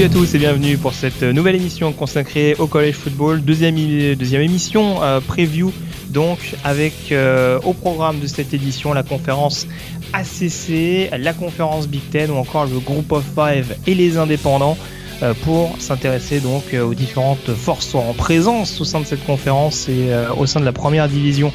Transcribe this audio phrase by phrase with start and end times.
[0.00, 5.02] Salut à tous et bienvenue pour cette nouvelle émission consacrée au college football, deuxième, émission
[5.02, 5.74] euh, preview
[6.08, 9.66] donc avec euh, au programme de cette édition la conférence
[10.14, 14.78] ACC, la conférence Big Ten ou encore le Group of Five et les indépendants
[15.22, 19.86] euh, pour s'intéresser donc euh, aux différentes forces en présence au sein de cette conférence
[19.90, 21.52] et au sein de la première division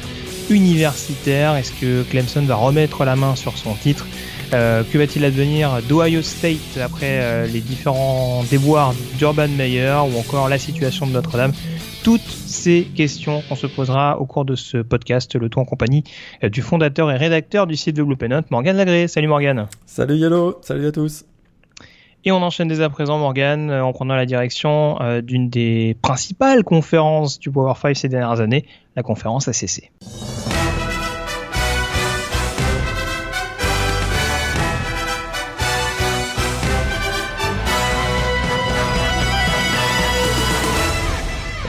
[0.50, 1.56] universitaire.
[1.56, 4.06] Est-ce que Clemson va remettre la main sur son titre?
[4.52, 10.48] Euh, que va-t-il advenir d'Ohio State après euh, les différents déboires d'Urban Meyer ou encore
[10.48, 11.52] la situation de Notre-Dame?
[12.04, 16.04] Toutes ces questions qu'on se posera au cours de ce podcast, le tout en compagnie
[16.44, 19.08] euh, du fondateur et rédacteur du site de Blue Penant, Morgan Lagré.
[19.08, 19.66] Salut Morgan.
[19.84, 21.24] Salut Yellow, salut à tous.
[22.24, 27.38] Et on enchaîne dès à présent, Morgan, en prenant la direction d'une des principales conférences
[27.38, 28.64] du Power 5 ces dernières années,
[28.96, 29.92] la conférence ACC.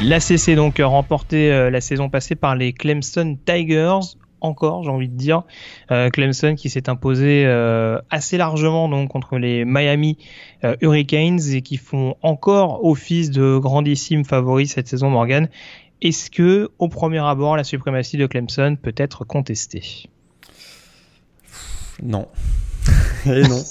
[0.07, 4.15] L'ACC donc remporté euh, la saison passée par les Clemson Tigers.
[4.39, 5.43] Encore, j'ai envie de dire,
[5.91, 10.17] Euh, Clemson qui s'est imposé euh, assez largement donc contre les Miami
[10.63, 15.09] euh, Hurricanes et qui font encore office de grandissimes favoris cette saison.
[15.09, 15.49] Morgan,
[16.01, 20.07] est-ce que au premier abord la suprématie de Clemson peut être contestée?
[22.01, 22.29] Non.
[23.25, 23.61] Et non.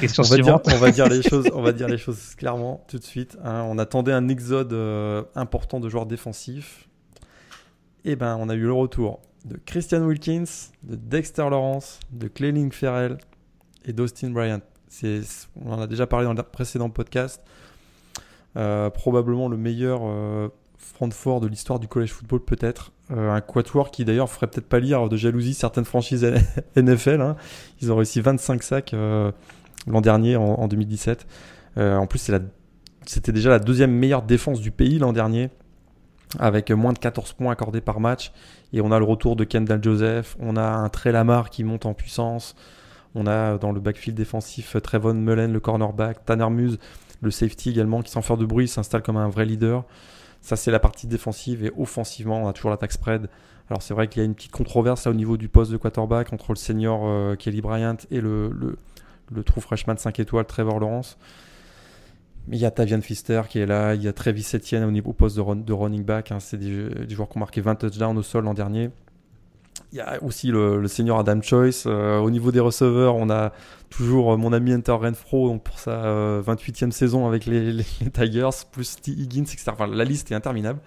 [0.00, 0.68] Question on, va dire, suivante.
[0.72, 3.36] on va dire les choses, on va dire les choses clairement tout de suite.
[3.44, 3.64] hein.
[3.68, 6.88] On attendait un exode euh, important de joueurs défensifs.
[8.04, 10.44] Et ben, on a eu le retour de Christian Wilkins,
[10.82, 13.18] de Dexter Lawrence, de Clayling Ferrell
[13.84, 14.60] et d'Austin Bryant.
[14.88, 15.20] C'est,
[15.64, 17.42] on en a déjà parlé dans le précédent podcast.
[18.56, 22.91] Euh, probablement le meilleur euh, front fort de l'histoire du college football, peut-être.
[23.12, 26.26] Euh, un quatuor qui d'ailleurs ferait peut-être pas lire de jalousie certaines franchises
[26.76, 27.20] NFL.
[27.20, 27.36] hein.
[27.80, 29.30] Ils ont réussi 25 sacs euh,
[29.86, 31.26] l'an dernier, en, en 2017.
[31.78, 32.30] Euh, en plus,
[33.06, 35.50] c'était déjà la deuxième meilleure défense du pays l'an dernier,
[36.38, 38.32] avec moins de 14 points accordés par match.
[38.72, 41.84] Et on a le retour de Kendall Joseph, on a un Trey Lamar qui monte
[41.84, 42.54] en puissance,
[43.14, 46.78] on a dans le backfield défensif Trevon Mullen, le cornerback, Tanner Muse,
[47.20, 49.84] le safety également, qui sans faire de bruit s'installe comme un vrai leader.
[50.42, 53.28] Ça, c'est la partie défensive et offensivement, on a toujours l'attaque spread.
[53.70, 56.32] Alors, c'est vrai qu'il y a une petite controverse au niveau du poste de quarterback
[56.32, 58.50] entre le senior euh, Kelly Bryant et le,
[59.30, 61.16] le, true freshman 5 étoiles Trevor Lawrence.
[62.50, 65.10] Il y a Tavian Fister qui est là, il y a Travis Etienne au niveau
[65.10, 66.32] au poste de running back.
[66.32, 66.40] hein.
[66.40, 68.90] c'est des, des joueurs qui ont marqué 20 touchdowns au sol l'an dernier.
[69.92, 71.84] Il y a aussi le, senior Adam Choice.
[71.86, 73.52] Euh, au niveau des receveurs, on a
[73.90, 78.96] toujours euh, mon ami Hunter Renfro pour sa euh, 28e saison avec les, Tigers, plus
[79.00, 79.12] T.
[79.12, 79.72] Higgins, etc.
[79.90, 80.80] La liste est interminable.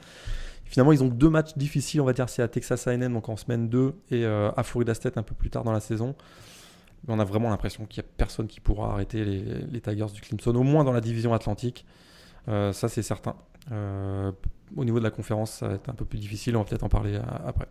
[0.65, 3.37] Finalement, ils ont deux matchs difficiles, on va dire, c'est à Texas A&M, donc en
[3.37, 6.15] semaine 2, et euh, à Florida State un peu plus tard dans la saison.
[7.07, 10.55] On a vraiment l'impression qu'il n'y a personne qui pourra arrêter les, Tigers du Clemson,
[10.55, 11.85] au moins dans la division atlantique.
[12.47, 13.35] Euh, ça, c'est certain.
[13.71, 14.31] Euh,
[14.75, 16.83] au niveau de la conférence, ça va être un peu plus difficile, on va peut-être
[16.83, 17.67] en parler euh, après.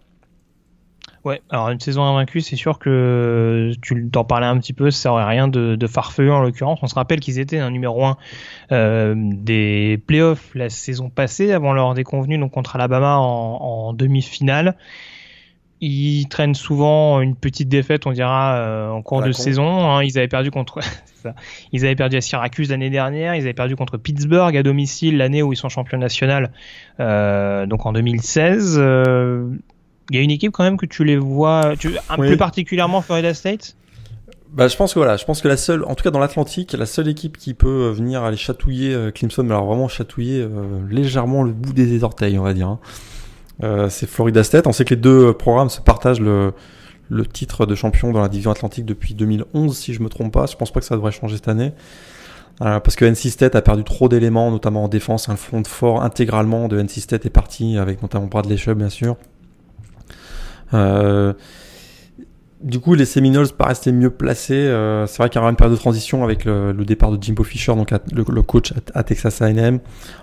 [1.25, 5.11] Ouais, alors une saison invaincue, c'est sûr que tu t'en parlais un petit peu, ça
[5.11, 6.81] aurait rien de, de farfelu en l'occurrence.
[6.83, 8.19] On se rappelle qu'ils étaient un numéro 1
[8.73, 14.77] euh, des playoffs la saison passée, avant leur déconvenue donc contre Alabama en, en demi-finale.
[15.81, 19.91] Ils traînent souvent une petite défaite, on dira, euh, en cours de saison.
[19.91, 20.03] hein.
[20.03, 20.81] Ils avaient perdu contre,
[21.23, 21.35] ça.
[21.73, 25.43] ils avaient perdu à Syracuse l'année dernière, ils avaient perdu contre Pittsburgh à domicile l'année
[25.43, 26.53] où ils sont champions national,
[27.01, 28.79] euh, donc en 2016.
[30.11, 32.29] Il y a une équipe quand même que tu les vois, tu, un Oui.
[32.29, 33.77] plus particulièrement Florida State?
[34.53, 36.73] Bah, je pense que voilà, je pense que la seule, en tout cas dans l'Atlantique,
[36.75, 40.43] la seule équipe qui peut euh, venir aller chatouiller euh, Clemson, mais alors vraiment chatouiller
[40.43, 42.69] euh, légèrement le bout des orteils, on va dire.
[42.69, 42.79] hein.
[43.63, 44.67] Euh, c'est Florida State.
[44.67, 46.53] On sait que les deux programmes se partagent le,
[47.09, 50.47] le titre de champion dans la division Atlantique depuis 2011, si je me trompe pas.
[50.47, 51.73] Je pense pas que ça devrait changer cette année.
[52.63, 55.29] Euh, parce que NC State a perdu trop d'éléments, notamment en défense.
[55.29, 59.17] Un front fort intégralement de NC State est parti, avec notamment Bradley Chubb, bien sûr.
[60.73, 61.33] Euh,
[62.65, 64.55] du coup, les Seminoles paraissaient mieux placés.
[64.55, 67.45] Euh, c'est vrai qu'il y aura une période de transition avec le, départ de Jimbo
[67.45, 69.81] Fisher, donc le, coach à, Texas A&M.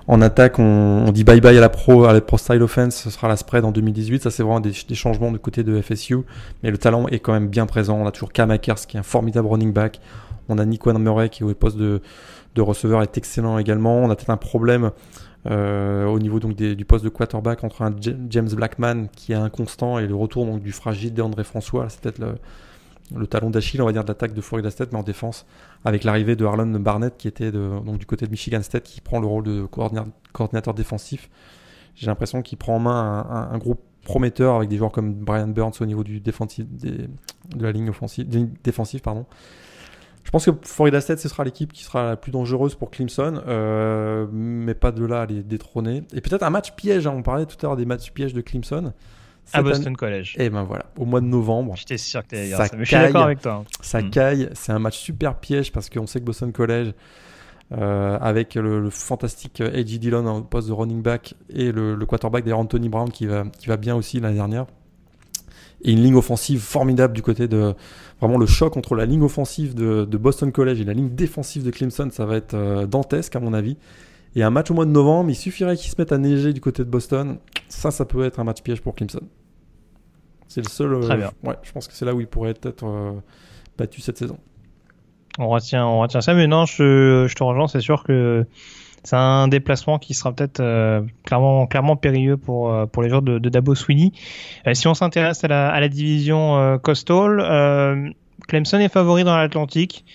[0.07, 2.95] En attaque, on, dit bye bye à la pro, à style offense.
[2.95, 4.23] Ce sera la spread en 2018.
[4.23, 6.17] Ça, c'est vraiment des, changements du côté de FSU.
[6.63, 7.99] Mais le talent est quand même bien présent.
[8.01, 9.99] On a toujours Cam Akers, qui est un formidable running back.
[10.49, 12.01] On a Nico Murray, qui au poste de,
[12.55, 13.97] de receveur est excellent également.
[13.99, 14.89] On a peut-être un problème
[15.49, 17.95] euh, au niveau donc du poste de quarterback entre un
[18.29, 21.89] James Blackman qui est inconstant et le retour donc du fragile d'André François.
[21.89, 22.19] C'est peut-être
[23.15, 25.45] le, talon d'Achille, on va dire, de l'attaque de Florida State, mais en défense,
[25.83, 29.19] avec l'arrivée de Harlan Barnett qui était donc du côté de Michigan State, qui prend
[29.19, 29.65] le rôle de
[30.31, 31.29] coordinateur défensif.
[31.95, 35.73] J'ai l'impression qu'il prend en main un, groupe prometteur avec des joueurs comme Brian Burns
[35.81, 37.09] au niveau du défensif, de
[37.59, 38.27] la ligne offensive,
[38.63, 39.01] défensive.
[39.01, 39.25] Pardon.
[40.23, 43.41] Je pense que Florida State, ce sera l'équipe qui sera la plus dangereuse pour Clemson,
[43.47, 46.03] euh, mais pas de là à les détrôner.
[46.13, 47.13] Et peut-être un match piège, hein.
[47.15, 48.93] on parlait tout à l'heure des matchs pièges de Clemson.
[49.53, 50.35] À Boston College.
[50.37, 51.75] Et eh ben voilà, au mois de novembre.
[51.75, 52.67] J'étais sûr que ça.
[52.77, 53.63] Mais je suis d'accord avec toi.
[53.63, 53.65] Hein.
[53.81, 54.09] Ça hmm.
[54.09, 56.93] caille, c'est un match super piège parce qu'on sait que Boston College,
[57.73, 59.99] euh, avec le, fantastique A.J.
[59.99, 63.67] Dillon en poste de running back et le, quarterback d'ailleurs Anthony Brown qui va, qui
[63.67, 64.67] va bien aussi l'année dernière,
[65.83, 67.73] et une ligne offensive formidable du côté de,
[68.21, 71.71] Vraiment, le choc entre la ligne offensive de, Boston College et la ligne défensive de
[71.71, 73.77] Clemson, ça va être euh, dantesque à mon avis.
[74.35, 76.61] Et un match au mois de novembre, il suffirait qu'ils se mettent à neiger du
[76.61, 77.39] côté de Boston.
[77.67, 79.21] Ça, ça peut être un match piège pour Clemson.
[80.47, 80.93] C'est le seul.
[80.93, 81.31] Euh, Très bien.
[81.43, 83.13] ouais, je pense que c'est là où il pourrait être euh,
[83.75, 84.37] battu cette saison.
[85.39, 87.67] On retient, on retient ça, mais non, je, je te rejoins.
[87.67, 88.45] C'est sûr que
[89.03, 93.39] c'est un déplacement qui sera peut-être euh, clairement, périlleux pour, euh, pour les joueurs de,
[93.39, 94.11] de Dabo Sweeney.
[94.67, 98.13] Euh, si on s'intéresse à la, à la division Coastal,
[98.47, 100.05] Clemson est favori dans l'Atlantique.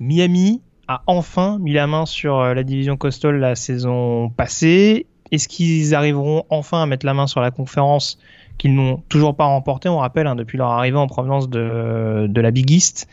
[0.00, 5.06] Miami a enfin mis la main sur la division Coastal la saison passée.
[5.30, 8.18] Est-ce qu'ils arriveront enfin à mettre la main sur la conférence
[8.58, 12.50] qu'ils n'ont toujours pas remporté, on rappelle, hein, depuis leur arrivée en provenance de, la
[12.50, 13.08] Big East.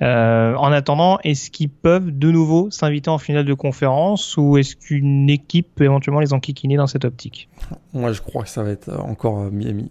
[0.00, 4.76] Euh, en attendant, est-ce qu'ils peuvent de nouveau s'inviter en finale de conférence ou est-ce
[4.76, 7.48] qu'une équipe peut éventuellement les enquiquiner dans cette optique?
[7.92, 9.90] Moi, je crois que ça va être encore euh, Miami.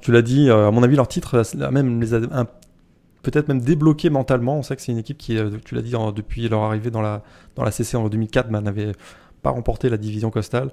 [0.00, 2.20] Tu l'as dit, euh, à mon avis, leur titre même les a
[3.22, 4.58] peut-être même débloqué mentalement.
[4.58, 7.22] On sait que c'est une équipe qui, tu l'as dit, depuis leur arrivée dans la,
[7.56, 8.92] dans la CC en 2004, n'avait
[9.42, 10.70] pas remporté la division costale.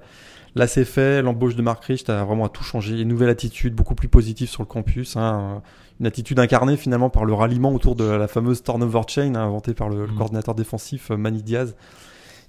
[0.54, 1.22] Là, c'est fait.
[1.22, 3.00] L'embauche de Mark Rich a vraiment tout changé.
[3.00, 5.16] Une nouvelle attitude, beaucoup plus positive sur le campus.
[5.16, 5.62] Hein.
[6.00, 9.72] Une attitude incarnée finalement par le ralliement autour de la fameuse turnover chain hein, inventée
[9.72, 10.16] par le, mm.
[10.16, 11.74] coordinateur défensif euh, Manny Diaz.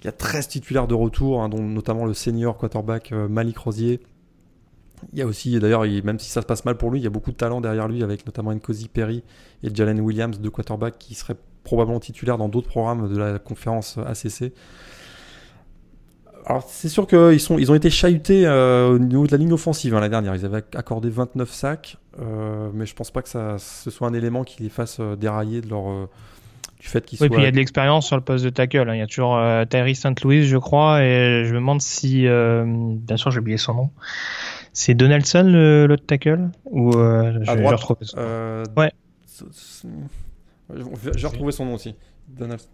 [0.02, 3.56] Il y a 13 titulaires de retour, hein, dont notamment le senior quarterback euh, Malik
[3.56, 4.00] Rosier.
[5.12, 7.06] Il y a aussi, d'ailleurs, même si ça se passe mal pour lui, il y
[7.06, 9.22] a beaucoup de talent derrière lui, avec notamment Nkosi Perry
[9.62, 13.98] et Jalen Williams, deux quarterbacks qui seraient probablement titulaires dans d'autres programmes de la conférence
[13.98, 14.52] ACC
[16.46, 19.52] alors c'est sûr qu'ils sont, ils ont été chahutés euh, au niveau de la ligne
[19.52, 20.34] offensive hein, la dernière.
[20.34, 24.12] Ils avaient accordé 29 sacs, euh, mais je pense pas que ça, ce soit un
[24.12, 26.08] élément qui les fasse euh, dérailler de leur
[26.78, 28.90] du fait qu'ils oui, puis il y a de l'expérience sur le poste de tackle.
[28.90, 28.94] Hein.
[28.94, 30.20] Il y a toujours Tyree St.
[30.22, 33.90] Louis, je crois, et je me demande si, bien sûr, j'ai oublié son nom.
[34.74, 36.50] C'est Donaldson le, tackle?
[36.66, 37.80] Ou je, à droite,
[38.76, 38.92] Ouais.
[41.16, 41.94] J'ai retrouvé son nom aussi.
[42.28, 42.68] Donaldson.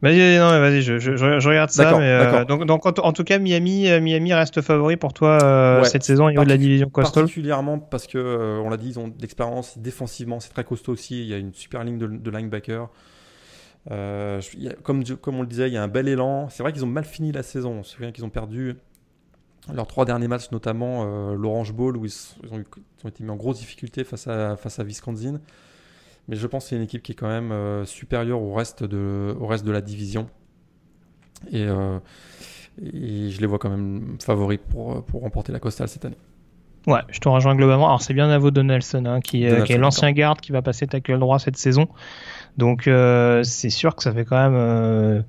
[0.00, 1.98] Vas-y, non, vas-y, je, je, je, regarde ça.
[1.98, 5.82] Mais, euh, donc, donc en, tout cas, Miami, euh, Miami reste favori pour toi euh,
[5.82, 7.24] cette saison au niveau de la division coastal?
[7.24, 11.22] Particulièrement parce que, on l'a dit, ils ont de l'expérience défensivement, c'est très costaud aussi.
[11.22, 12.88] Il y a une super ligne de, de linebacker.
[14.84, 16.48] comme, comme on le disait, il y a un bel élan.
[16.48, 17.78] C'est vrai qu'ils ont mal fini la saison.
[17.80, 18.76] On se souvient qu'ils ont perdu
[19.72, 22.14] leurs trois derniers matchs, notamment l'Orange Bowl, où ils,
[22.52, 25.40] ont, ils, ont, été mis en grosse difficulté face à, face à Wisconsin.
[26.28, 28.84] Mais je pense que c'est une équipe qui est quand même euh, supérieure au reste,
[28.84, 30.28] de, au reste de la division.
[31.50, 31.98] Et, euh,
[32.80, 36.18] je les vois quand même favoris pour, pour remporter la Coastal cette année.
[36.86, 37.86] Ouais, je te rejoins globalement.
[37.86, 41.18] Alors c'est bien Navo Donaldson, hein, qui, qui, est l'ancien garde qui va passer tackle
[41.18, 41.88] droit cette saison.
[42.56, 45.24] Donc euh, c'est sûr que ça fait quand même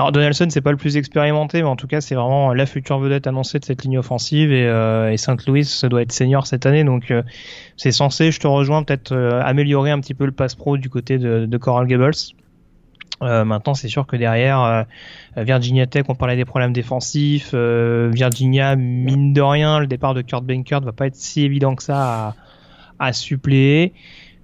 [0.00, 2.98] alors Donaldson, c'est pas le plus expérimenté, mais en tout cas, c'est vraiment la future
[2.98, 4.50] vedette annoncée de cette ligne offensive.
[4.50, 7.22] Et, euh, et Saint-Louis, ça doit être senior cette année, donc euh,
[7.76, 10.88] c'est censé, je te rejoins, peut-être euh, améliorer un petit peu le pass pro du
[10.88, 12.14] côté de, de Coral Gables.
[13.20, 14.86] maintenant, c'est sûr que derrière
[15.36, 17.54] Virginia Tech, on parlait des problèmes défensifs.
[17.54, 21.82] Virginia, mine de rien, le départ de Kurt Benkert va pas être si évident que
[21.82, 22.34] ça à,
[22.98, 23.92] à suppléer.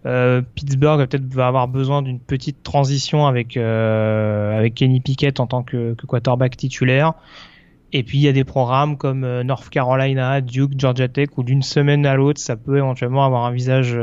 [0.06, 5.48] Euh, Pittsburgh va peut-être avoir besoin d'une petite transition avec euh, avec Kenny Pickett en
[5.48, 7.14] tant que, que, quarterback titulaire.
[7.92, 11.42] Et puis il y a des programmes comme euh, North Carolina, Duke, Georgia Tech où
[11.42, 13.96] d'une semaine à l'autre ça peut éventuellement avoir un visage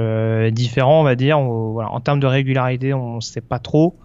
[0.51, 1.39] différent, on va dire.
[1.39, 3.95] voilà, en termes de régularité, on ne sait pas trop.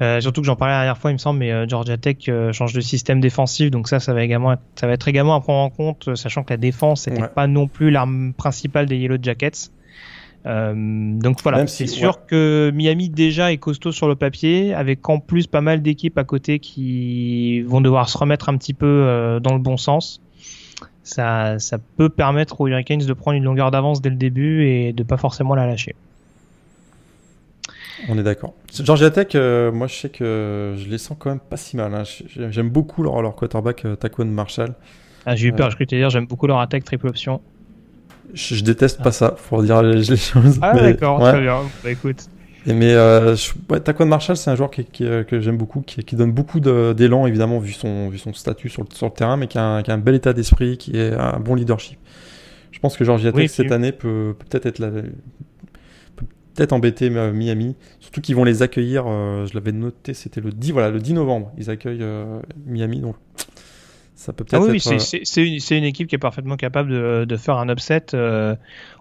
[0.00, 2.72] Euh, surtout que j'en parlais la dernière fois, il me semble, mais Georgia Tech change
[2.72, 5.70] de système défensif, donc ça, ça va également, ça va être également à prendre en
[5.70, 9.70] compte, sachant que la défense n'était pas non plus l'arme principale des Yellow Jackets.
[10.44, 15.46] Donc voilà, c'est sûr que Miami déjà est costaud sur le papier, avec en plus
[15.46, 19.60] pas mal d'équipes à côté qui vont devoir se remettre un petit peu dans le
[19.60, 20.22] bon sens.
[21.02, 24.92] Ça, ça peut permettre aux Hurricanes de prendre une longueur d'avance dès le début et
[24.92, 25.94] de pas forcément la lâcher.
[28.08, 28.54] On est d'accord.
[28.72, 31.94] Georgia Tech, euh, moi je sais que je les sens quand même pas si mal.
[31.94, 32.04] Hein.
[32.50, 34.74] J'aime beaucoup leur, leur quarterback euh, Taquan Marshall.
[35.26, 37.40] Ah, j'ai eu peur, euh, je crois te dire, j'aime beaucoup leur attaque triple option.
[38.34, 40.58] Je, déteste pas ça, pour dire les, choses.
[40.62, 41.60] Ah d'accord, très bien.
[41.82, 42.28] Bah écoute.
[42.66, 43.34] Et mais euh,
[43.82, 47.60] Taquan Marshall, c'est un joueur qui, que j'aime beaucoup, qui, qui, donne beaucoup d'élan évidemment
[47.60, 49.90] vu son, vu son statut sur le, sur le terrain, mais qui a, un, qui
[49.90, 51.98] a un bel état d'esprit, qui est un bon leadership.
[52.70, 54.90] Je pense que Georgia Tech cette année peut peut-être être la,
[56.58, 57.76] peut-être embêter euh, Miami.
[58.00, 61.14] Surtout qu'ils vont les accueillir, euh, je l'avais noté, c'était le 10, voilà, le 10
[61.14, 61.52] novembre.
[61.56, 63.14] Ils accueillent euh, Miami, donc
[64.18, 67.36] ça peut peut-être ah oui, c'est une, une, équipe qui est parfaitement capable de, de
[67.36, 68.06] faire un upset.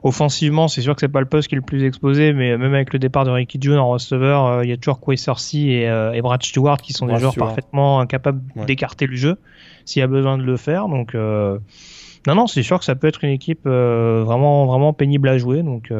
[0.03, 2.73] offensivement, c'est sûr que c'est pas le poste qui est le plus exposé, mais même
[2.73, 5.15] avec le départ de Ricky June en receveur, il y a toujours Quay
[5.55, 5.83] et,
[6.13, 9.37] et, Brad Stewart qui sont des joueurs parfaitement capables d'écarter le jeu
[9.85, 10.87] s'il y a besoin de le faire.
[10.87, 15.37] Donc non, non, c'est sûr que ça peut être une équipe vraiment, vraiment pénible à
[15.37, 15.63] jouer.
[15.63, 15.91] Donc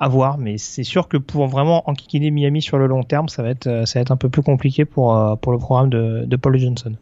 [0.00, 3.42] à voir, mais c'est sûr que pour vraiment enquiquiner Miami sur le long terme, ça
[3.42, 5.90] va être, euh, ça va être un peu plus compliqué pour, euh, pour le programme
[5.90, 6.94] de, de Paul Johnson.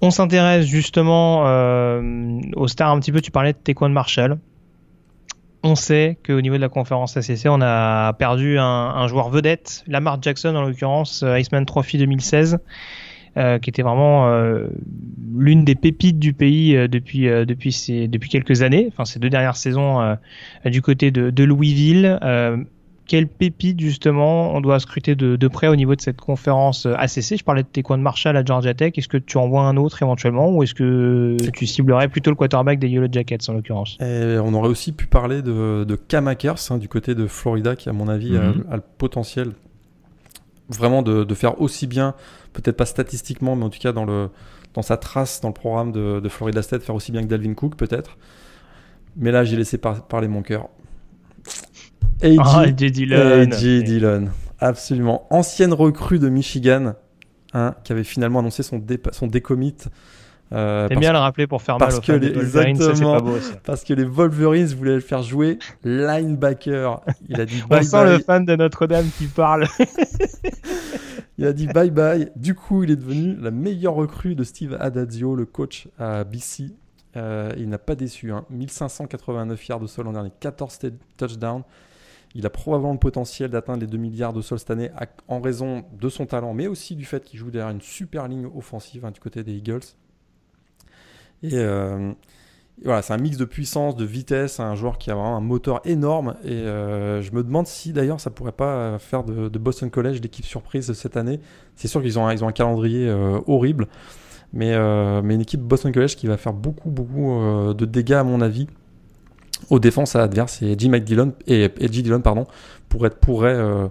[0.00, 4.38] On s'intéresse justement euh, aux stars un petit peu, tu parlais de Taekwon Marshall.
[5.64, 10.22] On sait qu'au niveau de la conférence ACC, on a perdu un, joueur vedette, Lamar
[10.22, 12.58] Jackson en l'occurrence, Iceman Trophy 2016.
[13.38, 14.66] Euh, qui était vraiment euh,
[15.36, 20.16] l'une des pépites du pays euh, depuis depuis quelques années, enfin ces deux dernières saisons
[20.64, 22.18] du côté de Louisville.
[23.08, 27.38] Quelle pépite justement on doit scruter de, de, près au niveau de cette conférence ACC
[27.38, 28.92] Je parlais de tes coins de Marshall à Georgia Tech.
[28.96, 32.36] Est-ce que tu en vois un autre éventuellement ou est-ce que tu ciblerais plutôt le
[32.36, 33.96] quarterback des Yellow Jackets en l'occurrence?
[34.00, 37.88] On aurait aussi pu parler de, de Cam Akers hein, du côté de Florida qui
[37.88, 38.64] à mon avis a, mhm.
[38.70, 39.52] a, le potentiel
[40.68, 42.14] vraiment de, de, faire aussi bien
[42.52, 44.28] peut-être pas statistiquement, mais en tout cas dans, le,
[44.74, 47.54] dans sa trace dans le programme de, de Florida State, faire aussi bien que Dalvin
[47.54, 48.18] Cook peut-être.
[49.16, 50.68] Mais là, j'ai laissé parler mon cœur.
[52.22, 53.46] AJ, ah, Dillon.
[53.46, 54.28] Dillon.
[54.60, 55.26] Absolument.
[55.30, 56.94] Ancienne recrue de Michigan,
[57.54, 59.76] hein, qui avait finalement annoncé son, son décommit.
[60.50, 64.04] Euh, bien le rappeler pour faire mal aux que les, exactement, beau, Parce que les
[64.04, 67.02] Wolverines voulaient le faire jouer linebacker.
[67.28, 69.66] Il a dit On sent le fan de Notre-Dame qui parle.
[71.36, 72.32] Il a dit bye bye.
[72.34, 76.72] Du coup, il est devenu la meilleure recrue de Steve Adazio, le coach à BC.
[77.16, 78.32] Euh, il n'a pas déçu.
[78.32, 78.44] Hein.
[78.50, 80.78] 1589 yards de sol en dernier, 14
[81.16, 81.62] touchdowns.
[82.34, 84.90] Il a probablement le potentiel d'atteindre les 2 milliards de sol cette année
[85.28, 88.46] en raison de son talent, mais aussi du fait qu'il joue derrière une super ligne
[88.46, 89.80] offensive hein, du côté des Eagles.
[91.42, 92.12] Et, euh,
[92.84, 95.80] voilà, c'est un mix de puissance, de vitesse, un joueur qui a vraiment un moteur
[95.84, 96.36] énorme.
[96.44, 100.44] Et euh, je me demande si d'ailleurs ça pourrait pas faire de, Boston College l'équipe
[100.44, 101.40] surprise cette année.
[101.74, 103.88] C'est sûr qu'ils ont, ils ont un calendrier euh, horrible,
[104.52, 107.42] mais, euh, mais une équipe Boston College qui va faire beaucoup, beaucoup
[107.74, 108.68] de dégâts à mon avis
[109.70, 110.62] aux défenses adverses.
[110.62, 112.46] Et Jim McDillon, et, et Dillon pardon,
[112.88, 113.90] pourrait, pourrait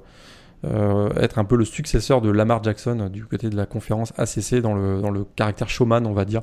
[0.63, 4.73] être un peu le successeur de Lamar Jackson du côté de la conférence ACC dans
[4.73, 6.41] le, dans le caractère showman, on va dire.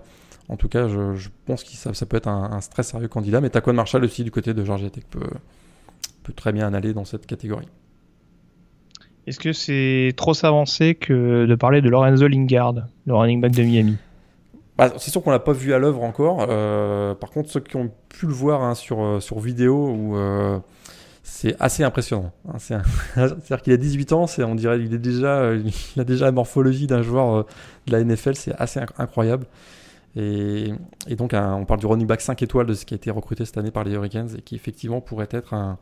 [0.48, 3.40] En tout cas, je, pense que ça, peut être un, très sérieux candidat.
[3.40, 5.20] Mais Taquan Marshall aussi, du côté de Georgia Tech, peut,
[6.22, 7.68] peut très bien aller dans cette catégorie.
[9.26, 12.74] Est-ce que c'est trop s'avancer que de parler de Lorenzo Lingard,
[13.06, 13.96] le running back de Miami?
[14.76, 16.46] Bah, C'est sûr qu'on l'a pas vu à l'œuvre encore.
[16.48, 20.58] Euh, par contre, ceux qui ont pu le voir hein, sur, euh, sur vidéo, euh,
[21.22, 22.32] c'est assez impressionnant.
[22.48, 22.58] Hein.
[23.14, 27.46] C'est-à-dire qu'il a 18 ans, on dirait qu'il a déjà la morphologie d'un joueur
[27.86, 29.46] de la NFL, c'est assez incroyable.
[30.16, 30.72] Et,
[31.16, 33.58] donc, on parle du running back 5 étoiles de ce qui a été recruté cette
[33.58, 35.78] année par les Hurricanes et qui effectivement pourrait être un,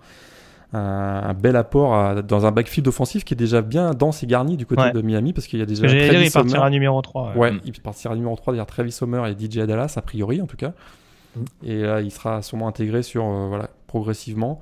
[0.73, 4.91] bel apport dans un backfield offensif qui est déjà bien dense et garni du côté
[4.91, 5.87] de Miami parce qu'il y a déjà.
[5.87, 7.37] Travis dire, il partira numéro 3.
[7.37, 10.57] Ouais, il partira numéro 3 derrière Travis Sommer et DJ Dallas, a priori en tout
[10.57, 10.73] cas.
[11.37, 11.41] Mm.
[11.65, 14.61] Et là, il sera sûrement intégré sur, euh, voilà, progressivement.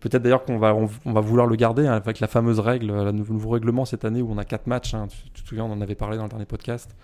[0.00, 3.10] Peut-être d'ailleurs qu'on va, on, va vouloir le garder hein, avec la fameuse règle, le
[3.10, 4.94] nouveau règlement cette année où on a 4 matchs.
[4.94, 6.94] Hein, tu, te souviens, on en avait parlé dans le dernier podcast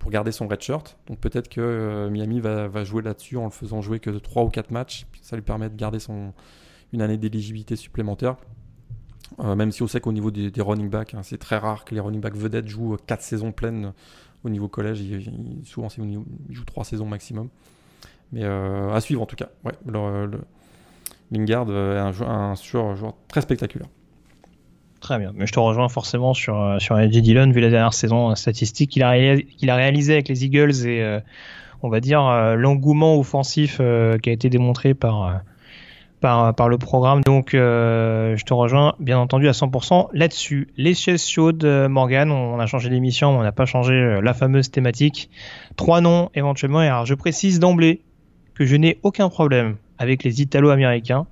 [0.00, 0.96] pour garder son red shirt.
[1.06, 4.48] Donc peut-être que euh, Miami va, jouer là-dessus en le faisant jouer que 3 ou
[4.48, 5.06] 4 matchs.
[5.20, 6.32] Ça lui permet de garder son,
[6.92, 8.36] une année d'éligibilité supplémentaire.
[9.40, 11.94] Euh, même si on sait qu'au niveau des, running backs, hein, c'est très rare que
[11.94, 13.92] les running backs vedettes jouent 4 euh, saisons pleines
[14.44, 15.02] au niveau collège.
[15.64, 16.20] souvent, ils
[16.50, 17.48] jouent 3 saisons maximum.
[18.32, 19.50] Mais à suivre en tout cas.
[19.64, 20.30] Ouais, le,
[21.30, 23.88] Lingard est un, joueur très spectaculaire.
[25.02, 25.32] Très bien.
[25.34, 28.90] Mais je te rejoins forcément sur, euh, sur AJ Dillon, vu la dernière saison statistique
[28.90, 31.18] qu'il a, a réalisé avec les Eagles et, euh,
[31.82, 35.42] on va dire, euh, l'engouement offensif qui a été démontré par,
[36.22, 37.20] par, par le programme.
[37.20, 40.68] Donc, euh, je te rejoins bien entendu à 100% là-dessus.
[40.78, 44.20] Les chaises chaudes, euh, Morgan, on, a changé d'émission, mais on n'a pas changé euh,
[44.22, 45.28] la fameuse thématique.
[45.76, 46.82] Trois noms éventuellement.
[46.82, 48.00] Et alors, je précise d'emblée
[48.54, 51.26] que je n'ai aucun problème avec les Italo-Américains.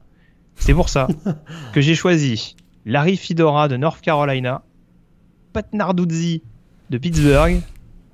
[0.56, 1.08] C'est pour ça
[1.72, 4.62] que j'ai choisi Larry Fidora de North Carolina,
[5.54, 6.42] Pat Narduzzi
[6.90, 7.60] de Pittsburgh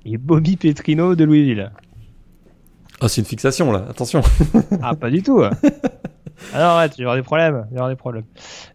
[0.05, 1.71] et Bobby Petrino de Louisville.
[3.01, 4.21] Oh, c'est une fixation là, attention.
[4.81, 5.41] ah, pas du tout.
[6.53, 7.67] Ah non, ouais, tu vas avoir des problèmes.
[7.75, 8.25] Aura des problèmes.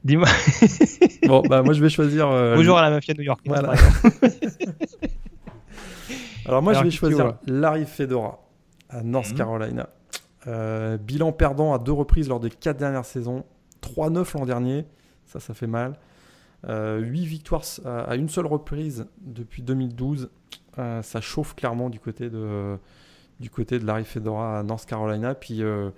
[0.04, 0.28] Dis-moi.
[1.26, 2.28] bon, bah moi je vais choisir.
[2.28, 3.40] Euh, Bonjour à la mafia New York.
[3.46, 3.74] Voilà.
[6.46, 8.40] Alors moi je vais choisir Larry Fedora
[8.88, 9.36] à North mhm.
[9.36, 9.88] Carolina.
[10.48, 13.44] Euh, bilan perdant à deux reprises lors des quatre dernières saisons.
[13.82, 14.84] 3-9 l'an dernier.
[15.26, 15.94] Ça, ça fait mal.
[16.68, 20.30] Euh, 8 victoires à une seule reprise depuis 2012.
[20.78, 22.78] Euh, ça chauffe clairement du côté de,
[23.40, 25.34] du côté de Larry Fedora à North Carolina.
[25.34, 25.90] Puis euh,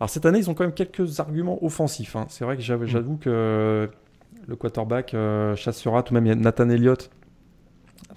[0.00, 2.16] alors cette année, ils ont quand même quelques arguments offensifs.
[2.16, 2.24] Hein.
[2.28, 2.86] C'est vrai que mm.
[2.86, 3.90] j'avoue que
[4.46, 7.10] le quarterback euh, chassera, tout de même il y a Nathan Elliott,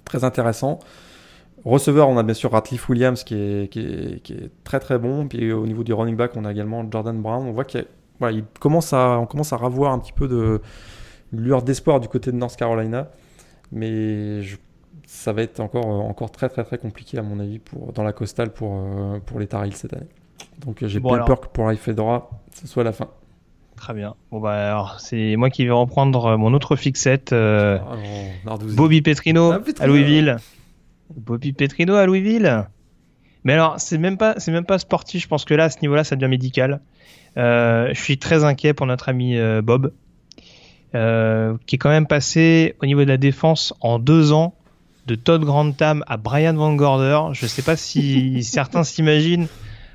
[0.05, 0.79] très intéressant.
[1.65, 5.27] Receveur, on a bien sûr Ratliff Williams qui est, qui, est, très très bon.
[5.27, 7.45] Puis au niveau du running back, on a également Jordan Brown.
[7.47, 7.85] On voit qu'il
[8.19, 10.61] voilà, commence à, on commence à revoir un petit peu de
[11.31, 13.09] lueur d'espoir du côté de North Carolina.
[13.71, 14.41] Mais
[15.05, 18.13] ça va être encore, encore très très très compliqué à mon avis pour, dans la
[18.13, 20.09] costale pour, euh, pour les Tar cette année.
[20.65, 23.09] Donc euh, j'ai bien peur que pour Fedora, ce soit la fin.
[23.75, 24.15] Très bien.
[24.31, 27.33] Bon bah alors c'est moi qui vais reprendre euh, mon autre fixette.
[27.33, 27.79] Euh,
[28.47, 30.37] ah Bobby Petrino, ah, à Louisville.
[31.15, 32.65] Bobby Petrino à Louisville.
[33.43, 35.23] Mais alors c'est même pas c'est même pas sportif.
[35.23, 36.81] Je pense que là à ce niveau-là ça devient médical.
[37.35, 39.91] je suis très inquiet pour notre ami Bob,
[40.93, 44.55] qui est quand même passé au niveau de la défense en deux ans
[45.07, 47.19] de Todd Grantham à Brian Van Gorder.
[47.33, 49.47] Je sais pas si certains s'imaginent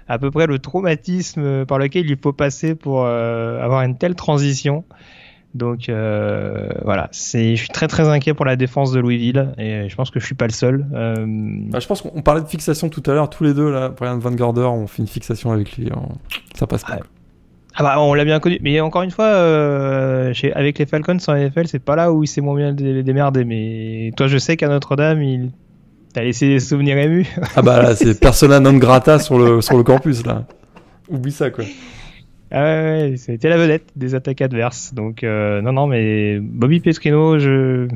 [0.08, 4.14] à peu près le traumatisme par lequel il faut passer pour euh, avoir une telle
[4.14, 4.84] transition.
[5.54, 9.88] Donc euh, voilà, c'est, je suis très très inquiet pour la défense de Louisville et
[9.88, 10.86] je pense que je suis pas le seul.
[10.94, 11.24] Euh,
[11.70, 14.18] bah, je pense qu'on parlait de fixation tout à l'heure, tous les deux là, Brian
[14.18, 15.90] Van Gorder, on fait une fixation avec lui,
[16.54, 16.98] ça passe pas.
[17.80, 21.68] Ah bah on l'a bien connu, mais encore une fois, avec les Falcons en NFL,
[21.68, 23.44] c'est pas là où il s'est moins bien démerdé.
[23.44, 25.52] Mais toi, je sais qu'à Notre-Dame, il
[26.12, 27.26] T'as laissé des souvenirs émus?
[27.54, 30.46] Ah bah là, c'est persona non grata sur le, sur le campus, là.
[31.08, 31.64] Oublie ça, quoi.
[32.50, 34.94] Ah ouais, c'était la vedette des attaques adverses.
[34.94, 37.88] Donc, euh, non, non, mais Bobby Petrino, je...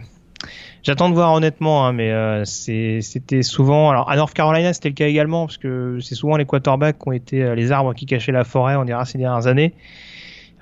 [0.83, 3.89] J'attends de voir honnêtement, hein, mais euh, c'était souvent.
[3.91, 7.09] Alors à North Carolina, c'était le cas également, parce que c'est souvent les quarterbacks qui
[7.09, 9.75] ont été euh, les arbres qui cachaient la forêt, on dira ces dernières années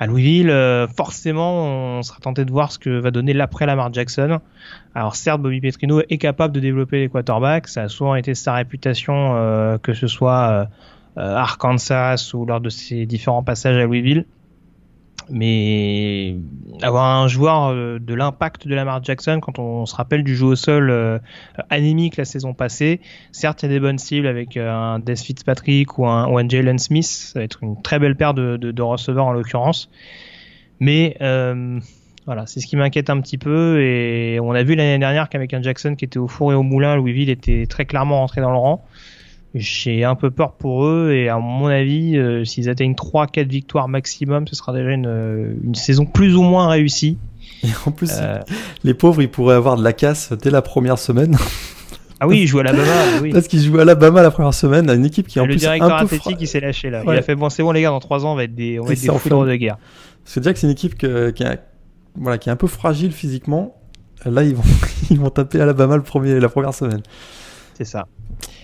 [0.01, 3.93] à Louisville, euh, forcément, on sera tenté de voir ce que va donner l'après Lamar
[3.93, 4.41] Jackson.
[4.95, 8.55] Alors certes, Bobby Petrino est capable de développer les quarterbacks, ça a souvent été sa
[8.55, 10.69] réputation, euh, que ce soit
[11.19, 14.25] euh, Arkansas ou lors de ses différents passages à Louisville
[15.31, 16.37] mais
[16.83, 20.47] avoir un joueur euh, de l'impact de Lamar Jackson quand on se rappelle du jeu
[20.47, 21.19] au sol euh,
[21.71, 23.01] la saison passée,
[23.33, 26.49] certes il y a des bonnes cibles avec euh, un Des Fitzpatrick ou un, ou
[26.49, 29.91] Jalen Smith, ça va être une très belle paire de, de, receveurs en l'occurrence,
[30.81, 31.17] mais
[32.27, 35.53] voilà, c'est ce qui m'inquiète un petit peu et on a vu l'année dernière qu'avec
[35.55, 38.51] un Jackson qui était au four et au moulin, Louisville était très clairement rentré dans
[38.51, 38.85] le rang.
[39.55, 43.89] J'ai un peu peur pour eux et à mon avis, euh, s'ils atteignent 3-4 victoires
[43.89, 47.19] maximum, ce sera déjà une, euh, une, saison plus ou moins réussie.
[47.65, 48.39] Et en plus, euh,
[48.85, 51.37] les pauvres, ils pourraient avoir de la casse dès la première semaine.
[52.23, 53.23] Ah oui, ils jouent à l'Alabama.
[53.23, 53.33] Oui.
[53.33, 55.53] Parce qu'ils jouent à l'Alabama la première semaine, à une équipe qui est en le
[55.53, 57.03] plus directeur un peu athlétique, il s'est lâché là.
[57.03, 58.79] Il a fait bon, c'est bon les gars, dans 3 ans, on va être des,
[58.79, 59.79] on va être des foudres de guerre.
[60.27, 61.61] C'est dire que c'est une équipe qui, est,
[62.15, 63.75] voilà, qui est un peu fragile physiquement.
[64.27, 64.63] Là, ils vont,
[65.11, 67.01] ils vont taper Alabama le premier, la première semaine.
[67.73, 68.07] C'est ça.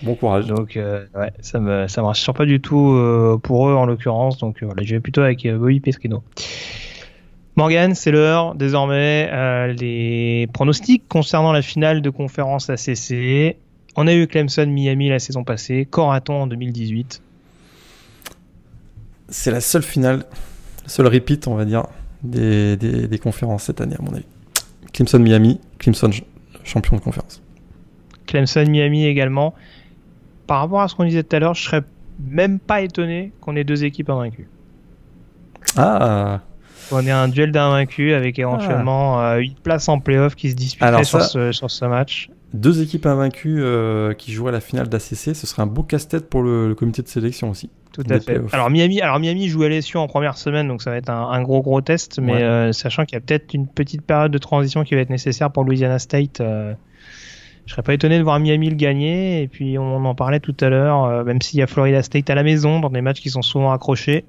[0.03, 0.45] Bon courage.
[0.47, 3.85] Donc, euh, ouais, ça me, ça me rassure pas du tout euh, pour eux en
[3.85, 4.37] l'occurrence.
[4.37, 6.23] Donc, voilà, je vais plutôt avec euh, Bobby Petrino.
[7.55, 9.73] Morgan, c'est l'heure désormais.
[9.73, 13.57] les pronostics concernant la finale de conférence ACC.
[13.95, 15.87] On a eu Clemson Miami la saison passée.
[15.89, 17.21] Coraton en 2018.
[19.29, 20.25] C'est la seule finale,
[20.83, 21.87] le seul repeat, on va dire,
[22.21, 24.25] des, des, des conférences cette année, à mon avis.
[24.93, 26.11] Clemson Miami, Clemson
[26.63, 27.41] champion de conférence.
[28.27, 29.55] Clemson Miami également
[30.47, 31.83] par rapport à ce qu'on disait tout à l'heure, je serais
[32.25, 34.47] même pas étonné qu'on ait deux équipes invaincues.
[35.75, 36.41] Ah
[36.91, 39.35] On ait un duel d'invaincus avec éventuellement ah.
[39.37, 42.29] 8 euh, places en playoff qui se disputeraient sur, ce, match.
[42.53, 46.41] Deux équipes invaincues euh, qui joueraient la finale d'ACC, ce serait un beau casse-tête pour
[46.41, 47.69] le, comité de sélection aussi.
[47.91, 48.39] Tout à fait.
[48.53, 51.41] Alors Miami, alors Miami joue à LSU en première semaine, donc ça va être un,
[51.41, 54.83] gros gros test, mais euh, sachant qu'il y a peut-être une petite période de transition
[54.83, 56.41] qui va être nécessaire pour Louisiana State
[57.67, 59.43] je serais pas étonné de voir Miami le gagner.
[59.43, 62.29] Et puis on en parlait tout à l'heure, euh, même s'il y a Florida State
[62.29, 64.25] à la maison dans des matchs qui sont souvent accrochés.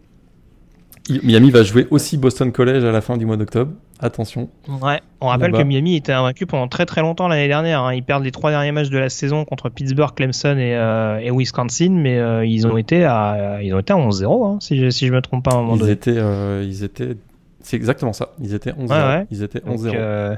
[1.23, 3.73] Miami va jouer aussi Boston College à la fin du mois d'octobre.
[3.99, 4.51] Attention.
[4.83, 7.83] Ouais, on rappelle que Miami était invaincu pendant très très longtemps l'année dernière.
[7.83, 7.95] Hein.
[7.95, 11.31] Ils perdent les trois derniers matchs de la saison contre Pittsburgh, Clemson et, euh, et
[11.31, 14.91] Wisconsin, mais euh, ils ont été à ils ont été à 11-0 hein, si je
[14.91, 15.93] si je me trompe pas à un moment ils donné.
[15.93, 16.19] Étaient,
[16.63, 17.17] ils étaient
[17.63, 18.31] c'est exactement ça.
[18.41, 18.89] Ils étaient 11-0.
[18.89, 19.27] Ouais, ouais.
[19.31, 20.37] Ils étaient 11-0.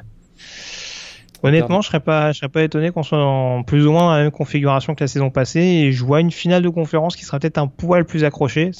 [1.43, 4.13] Honnêtement, je serais pas, je serais pas étonné qu'on soit en plus ou moins dans
[4.13, 5.61] la même configuration que la saison passée.
[5.61, 8.71] Et je vois une finale de conférence qui sera peut-être un poil plus accrochée.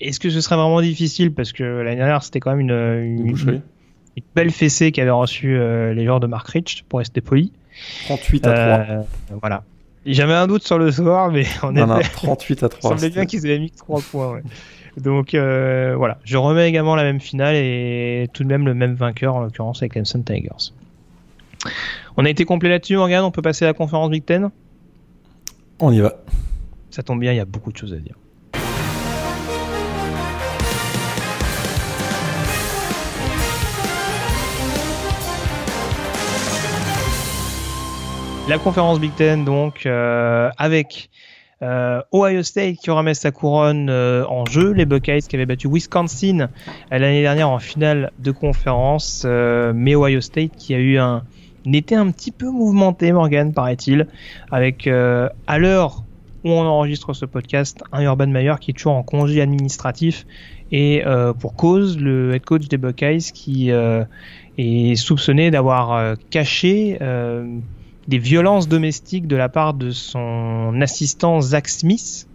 [0.00, 1.32] Est-ce que ce serait vraiment difficile?
[1.32, 3.62] Parce que l'année dernière c'était quand même une, une, une,
[4.34, 7.52] belle fessée qu'avaient reçu euh, les joueurs de Mark Rich pour rester poli.
[8.06, 8.96] 38 à 3.
[8.96, 9.02] Euh,
[9.40, 9.62] voilà.
[10.06, 12.90] J'avais un doute sur le soir, mais on non, non, 38 à 3.
[12.90, 14.32] Il semblait bien qu'ils avaient mis 3 points.
[14.34, 14.42] Ouais.
[14.96, 18.94] Donc euh, voilà, je remets également la même finale et tout de même le même
[18.94, 20.72] vainqueur en l'occurrence avec Clemson Tigers.
[22.16, 23.24] On a été complet là-dessus, Morgan.
[23.24, 24.50] On peut passer à la conférence Big Ten?
[25.80, 26.14] On y va.
[26.90, 28.14] Ça tombe bien, il y a beaucoup de choses à dire.
[38.46, 41.08] La conférence Big Ten, donc, euh, avec
[41.62, 45.66] euh, Ohio State qui remet sa couronne euh, en jeu, les Buckeyes qui avaient battu
[45.66, 46.50] Wisconsin
[46.90, 51.24] l'année dernière en finale de conférence, mais Ohio State qui a eu un,
[51.72, 54.06] été un petit peu mouvementé, Morgan, paraît-il,
[54.50, 56.04] avec à l'heure
[56.44, 60.26] où on enregistre ce podcast, un Urban Meyer qui est toujours en congé administratif
[60.72, 61.02] et
[61.38, 66.98] pour cause, le head coach des Buckeyes qui est soupçonné d'avoir caché
[68.08, 72.28] des violences domestiques de la part de son assistant Zach Smith,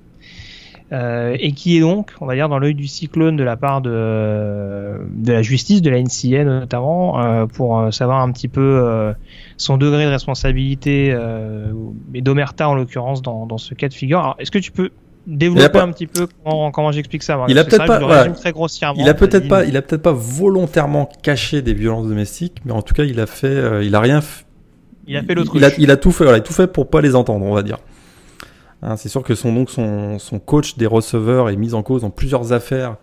[0.91, 3.81] euh, et qui est donc, on va dire, dans l'œil du cyclone de la part
[3.81, 9.13] de, de la justice, de la NCA notamment, euh, pour savoir un petit peu euh,
[9.57, 11.71] son degré de responsabilité euh,
[12.13, 14.19] et d'omerta en l'occurrence dans, dans ce cas de figure.
[14.19, 14.89] Alors, est-ce que tu peux
[15.27, 15.83] développer pas...
[15.83, 17.45] un petit peu comment, comment j'explique ça?
[17.47, 18.31] Il a peut-être pas, voilà.
[18.31, 19.01] très grossièrement.
[19.01, 22.81] Il a peut-être pas, il a peut-être pas volontairement caché des violences domestiques, mais en
[22.81, 24.21] tout cas, il a fait, euh, il a rien
[25.07, 25.51] il a fait l'autre.
[25.55, 27.53] Il, il, a tout fait, voilà, il a tout fait pour pas les entendre, on
[27.53, 27.79] va dire.
[28.81, 29.65] Hein, c'est sûr que son,
[30.45, 32.97] coach des receveurs est mis en cause dans plusieurs affaires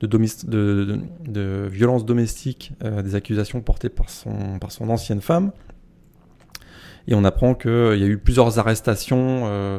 [0.00, 4.58] de, de, de, de violence domestique, euh, des accusations portées par son,
[4.90, 5.52] ancienne femme.
[7.06, 9.78] Et on apprend qu'il euh, y a eu plusieurs arrestations euh,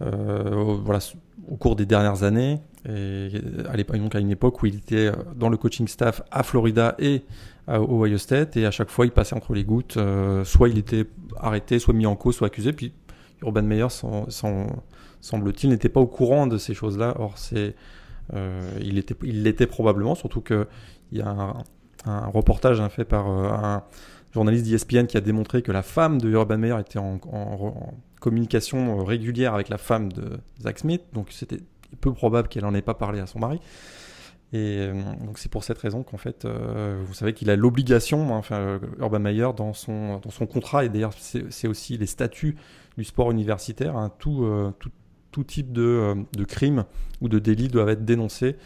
[0.00, 2.60] au, cours des dernières années.
[2.86, 7.22] À, à une époque où il était dans le coaching staff à Florida et
[7.66, 9.98] au Ohio State et à chaque fois il passait entre les gouttes.
[10.44, 11.04] Soit il était
[11.36, 12.72] arrêté, soit mis en cause, soit accusé.
[13.42, 13.88] Urban Meyer,
[15.20, 17.14] semble-t-il, n'était pas au courant de ces choses-là.
[17.18, 17.74] Or, c'est,
[18.34, 20.66] euh, il était, il l'était probablement, surtout que
[21.12, 21.54] il y a
[22.04, 23.82] un, reportage hein, fait par euh, un
[24.32, 27.18] journaliste d'ESPN qui a démontré que la femme de Urban Meyer était en,
[28.20, 31.60] communication régulière avec la femme de Zach Smith, donc c'était
[32.00, 33.60] peu probable qu'elle n'en ait pas parlé à son mari.
[34.52, 38.34] Et euh, donc c'est pour cette raison qu'en fait, euh, vous savez qu'il a l'obligation,
[38.34, 42.56] hein, enfin Urban Meyer dans son dans son contrat et d'ailleurs c'est aussi les statuts
[42.98, 44.90] du sport universitaire, hein, tout, euh, tout,
[45.32, 46.84] tout type de, de crime
[47.20, 48.56] ou de délit doivent être dénoncés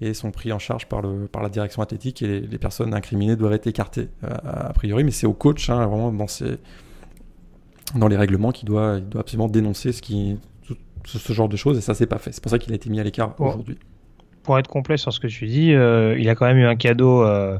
[0.00, 2.92] et sont pris en charge par le par la direction athlétique et les, les personnes
[2.92, 6.58] incriminées doivent être écartées a, a priori, mais c'est au coach hein, vraiment dans ses
[7.94, 10.38] dans les règlements qu'il doit il doit absolument dénoncer ce qui
[11.04, 12.32] ce, ce genre de choses et ça c'est pas fait.
[12.32, 13.48] C'est pour ça qu'il a été mis à l'écart bon.
[13.48, 13.78] aujourd'hui
[14.42, 16.76] pour être complet sur ce que tu dis, euh, il a quand même eu un
[16.76, 17.58] cadeau euh,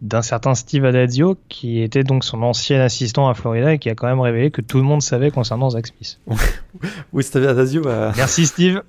[0.00, 3.94] d'un certain Steve Adazio, qui était donc son ancien assistant à Florida et qui a
[3.94, 6.20] quand même révélé que tout le monde savait concernant Zach Smith.
[7.12, 8.12] oui, Steve Adazio a...
[8.16, 8.82] Merci Steve.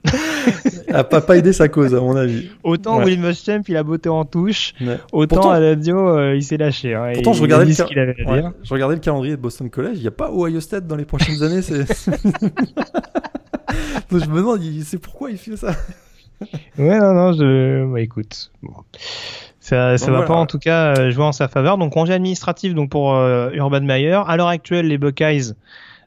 [0.93, 2.49] a pas, pas aidé sa cause, à mon avis.
[2.63, 3.05] Autant ouais.
[3.05, 4.99] Will Muschamp, il a botté en touche, ouais.
[5.11, 5.51] autant Pourtant...
[5.51, 6.93] Adazio, euh, il s'est lâché.
[6.93, 7.99] Hein, Pourtant, je regardais, le...
[7.99, 8.53] avait à dire.
[8.61, 11.05] je regardais le calendrier de Boston College, il n'y a pas Ohio State dans les
[11.05, 11.61] prochaines années.
[14.11, 15.75] Donc, je me demande, c'est pourquoi il fait ça
[16.77, 17.91] ouais, non, non, je.
[17.91, 18.51] Bah, écoute.
[18.61, 18.73] Bon.
[19.69, 20.27] Ça, ça donc, va voilà.
[20.27, 21.77] pas en tout cas euh, jouer en sa faveur.
[21.77, 24.19] Donc congé administratif donc pour euh, Urban Meyer.
[24.25, 25.53] À l'heure actuelle, les Buckeyes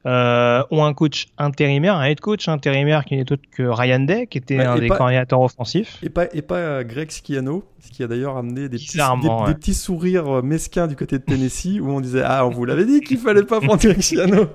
[0.04, 4.26] euh, ont un coach intérimaire, un head coach intérimaire qui n'est autre que Ryan Day,
[4.26, 6.00] qui était ouais, un des pas, coordinateurs offensifs.
[6.02, 9.46] Et pas, et pas Greg Schiano, ce qui a d'ailleurs amené des petits, des, ouais.
[9.46, 12.84] des, petits sourires mesquins du côté de Tennessee où on disait Ah, on vous l'avait
[12.84, 14.46] dit qu'il fallait pas prendre Greg Schiano.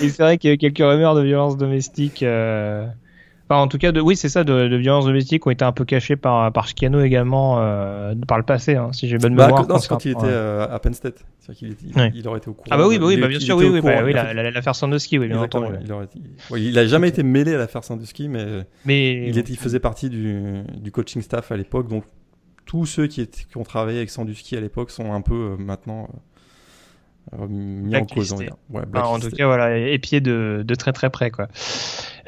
[0.00, 2.22] et c'est vrai qu'il y a eu quelques rumeurs de violence domestique.
[2.22, 2.86] Euh
[3.48, 5.70] Enfin, en tout cas, de, oui, c'est ça, de, de violences domestiques ont été un
[5.70, 9.46] peu cachées par, par Schiano également euh, par le passé, hein, si j'ai bonne bah,
[9.46, 9.68] mémoire.
[9.68, 11.24] Non, c'est quand il était euh, à Penn State.
[11.60, 12.10] Il, était, il, ouais.
[12.12, 12.66] il, aurait été au courant.
[12.72, 15.28] Ah bah oui, bah oui, bah bien sûr, oui, oui, bah, oui, l'affaire Sandusky, oui,
[15.28, 15.74] bien entendu.
[15.84, 16.08] Il, aurait,
[16.50, 18.44] ouais, il a jamais été mêlé à l'affaire Sandusky, mais,
[18.84, 22.02] mais il, était, il faisait partie du, du coaching staff à l'époque, donc
[22.64, 25.56] tous ceux qui, étaient, qui ont travaillé avec Sandusky à l'époque sont un peu euh,
[25.56, 26.08] maintenant
[27.48, 28.32] mis en cause.
[28.32, 31.48] Ouais, en tout cas, voilà, épié de, de très très près, quoi.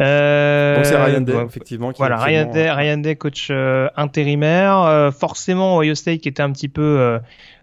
[0.00, 1.92] Euh, Donc c'est Ryan Day, effectivement.
[1.92, 4.78] Qui voilà, Ryan Day, Ryan Day, coach euh, intérimaire.
[4.82, 7.18] Euh, forcément, Ohio State qui était un petit peu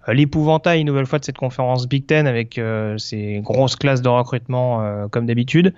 [0.07, 2.59] l'épouvantail une nouvelle fois de cette conférence Big Ten avec
[2.97, 5.73] ces grosses classes de recrutement comme d'habitude.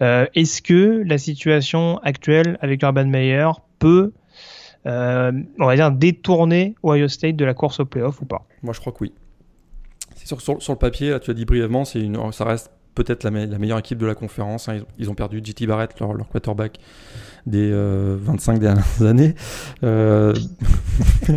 [0.00, 4.12] Est-ce que la situation actuelle avec Urban Meyer peut,
[4.84, 8.46] on va dire, détourner Ohio State de la course au playoff ou pas?
[8.62, 9.12] Moi, je crois que oui.
[10.26, 13.78] Sur, sur, le papier, là, tu as dit brièvement, une, ça reste peut-être la, meilleure
[13.78, 14.68] équipe de la conférence.
[14.68, 14.80] Hein.
[14.98, 16.80] Ils, ont perdu JT Barrett, leur, quarterback,
[17.46, 19.36] des 25 euh, dernières années.
[19.84, 20.34] Euh,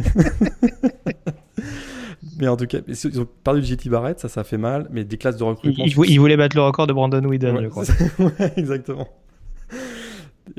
[2.39, 4.88] mais en tout cas, ils ont perdu JT Barrett, ça, ça fait mal.
[4.89, 5.86] Mais des classes de recrutement.
[5.86, 7.84] Ils, voulaient battre le record de Brandon Whedon, je crois.
[8.56, 9.08] exactement.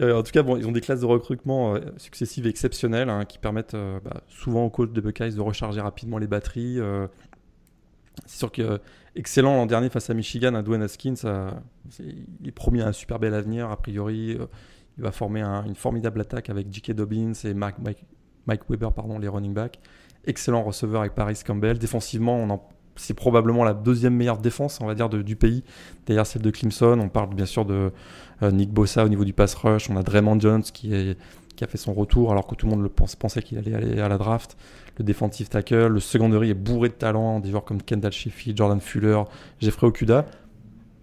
[0.00, 3.38] En tout cas, bon, ils ont des classes de recrutement euh, successives exceptionnelles hein, qui
[3.38, 6.78] permettent bah, souvent aux coachs de Buckeyes de recharger rapidement les batteries.
[8.26, 8.80] C'est sûr que
[9.16, 11.14] excellent l'an dernier face à Michigan, à Dwayne Haskins.
[11.98, 13.70] il est promis un super bel avenir.
[13.70, 14.46] A priori, euh,
[14.98, 16.92] il va former une formidable attaque avec J.K.
[16.92, 17.76] Dobbins et Mike,
[18.68, 19.80] Weber, pardon, les running backs.
[20.26, 21.78] Excellent receveur avec Paris Campbell.
[21.78, 25.64] Défensivement, c'est probablement la deuxième meilleure défense, on va dire, du pays,
[26.06, 26.98] derrière celle de Clemson.
[27.00, 27.92] On parle bien sûr de
[28.42, 29.88] euh, Nick Bossa au niveau du pass rush.
[29.88, 33.42] On a Draymond Jones qui, a fait son retour alors que tout le monde pensait
[33.42, 34.56] qu'il allait aller à la draft
[35.00, 38.80] le defensive tackle, le secondary est bourré de talent, des joueurs comme Kendall Sheffield, Jordan
[38.80, 39.22] Fuller,
[39.58, 40.26] Jeffrey Okuda.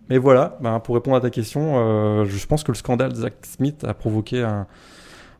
[0.09, 3.33] Mais voilà, ben, pour répondre à ta question, euh, je pense que le scandale Zach
[3.41, 4.47] Smith a provoqué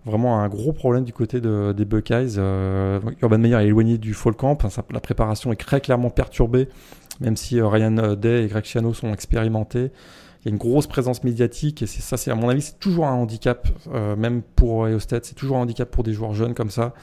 [0.05, 2.35] vraiment un gros problème du côté des Buckeyes.
[2.37, 4.57] Euh, Urban Meyer est éloigné du fall camp,
[4.91, 6.67] la préparation est très clairement perturbée,
[7.21, 9.91] même si euh, Ryan Day et Greg Schiano sont expérimentés.
[10.41, 13.13] Il y a une grosse présence médiatique et ça, à mon avis, c'est toujours un
[13.13, 13.67] handicap,
[14.17, 16.93] même pour State, c'est toujours un handicap pour des joueurs jeunes comme ça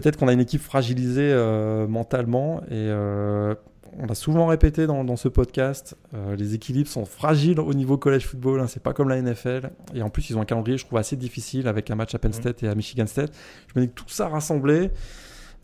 [0.00, 3.54] peut-être qu'on a une équipe fragilisée euh, mentalement et euh,
[3.98, 8.26] on a souvent répété dans, ce podcast, euh, les équilibres sont fragiles au niveau college
[8.26, 9.70] football, hein, c'est pas comme la NFL.
[9.94, 12.20] Et en plus, ils ont un calendrier, je trouve, assez difficile avec un match à
[12.20, 13.32] Penn State et à Michigan State.
[13.66, 14.92] Je me dis que tout ça rassemblé,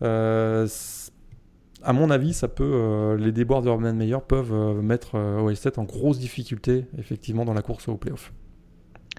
[0.01, 0.65] à
[1.93, 6.19] mon avis, ça peut, les déboires de Urban Meyer peuvent mettre Ohio State en grosse
[6.19, 8.33] difficulté, effectivement, dans la course au playoff.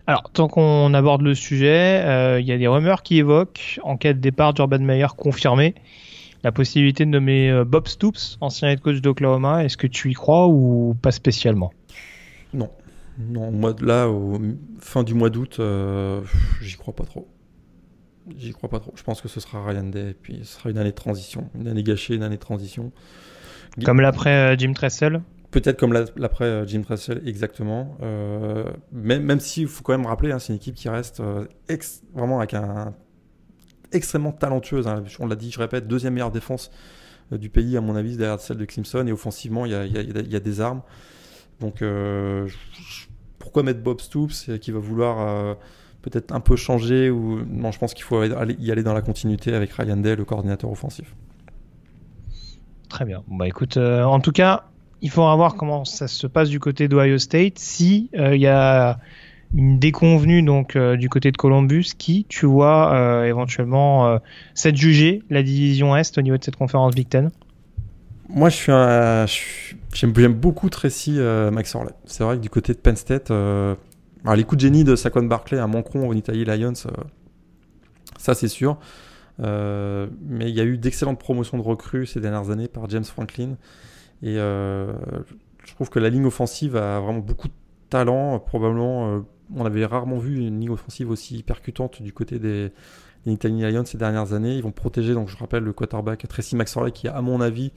[0.07, 3.97] Alors, tant qu'on aborde le sujet, euh, il y a des rumeurs qui évoquent, en
[3.97, 5.75] cas de départ d'Urban Meyer confirmé,
[6.45, 9.65] la possibilité de nommer euh, Bob Stoops, ancien head coach d'Oklahoma.
[9.65, 11.73] Est-ce que tu y crois ou pas spécialement?
[12.55, 12.71] Non.
[13.19, 14.39] Non, moi, là, au
[14.79, 16.21] fin du mois d'août, euh,
[16.61, 17.27] j'y crois pas trop.
[18.37, 18.93] J'y crois pas trop.
[18.95, 21.49] Je pense que ce sera Ryan Day, et puis ce sera une année de transition.
[21.59, 22.93] Une année gâchée, une année de transition.
[23.85, 25.23] Comme l'après Jim Tressel?
[25.57, 27.97] Peut-être comme l'après euh, Jim Tressel, exactement.
[28.03, 31.47] Euh, même même s'il faut quand même rappeler, hein, c'est une équipe qui reste euh,
[32.13, 32.93] vraiment avec un,
[33.91, 34.87] extrêmement talentueuse.
[34.87, 35.03] Hein.
[35.19, 36.71] On l'a dit, je répète, deuxième meilleure défense
[37.33, 39.07] du pays, à mon avis, derrière celle de Clemson.
[39.07, 40.83] Et offensivement, il y a, des armes.
[41.61, 41.83] Donc,
[43.39, 45.57] pourquoi mettre Bob Stoops qui va vouloir
[46.03, 47.11] peut-être un peu changer.
[47.11, 50.71] Non, je pense qu'il faut y aller dans la continuité avec Ryan Day, le coordinateur
[50.71, 51.15] offensif.
[52.91, 53.25] Très bien.
[53.27, 54.67] Bah écoute, en tout cas,
[55.07, 57.61] il faudra voir comment ça se passe du côté d'Ohio State.
[57.61, 58.99] Si il euh, y a
[59.55, 64.19] une déconvenue donc euh, du côté de Columbus, qui tu vois euh, éventuellement
[64.55, 67.31] s'adjuger la division Est au niveau de cette conférence Big Ten
[68.29, 71.21] Moi, je suis j'aime beaucoup Tracy
[71.53, 71.93] Max Orley.
[72.07, 75.61] C'est vrai que du côté de Penn State, les coups de génie de Saquon Barkley
[75.61, 76.75] à Moncron au Italy Lions,
[78.19, 78.77] ça c'est sûr.
[79.39, 83.57] mais il y a eu d'excellentes promotions de recrues ces dernières années par James Franklin.
[84.23, 84.93] Et euh,
[85.65, 87.53] je trouve que la ligne offensive a vraiment beaucoup de
[87.91, 88.39] talent.
[88.39, 89.21] Probablement, euh,
[89.55, 92.73] on avait rarement vu une ligne offensive aussi percutante du côté des,
[93.27, 94.57] des Lions ces dernières années.
[94.57, 97.73] Ils vont protéger, donc je rappelle, le quarterback Tracy McSorley, qui, à mon avis,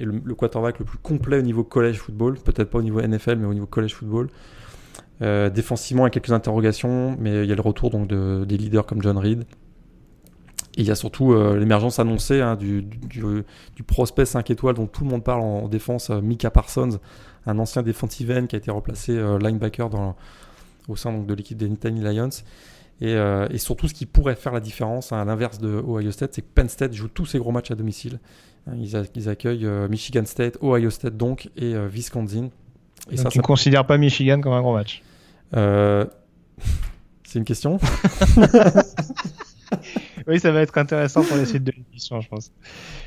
[0.00, 2.38] est le, quarterback le plus complet au niveau college football.
[2.38, 4.28] Peut-être pas au niveau NFL, mais au niveau college football.
[5.22, 8.44] Euh, défensivement, il y a quelques interrogations, mais il y a le retour donc, de,
[8.44, 9.44] des leaders comme John Reed.
[10.76, 14.86] Et il y a surtout euh, l'émergence annoncée hein, du, du, prospect 5 étoiles dont
[14.86, 16.98] tout le monde parle en, défense, euh, Mika Parsons,
[17.46, 20.16] un ancien defensive end qui a été replacé euh, linebacker dans,
[20.88, 22.30] au sein donc, de l'équipe des Nittany Lions.
[23.00, 23.12] Et,
[23.50, 26.42] et, surtout, ce qui pourrait faire la différence, hein, à l'inverse de Ohio State, c'est
[26.42, 28.20] que Penn State joue tous ses gros matchs à domicile.
[28.68, 32.50] Hein, ils, ils, accueillent Michigan State, Ohio State donc, et Wisconsin.
[33.10, 35.02] Et ça, tu ne considères pas Michigan comme un gros match?
[35.52, 37.80] C'est une question?
[40.26, 42.52] oui, ça va être intéressant pour les suite de l'émission, je pense.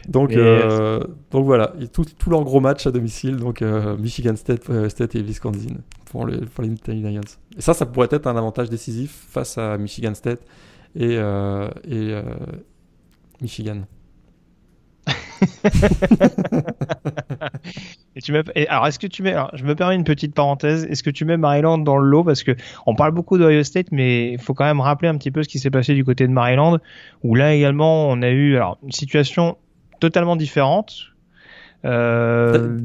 [0.08, 4.90] Donc, euh, donc voilà, tous leurs gros matchs à domicile, donc euh, Michigan State, euh,
[4.90, 7.22] State et Wisconsin pour, le, pour les Lions.
[7.58, 10.42] Et ça, ça pourrait être un avantage décisif face à Michigan State
[10.96, 12.22] et, et
[13.42, 13.82] Michigan.
[18.16, 20.86] et tu mets, alors, est-ce que tu mets, alors, je me permets une petite parenthèse,
[20.86, 23.88] est-ce que tu mets Maryland dans le lot parce que on parle beaucoup d'Ohio State,
[23.92, 26.28] mais il faut quand même rappeler un petit peu ce qui s'est passé du côté
[26.28, 26.80] de Maryland,
[27.24, 29.58] où là également on a eu alors une situation
[30.00, 31.14] totalement différente.
[31.86, 32.80] Euh,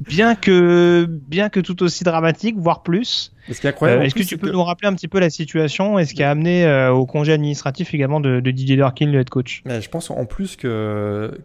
[0.00, 3.32] bien que bien que tout aussi dramatique, voire plus.
[3.48, 6.22] Est-ce euh, que tu peux nous rappeler un petit peu la situation et ce qui
[6.22, 9.62] a amené euh, au congé administratif également de, de Didier Durkin, le head coach?
[9.66, 11.38] Je pense en plus que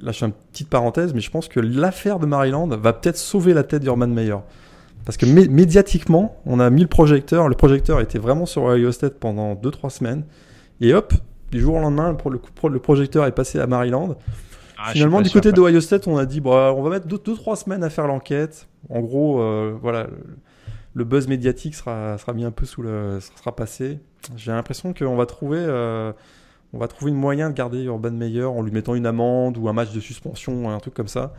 [0.00, 3.16] là je fais une petite parenthèse, mais je pense que l'affaire de Maryland va peut-être
[3.16, 4.36] sauver la tête d'Urban Meyer.
[5.04, 7.48] Parce que médiatiquement, on a mis le projecteur.
[7.48, 10.24] Le projecteur était vraiment sur Ohio State pendant 2-3 semaines.
[10.80, 11.12] Et hop,
[11.50, 14.16] du jour au lendemain, le, le projecteur est passé à Maryland.
[14.78, 17.84] Ah, Finalement, du côté d'Ohio State, on a dit bah, on va mettre 2-3 semaines
[17.84, 18.68] à faire l'enquête.
[18.88, 20.08] En gros, euh, voilà,
[20.94, 23.18] le, buzz médiatique sera, sera mis un peu sous le.
[23.20, 24.00] sera passé.
[24.36, 25.58] J'ai l'impression qu'on va trouver.
[25.60, 26.12] Euh,
[26.72, 29.68] on va trouver une moyen de garder Urban Meyer en lui mettant une amende ou
[29.68, 31.34] un match de suspension, un truc comme ça.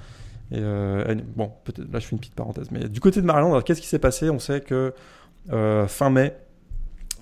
[0.54, 1.52] Euh, bon,
[1.92, 4.30] là je fais une petite parenthèse, mais du côté de Maryland, qu'est-ce qui s'est passé?
[4.30, 4.94] On sait que
[5.52, 6.36] euh, fin mai,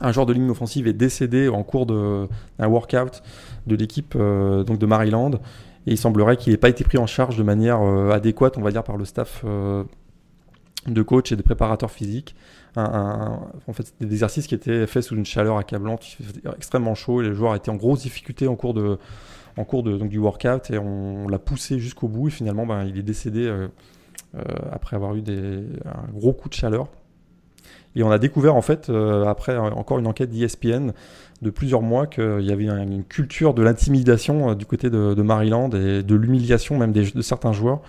[0.01, 2.27] un joueur de ligne offensive est décédé en cours d'un
[2.59, 3.23] workout
[3.67, 5.31] de l'équipe euh, donc de Maryland,
[5.87, 8.71] et il semblerait qu'il n'ait pas été pris en charge de manière adéquate, on va
[8.71, 9.45] dire, par le staff
[10.87, 12.35] de coach et de préparateurs physiques
[12.75, 16.17] en fait, des exercices qui étaient faits sous une chaleur accablante,
[16.55, 18.97] extrêmement chaud et les joueurs étaient en grosse difficulté en cours, de,
[19.57, 22.85] en cours de, donc, du workout et on, l'a poussé jusqu'au bout et finalement ben,
[22.85, 23.67] il est décédé euh,
[24.35, 26.87] euh, après avoir eu des, un gros coup de chaleur.
[27.95, 30.91] Et on a découvert en fait, euh, après encore une enquête d'ESPN
[31.41, 36.03] de plusieurs mois, qu'il y avait une, culture de l'intimidation du côté de, Maryland et
[36.03, 37.81] de l'humiliation même de certains joueurs.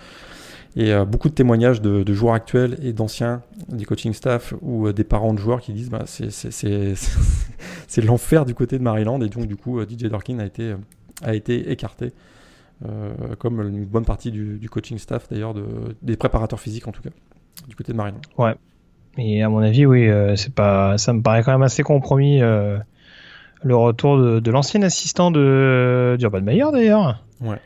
[0.75, 4.87] Et euh, beaucoup de témoignages de, de joueurs actuels et d'anciens du coaching staff ou
[4.87, 9.21] euh, des parents de joueurs qui disent bah, c'est l'enfer du côté de Maryland.
[9.21, 10.73] Et donc, du coup, euh, DJ Dorkin a été,
[11.21, 12.11] a été écarté,
[13.39, 15.63] comme une bonne partie du, du coaching staff, d'ailleurs, de,
[16.01, 17.11] des préparateurs physiques en tout cas,
[17.67, 18.19] du côté de Maryland.
[18.37, 18.55] Ouais.
[19.17, 22.39] Et à mon avis, oui, c'est pas, ça me paraît quand même assez compromis.
[22.39, 22.83] le
[23.63, 27.23] retour de, de l'ancien assistant de d'Urban Meyer d'ailleurs.
[27.39, 27.59] Ouais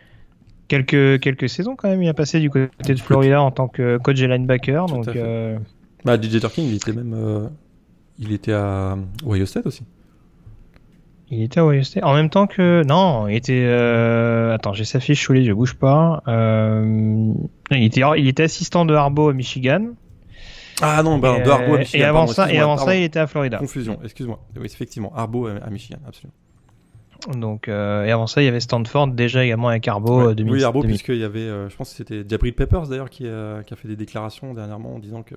[0.68, 2.02] quelques, quelques saisons quand même.
[2.02, 4.86] Il a passé du côté de Florida en tant que coach et linebacker.
[4.88, 5.58] donc, euh...
[6.06, 7.14] bah, DJ Turkin, il était même.
[7.14, 7.48] Euh,
[8.20, 9.84] il était à Ohio State aussi.
[11.30, 12.04] Il était à Ohio State.
[12.04, 12.84] En même temps que.
[12.84, 13.66] Non, il était.
[13.66, 14.54] Euh...
[14.54, 16.24] Attends, j'ai sa fiche sous les yeux, bouge pas.
[16.28, 17.34] Euh...
[17.72, 19.94] Il, était, il était assistant de Harbaugh à Michigan.
[20.82, 22.04] Ah non, bah, de Harbaugh à Michigan.
[22.04, 23.58] Et avant, ça, et avant ça, il était à Florida.
[23.58, 24.40] Confusion, excuse-moi.
[24.56, 26.34] Oui, effectivement, Harbaugh à Michigan, absolument.
[27.36, 30.34] Donc, euh, et avant ça, il y avait Stanford déjà également avec Arbo.
[30.34, 33.28] 2000, oui, Arbo, puisqu'il y avait, euh, je pense que c'était Jabril Peppers d'ailleurs qui,
[33.28, 35.36] a fait des déclarations dernièrement en disant que.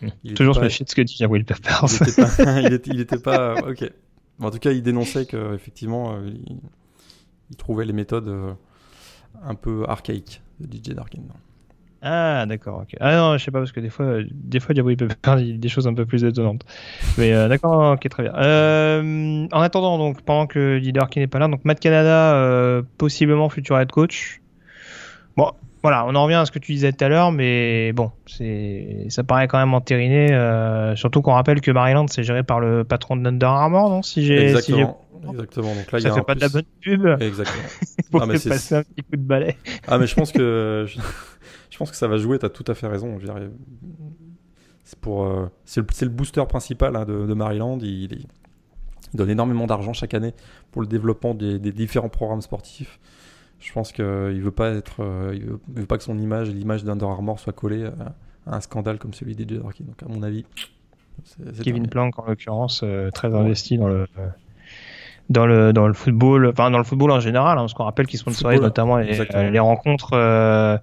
[0.24, 1.86] Il Toujours sur le de ce que dit Jabril Peppers.
[2.86, 3.54] Il était pas.
[3.68, 3.90] ok.
[4.40, 6.58] en tout cas, il dénonçait qu'effectivement, euh, il,
[7.50, 8.56] il, trouvait les méthodes
[9.42, 11.22] un peu archaïques de DJ Darkin.
[12.08, 12.82] Ah, d'accord.
[12.82, 12.96] ok.
[13.00, 15.36] Ah non, je sais pas parce que des fois, des fois, Diablo il peut faire
[15.36, 16.62] des choses un peu plus étonnantes.
[17.18, 18.32] Mais euh, d'accord, ok, très bien.
[18.36, 22.82] Euh, en attendant, donc pendant que leader qui n'est pas là, donc Matt Canada, euh,
[22.96, 24.40] possiblement futur head coach.
[25.36, 25.50] Bon,
[25.82, 29.06] voilà, on en revient à ce que tu disais tout à l'heure, mais bon, c'est,
[29.08, 30.28] ça paraît quand même entériné.
[30.94, 34.24] surtout qu'on rappelle que Maryland c'est géré par le patron de Under Armour, non Si
[34.24, 35.02] j'ai, Exactement.
[35.28, 35.74] Exactement.
[35.74, 37.04] Donc là, ça il y a fait pas de la bonne pub.
[37.20, 37.64] Exactement.
[38.12, 39.56] Pour ah, mais passer un petit coup de balai.
[39.88, 40.86] ah, mais je pense que
[41.76, 43.18] je pense que ça va jouer, tu as tout à fait raison.
[44.82, 47.78] C'est pour, euh, c'est le, le, booster principal hein, de, Maryland.
[47.82, 48.24] Il,
[49.12, 50.32] donne énormément d'argent chaque année
[50.72, 52.98] pour le développement des, différents programmes sportifs.
[53.60, 56.82] Je pense qu'il ne veut pas être, euh, il veut, pas que son image, l'image
[56.82, 58.14] d'Under Armour soit collée à,
[58.46, 59.82] un scandale comme celui des Dorky.
[59.82, 60.46] Donc à mon avis,
[61.62, 64.06] Kevin Plank en l'occurrence, euh, très investi dans le
[65.28, 68.06] dans le dans le football, enfin dans le football en général, hein, parce qu'on rappelle
[68.06, 69.18] qu'ils sponsorisent notamment les,
[69.50, 70.78] les, rencontres euh,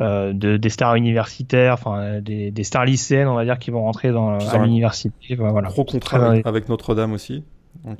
[0.00, 4.12] de, des stars universitaires, enfin des, des, stars lycéennes, on va dire, qui vont rentrer
[4.12, 5.34] dans, à l'université.
[5.36, 5.68] Voilà.
[5.68, 7.44] Gros contrat avec, Notre-Dame aussi.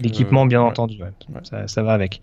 [0.01, 0.99] L'équipement, euh, bien entendu,
[1.43, 2.21] Ça, ça, va avec.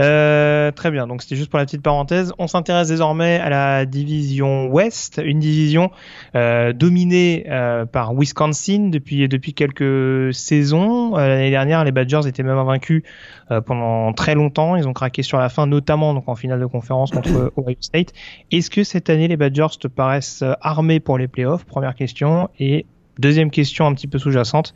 [0.00, 2.32] Euh, très bien, donc c'était juste pour la petite parenthèse.
[2.38, 5.90] On s'intéresse désormais à la division Ouest, une division
[6.34, 7.46] euh, dominée
[7.92, 11.16] par Wisconsin depuis, depuis quelques saisons.
[11.16, 13.02] L'année dernière, les Badgers étaient même invaincus
[13.66, 14.76] pendant très longtemps.
[14.76, 18.12] Ils ont craqué sur la fin, notamment donc en finale de conférence contre Ohio State.
[18.50, 21.64] Est-ce que cette année, les Badgers te paraissent armés pour les playoffs?
[21.64, 22.48] Première question.
[22.58, 22.86] Et
[23.18, 24.74] deuxième question un petit peu sous-jacente.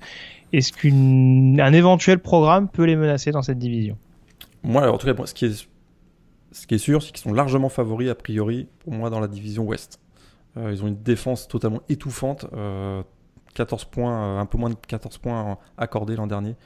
[0.53, 3.97] Est-ce qu'un éventuel programme peut les menacer dans cette division?
[4.63, 8.69] Moi, en tout cas, ce qui est, sûr, c'est qu'ils sont largement favoris, a priori,
[8.81, 10.01] pour moi, dans la division Ouest.
[10.57, 12.47] Euh, ils ont une défense totalement étouffante.
[13.55, 16.57] 14 euh, points, euh, un peu moins de 14 points accordés l'an dernier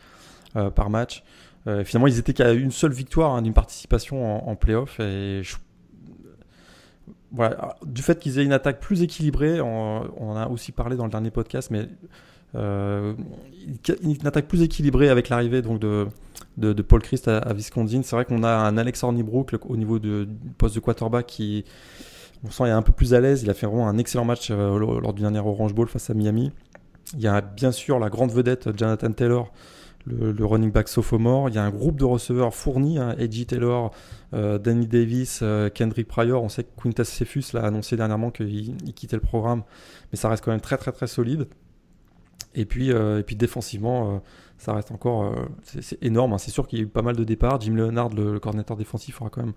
[0.76, 1.24] par match.
[1.84, 5.00] finalement, ils étaient qu'à une seule victoire hein, d'une participation en, en playoff.
[7.32, 11.04] Voilà, du fait qu'ils aient une attaque plus équilibrée, on, en a aussi parlé dans
[11.04, 11.88] le dernier podcast, mais
[12.54, 13.14] euh,
[14.02, 18.02] une attaque plus équilibrée avec l'arrivée donc de, Paul Christ à, Wisconsin.
[18.02, 20.26] C'est vrai qu'on a un Alexander Brook au niveau du
[20.58, 21.64] poste de quarterback qui,
[22.44, 23.42] on sent, est un peu plus à l'aise.
[23.42, 26.14] Il a fait vraiment un excellent match euh, lors du dernier Orange Bowl face à
[26.14, 26.52] Miami.
[27.14, 29.52] Il y a bien sûr la grande vedette Jonathan Taylor,
[30.06, 31.48] le, running back sophomore.
[31.48, 33.92] Il y a un groupe de receveurs fournis, hein, Edgy Taylor,
[34.34, 36.42] euh, Danny Davis, euh, Kendrick Pryor.
[36.42, 39.62] On sait que Quintus Cephus l'a annoncé dernièrement qu'il quittait le programme,
[40.12, 41.46] mais ça reste quand même très très très solide.
[42.54, 44.22] Et puis, et puis défensivement,
[44.58, 46.32] ça reste encore c'est énorme.
[46.32, 46.38] Hein.
[46.38, 47.60] C'est sûr qu'il y a eu pas mal de départs.
[47.60, 49.54] Jim Leonard, le, coordinateur défensif, aura quand même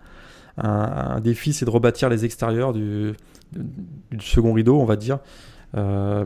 [0.58, 3.14] un, défi, c'est de rebâtir les extérieurs du,
[4.20, 5.20] second rideau, on va dire.
[5.76, 6.26] Euh,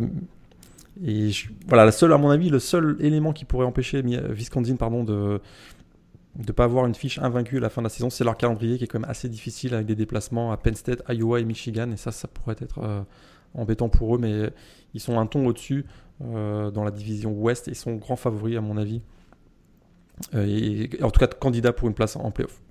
[1.04, 1.32] et
[1.68, 5.41] voilà, la seule, à mon avis, le seul élément qui pourrait empêcher Wisconsin pardon, de
[6.38, 8.78] ne pas avoir une fiche invaincue à la fin de la saison, c'est leur calendrier
[8.78, 11.91] qui est quand même assez difficile avec des déplacements à Penn State, Iowa et Michigan.
[11.91, 13.02] Et ça, ça pourrait être euh,
[13.54, 14.52] embêtant pour eux, mais
[14.93, 16.11] ils sont un ton au-dessus euh,
[16.74, 19.01] dans la division Ouest et sont grands favoris à mon avis.
[20.36, 22.61] et, en tout cas, candidats pour une place en playoff.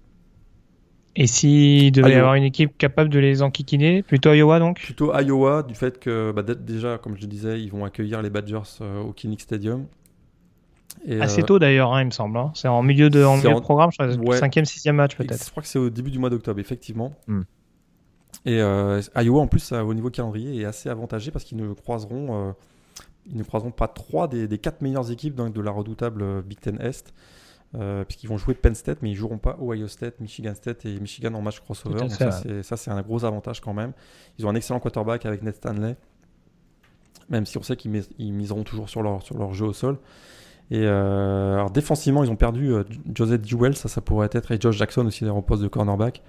[1.16, 4.80] Et s'il devait y avoir une équipe capable de les enquiquiner, plutôt Iowa donc?
[4.80, 8.78] Plutôt Iowa, du fait que bah, déjà, comme je disais, ils vont accueillir les Badgers
[8.80, 9.86] euh, au Kinnick Stadium.
[11.04, 12.36] Et, Assez euh, tôt d'ailleurs, hein, il me semble.
[12.36, 12.52] Hein.
[12.54, 14.36] C'est en milieu de, en milieu de programme, je crois, ouais.
[14.36, 15.44] cinquième, sixième match peut-être.
[15.44, 17.12] Je crois que c'est au début du mois d'octobre, effectivement.
[17.26, 17.42] Hmm.
[18.46, 22.54] Et euh, Iowa, en plus, au niveau calendrier, est assez avantagé parce qu'ils ne croiseront,
[23.30, 26.60] ils ne croiseront pas trois des, des quatre meilleures équipes donc, de la redoutable Big
[26.60, 27.12] Ten Est.
[27.76, 30.98] Euh, puisqu'ils vont jouer Penn State, mais ils joueront pas Ohio State, Michigan State et
[30.98, 32.00] Michigan en match crossover.
[32.00, 33.92] Donc ça, c'est un gros avantage quand même.
[34.38, 35.96] Ils ont un excellent quarterback avec Ned Stanley,
[37.28, 37.92] même si on sait qu'ils
[38.32, 39.98] miseront toujours sur leur, sur leur jeu au sol.
[40.72, 42.82] Et euh, alors défensivement, ils ont perdu euh,
[43.14, 46.22] Joseph Duell, ça, ça pourrait être, et Josh Jackson aussi, en poste de cornerback.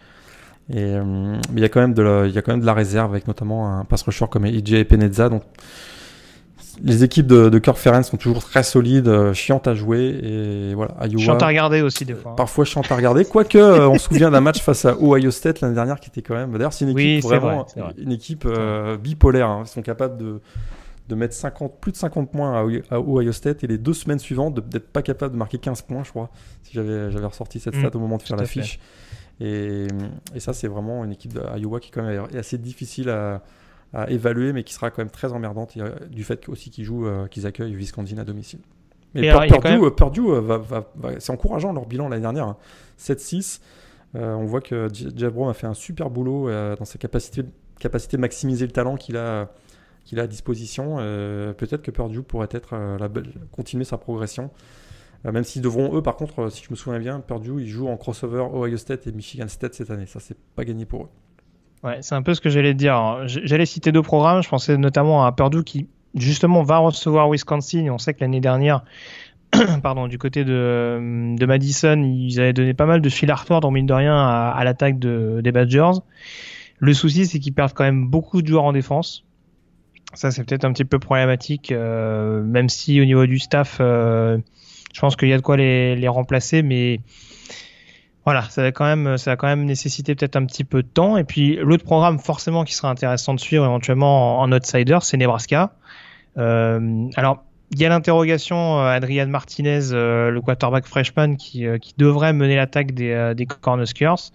[0.70, 2.66] Et, mais il y, a quand même de la, il y a quand même de
[2.68, 5.28] la réserve avec notamment un pass rusher comme EJ Penezza.
[5.28, 5.42] Donc
[6.84, 10.74] les équipes de, de Kirk Ferentz sont toujours très solides, euh, chiantes à jouer et
[10.74, 10.96] voilà.
[11.06, 12.32] Iowa, chiantes à regarder aussi des fois.
[12.32, 12.36] Hein.
[12.36, 15.62] Parfois chiantes à regarder, quoique euh, on se souvient d'un match face à Ohio State
[15.62, 16.52] l'année dernière qui était quand même.
[16.54, 17.66] D'ailleurs, c'est une équipe vraiment
[17.98, 19.50] une équipe euh, bipolaire.
[19.50, 19.64] Hein.
[19.66, 20.42] Ils sont capables de
[21.10, 24.58] de mettre 50, plus de 50 points à, Ohio State et les deux semaines suivantes
[24.70, 26.30] d'être pas capable de marquer 15 points, je crois,
[26.64, 27.80] si j'avais j'avais ressorti cette mm.
[27.80, 28.80] stat au moment de faire la fiche.
[29.42, 29.88] Et,
[30.36, 33.42] et, ça, c'est vraiment une équipe d'Iowa qui quand même est assez difficile à
[33.94, 35.78] à évaluer, mais qui sera quand même très emmerdante
[36.10, 38.60] du fait aussi qu'ils jouent, euh, qu'ils accueillent Wisconsin à domicile.
[39.14, 39.30] Mais
[39.92, 40.86] Purdue, euh, va, va,
[41.20, 42.56] c'est encourageant leur bilan l'année dernière.
[42.98, 43.60] 7-6.
[43.60, 44.20] Hein.
[44.20, 47.44] Euh, on voit que Jeff a fait un super boulot dans sa capacité,
[47.80, 49.52] capacité de maximiser le talent qu'il a,
[50.06, 50.98] qu'il a à disposition.
[51.58, 53.10] Peut-être que Purdue pourrait être la,
[53.52, 54.52] continuer sa progression.
[55.24, 57.98] même s'ils devront, eux, par contre, si je me souviens bien, Purdue, ils jouent en
[57.98, 60.08] crossover Ohio State et Michigan State cette année.
[60.08, 61.10] Ça, c'est pas gagné pour eux.
[61.84, 63.24] Ouais, c'est un peu ce que j'allais dire.
[63.26, 64.44] J'allais citer deux programmes.
[64.44, 67.88] Je pensais notamment à Purdue qui, justement, va recevoir Wisconsin.
[67.90, 68.84] on sait que l'année dernière,
[69.84, 73.88] pardon, du côté de, Madison, ils avaient donné pas mal de fil à retordre, mine
[73.88, 76.00] de rien, à, l'attaque de, des Badgers.
[76.80, 79.24] Le souci, c'est qu'ils perdent quand même beaucoup de joueurs en défense.
[80.14, 84.38] Ça, c'est peut-être un petit peu problématique, euh, même si au niveau du staff, euh,
[84.94, 87.00] je pense qu'il y a de quoi les, les remplacer, mais
[88.26, 91.18] voilà, ça va quand même, ça quand même nécessiter peut-être un petit peu de temps.
[91.18, 95.74] Et puis l'autre programme forcément qui sera intéressant de suivre éventuellement en, outsider, c'est Nebraska.
[96.38, 101.94] Euh, alors il y a l'interrogation euh, Adrian Martinez, euh, le quarterback freshman, qui, qui
[101.98, 104.32] devrait mener l'attaque des, des Cornhuskers.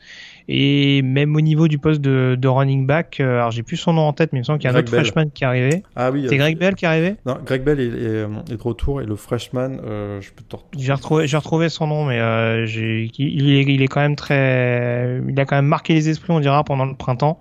[0.49, 4.03] Et même au niveau du poste de, de running back, alors j'ai plus son nom
[4.03, 5.83] en tête, mais il me semble qu'il y a un autre freshman qui est arrivé.
[5.97, 6.27] Ah oui.
[6.29, 9.17] C'est Greg Bell qui est arrivé Non, Greg Bell est, est, de retour et le
[9.17, 9.79] freshman,
[10.21, 13.89] je peux te J'ai retrouvé, j'ai retrouvé son nom, mais j'ai, il, est, il est
[13.89, 17.41] quand même très, il a quand même marqué les esprits, on dira, pendant le printemps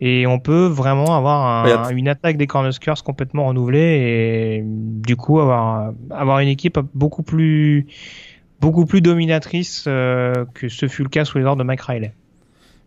[0.00, 5.92] et on peut vraiment avoir une attaque des Cornhuskers complètement renouvelée et du coup avoir
[6.10, 7.86] avoir une équipe beaucoup plus
[8.60, 12.12] beaucoup plus dominatrice euh, que ce fut le cas sous les ordres de Mike Riley.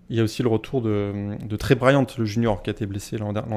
[0.10, 2.86] Il y a aussi le retour de, de Trey Bryant, le junior, qui a été
[2.86, 3.56] blessé l'an dernier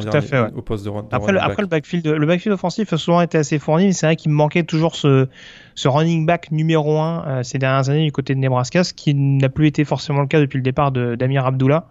[0.54, 3.36] au poste de, de après, le, après le backfield, le backfield offensif a souvent été
[3.36, 5.28] assez fourni, mais c'est vrai qu'il me manquait toujours ce,
[5.74, 9.14] ce running back numéro 1 euh, ces dernières années du côté de Nebraska, ce qui
[9.14, 11.88] n'a plus été forcément le cas depuis le départ d'Amir Abdullah.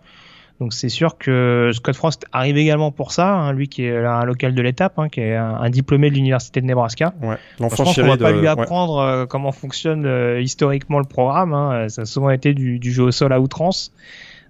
[0.60, 4.24] Donc c'est sûr que Scott Frost arrive également pour ça, hein, lui qui est un
[4.24, 7.14] local de l'étape, hein, qui est un, diplômé de l'université de Nebraska.
[7.22, 7.36] Ouais.
[7.60, 11.54] L'enfant on va pas lui apprendre euh, comment fonctionne euh, historiquement le programme.
[11.54, 11.90] Hein.
[11.90, 13.92] Ça a souvent été du, jeu au sol à outrance.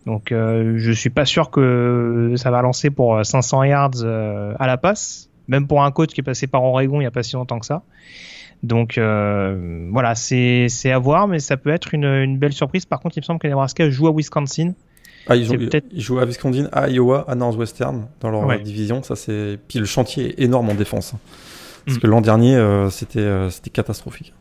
[0.05, 4.67] Donc euh, je suis pas sûr que ça va lancer pour 500 yards euh, à
[4.67, 7.23] la passe, même pour un coach qui est passé par Oregon il y a pas
[7.23, 7.83] si longtemps que ça.
[8.63, 12.85] Donc voilà, c'est à voir, mais ça peut être une, une belle surprise.
[12.85, 14.73] Par contre, il me semble que Nebraska joue à Wisconsin.
[15.27, 15.57] Ah, ils, ont,
[15.91, 19.01] ils jouent à Wisconsin, à Iowa, à Northwestern dans leur division.
[19.03, 19.59] Ça, c'est.
[19.67, 21.13] Puis le chantier est énorme en défense.
[21.13, 21.19] Hein.
[21.85, 22.01] Parce mm.
[22.01, 24.33] que l'an dernier, euh, c'était euh, c'était catastrophique.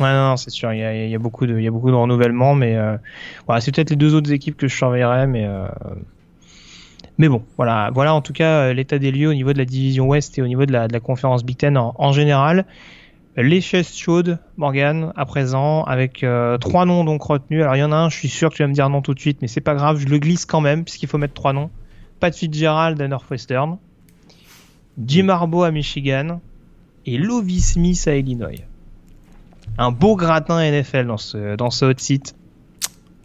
[0.00, 0.72] Ouais, non, c'est sûr.
[0.72, 2.96] Il y, a, beaucoup de il y a beaucoup de renouvellement, mais euh,
[3.46, 5.44] voilà, c'est peut-être les deux autres équipes que je surveillerais, mais.
[5.44, 5.66] Euh,
[7.20, 10.06] mais bon, voilà, voilà en tout cas l'état des lieux au niveau de la division
[10.06, 12.64] Ouest et au niveau de la, conférence Big Ten en, en général
[13.40, 17.62] les chaises chaudes, Morgan, à présent, avec euh, trois noms donc retenus.
[17.62, 19.00] Alors il y en a un, je suis sûr que tu vas me dire non
[19.00, 21.34] tout de suite, mais c'est pas grave, je le glisse quand même, puisqu'il faut mettre
[21.34, 21.70] trois noms.
[22.18, 23.78] Pat Fitzgerald à Northwestern,
[25.04, 26.40] Jim Harbaugh à Michigan,
[27.06, 28.64] et Lovie Smith à Illinois.
[29.78, 32.34] Un beau gratin NFL dans ce, dans ce hot site.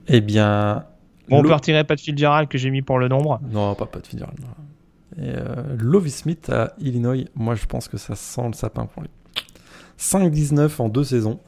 [0.07, 0.85] Eh bien...
[1.29, 3.39] Bon, on peut retirer Pat Fitzgerald que j'ai mis pour le nombre.
[3.49, 4.37] Non, pas Pat Fitzgerald.
[5.17, 9.03] Et euh, Lovie Smith à Illinois, moi je pense que ça sent le sapin pour
[9.03, 9.09] lui.
[9.99, 11.39] 5-19 en deux saisons.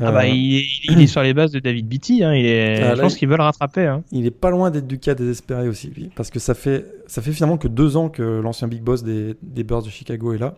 [0.00, 0.58] Ah bah, il,
[1.00, 2.22] est, sur les bases de David Beatty.
[2.22, 2.34] Hein.
[2.34, 3.86] Il est, ah, je pense qu'ils veulent rattraper.
[3.86, 4.02] Hein.
[4.12, 7.22] Il est pas loin d'être du cas désespéré aussi, lui, parce que ça fait, ça
[7.22, 10.38] fait finalement que deux ans que l'ancien big boss des, des Bears de Chicago est
[10.38, 10.54] là.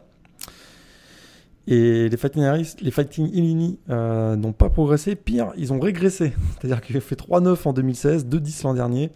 [1.68, 2.42] Et les Fighting,
[2.80, 5.14] les Fighting Illini euh, n'ont pas progressé.
[5.14, 6.32] Pire, ils ont régressé.
[6.60, 9.10] C'est-à-dire qu'ils ont fait 3-9 en 2016, 2-10 l'an dernier.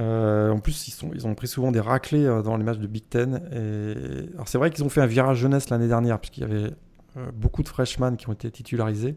[0.00, 3.08] Euh, en plus, ils, ont pris souvent des raclés euh, dans les matchs de Big
[3.08, 3.34] Ten.
[4.34, 6.70] Alors c'est vrai qu'ils ont fait un virage jeunesse l'année dernière, puisqu'il y avait
[7.34, 9.16] beaucoup de freshmen qui ont été titularisés.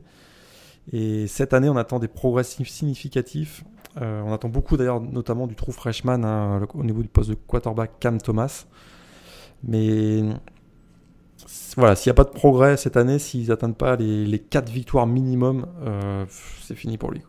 [0.92, 3.64] Et cette année, on attend des progrès significatifs.
[4.00, 7.94] on attend beaucoup d'ailleurs, notamment du trou freshman hein, au niveau du poste de quarterback
[8.00, 8.66] Cam Thomas.
[9.64, 10.24] Mais
[11.78, 14.70] voilà, s'il n'y a pas de progrès cette année, s'ils n'atteignent pas les, les 4
[14.70, 15.66] victoires minimum,
[16.62, 17.22] c'est fini pour lui.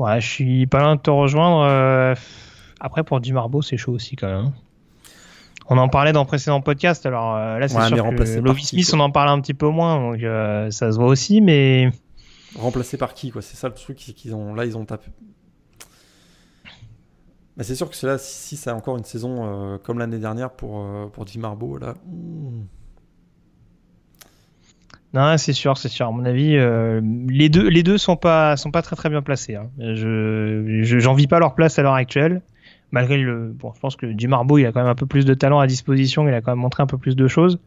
[0.00, 1.62] Ouais, je suis pas loin de te rejoindre.
[1.62, 2.14] Euh,
[2.80, 4.52] après, pour du Marbeau, c'est chaud aussi quand même.
[5.68, 7.04] On en parlait dans le précédent podcast.
[7.04, 10.00] Alors euh, là, c'est sûr que Lovis Smith, on en parle un petit peu moins,
[10.00, 11.90] donc euh, ça se voit aussi, mais
[12.58, 13.42] remplacé par qui quoi?
[13.42, 14.54] C'est ça le truc qu'ils ont.
[14.54, 15.10] Là, ils ont tapé.
[17.60, 20.82] Mais c'est sûr que là, si, c'est encore une saison comme l'année dernière pour
[21.12, 21.94] pour Di Marbeau, là.
[22.06, 22.62] Hmm.
[25.12, 26.06] Non, c'est sûr, c'est sûr.
[26.06, 29.22] À mon avis, euh, les deux, les deux sont pas, sont pas très très bien
[29.22, 29.56] placés.
[29.56, 29.68] Hein.
[29.78, 32.42] Je, pas leur place à l'heure actuelle,
[32.92, 33.48] malgré le.
[33.48, 35.66] Bon, je pense que Marbeau, il a quand même un peu plus de talent à
[35.66, 37.58] disposition, il a quand même montré un peu plus de choses.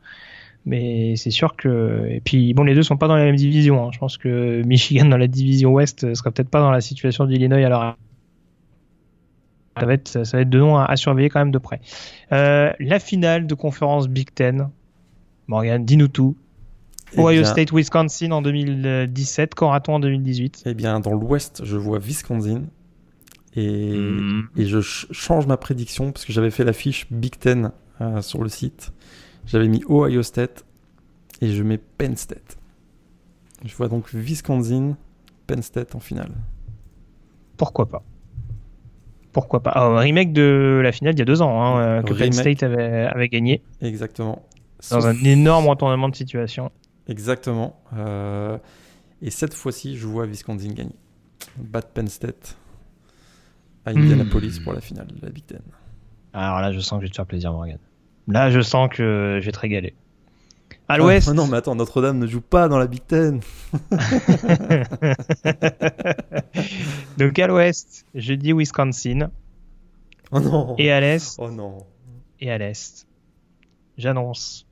[0.66, 2.08] Mais c'est sûr que.
[2.10, 3.86] Et puis, bon, les deux sont pas dans la même division.
[3.86, 3.90] Hein.
[3.92, 7.58] Je pense que Michigan dans la division Ouest sera peut-être pas dans la situation d'Illinois
[7.58, 7.98] à l'heure
[9.80, 11.82] ça va, être, ça va être deux noms à, surveiller quand même de près.
[12.32, 14.70] Euh, la finale de conférence Big Ten.
[15.48, 16.38] Morgan, dis-nous tout.
[17.16, 20.64] Eh Ohio State, Wisconsin en 2017, Coraton en 2018.
[20.66, 22.64] Eh bien, dans l'Ouest, je vois Wisconsin.
[23.56, 24.48] Et, hmm.
[24.58, 27.72] et je change ma prédiction parce que j'avais fait la fiche Big Ten
[28.02, 28.92] euh, sur le site.
[29.46, 30.66] J'avais mis Ohio State
[31.42, 32.58] et je mets Penn State.
[33.64, 34.98] Je vois donc Wisconsin,
[35.46, 36.32] Penn State en finale.
[37.58, 38.04] Pourquoi pas?
[39.34, 42.14] Pourquoi pas Un remake de la finale il y a deux ans, hein, euh, que
[42.14, 43.64] Penn State avait, avait, gagné.
[43.82, 44.44] Exactement.
[44.92, 46.72] Dans un énorme retournement de situation.
[47.08, 47.82] Exactement.
[47.98, 48.58] Euh,
[49.22, 50.96] et cette fois-ci, je vois Wisconsin gagner.
[51.58, 52.58] Bat Penn State
[53.86, 55.62] à Indianapolis pour la finale de la Big Ten.
[56.34, 57.80] Alors là, je sens que je vais te faire plaisir, Morgan.
[58.28, 59.96] Là, je sens que je vais te régaler.
[60.94, 61.28] À l'ouest.
[61.34, 63.42] non, mais attends, Notre-Dame ne joue pas dans la Big Ten.
[67.18, 69.32] Donc à l'ouest, je dis Wisconsin.
[70.32, 70.76] Oh non.
[70.78, 71.36] Et à l'est.
[71.40, 71.80] Oh non.
[72.40, 73.08] Et à l'est,
[73.98, 74.68] j'annonce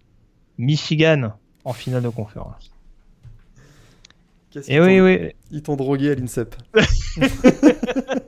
[0.60, 1.34] Michigan
[1.66, 2.72] en finale de conférence.
[4.68, 5.32] Et oui, oui.
[5.50, 6.56] Ils t'ont drogué à l'INSEP.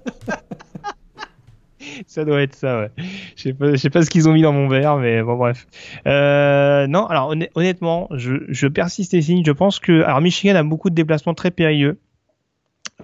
[2.08, 2.92] ça doit être ça, ouais.
[3.36, 5.68] Je sais pas, sais pas ce qu'ils ont mis dans mon verre, mais bon, bref.
[6.08, 9.44] Euh, non, alors honnêtement, je, je persiste et signe.
[9.46, 12.00] Je pense que, alors Michigan a beaucoup de déplacements très périlleux.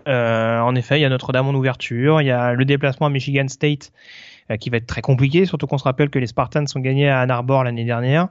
[0.07, 3.09] Euh, en effet, il y a Notre-Dame en ouverture, il y a le déplacement à
[3.09, 3.91] Michigan State
[4.51, 7.09] euh, qui va être très compliqué, surtout qu'on se rappelle que les Spartans sont gagnés
[7.09, 8.29] à Ann Arbor l'année dernière.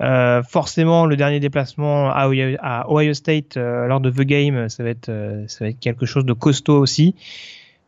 [0.00, 4.90] Euh, forcément, le dernier déplacement à Ohio, State euh, lors de The Game, ça va
[4.90, 7.14] être euh, ça va être quelque chose de costaud aussi.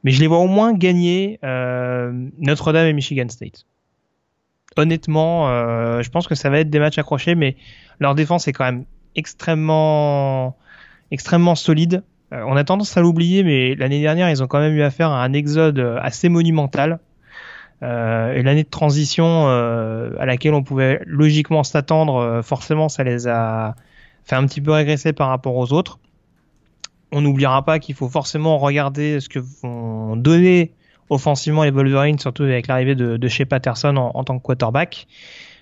[0.05, 3.67] Mais je les vois au moins gagner Notre-Dame et Michigan State.
[4.77, 5.49] Honnêtement,
[6.03, 7.57] je pense que ça va être des matchs accrochés, mais
[8.01, 8.85] leur défense est quand même
[9.17, 10.57] extrêmement
[11.11, 12.03] extrêmement solide.
[12.33, 15.25] on a tendance à l'oublier, mais l'année dernière, ils ont quand même eu affaire à
[15.25, 17.01] un exode assez monumental.
[17.85, 23.05] Euh, et l'année de transition euh, à laquelle on pouvait logiquement s'attendre, euh, forcément, ça
[23.05, 23.75] les a
[24.25, 25.99] fait un petit peu régresser par rapport aux autres.
[27.17, 30.73] On n'oubliera pas qu'il faut forcément regarder ce que vont donner
[31.11, 35.07] offensivement les Wolverines, surtout avec l'arrivée de, de chez Patterson en, tant que quarterback.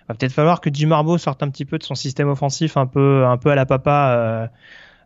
[0.08, 2.86] Va peut-être falloir que Jim Harbaugh sorte un petit peu de son système offensif un
[2.86, 4.50] peu, un peu à la papa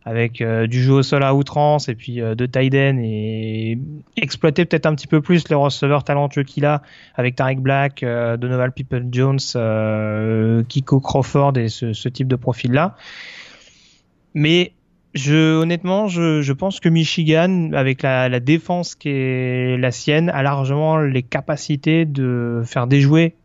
[0.05, 3.77] avec du jeu au sol à outrance et puis de tight et
[4.15, 6.81] exploiter peut-être un petit peu plus les receveurs talentueux qu'il a
[7.15, 12.95] avec Tarek Black, Donovan People-Jones, Kiko Crawford et ce, ce type de profil-là.
[14.33, 14.71] Mais
[15.17, 20.29] je, honnêtement, je, je, pense que Michigan, avec la, la, défense qui est la sienne,
[20.29, 23.35] a largement les capacités de faire déjouer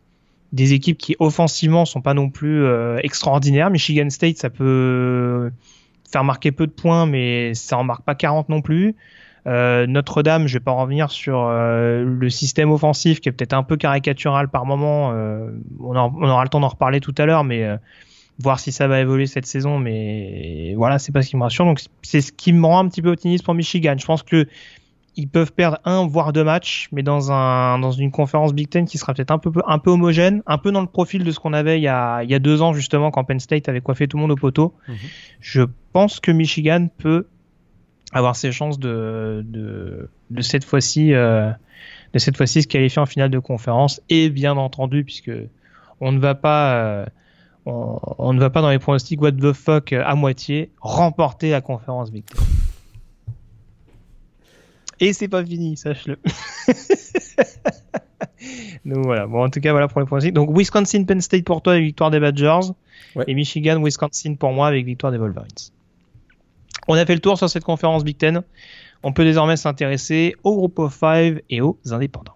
[0.53, 3.69] des équipes qui offensivement sont pas non plus euh, extraordinaires.
[3.69, 5.51] Michigan State, ça peut
[6.09, 8.95] faire marquer peu de points, mais ça en marque pas 40 non plus.
[9.45, 13.63] Euh, Notre-Dame, je vais pas revenir sur euh, le système offensif qui est peut-être un
[13.63, 15.11] peu caricatural par moment.
[15.11, 15.49] Euh,
[15.81, 17.67] on, on, aura le temps d'en reparler tout à l'heure, mais
[18.43, 21.65] voir si ça va évoluer cette saison, mais voilà, c'est pas ce qui me rassure.
[21.65, 23.95] Donc c'est ce qui me rend un petit peu optimiste pour Michigan.
[23.97, 24.47] Je pense que
[25.15, 28.85] ils peuvent perdre un voire deux matchs, mais dans un dans une conférence Big Ten
[28.85, 31.39] qui sera peut-être un peu un peu homogène, un peu dans le profil de ce
[31.39, 33.81] qu'on avait il y a il y a deux ans justement quand Penn State avait
[33.81, 34.73] coiffé tout le monde au poteau.
[34.87, 34.95] Mhm.
[35.39, 35.61] Je
[35.93, 37.27] pense que Michigan peut
[38.11, 41.51] avoir ses chances de de, de cette fois-ci euh,
[42.13, 45.31] de cette fois-ci se qualifier en finale de conférence et bien entendu puisque
[46.01, 47.05] on ne va pas euh,
[47.65, 51.61] on, ne va pas dans les pronostics what the fuck euh, à moitié, remporter la
[51.61, 52.25] conférence Big
[54.99, 56.17] Et c'est pas fini, sache-le.
[58.85, 59.27] Donc voilà.
[59.27, 60.33] Bon, en tout cas, voilà pour les pronostics.
[60.33, 62.73] Donc Wisconsin, Penn State pour toi avec victoire des Badgers.
[63.27, 65.47] Et Michigan, Wisconsin pour moi avec victoire des Wolverines.
[66.87, 68.41] On a fait le tour sur cette conférence Big Ten.
[69.03, 72.35] On peut désormais s'intéresser au groupe of five et aux indépendants.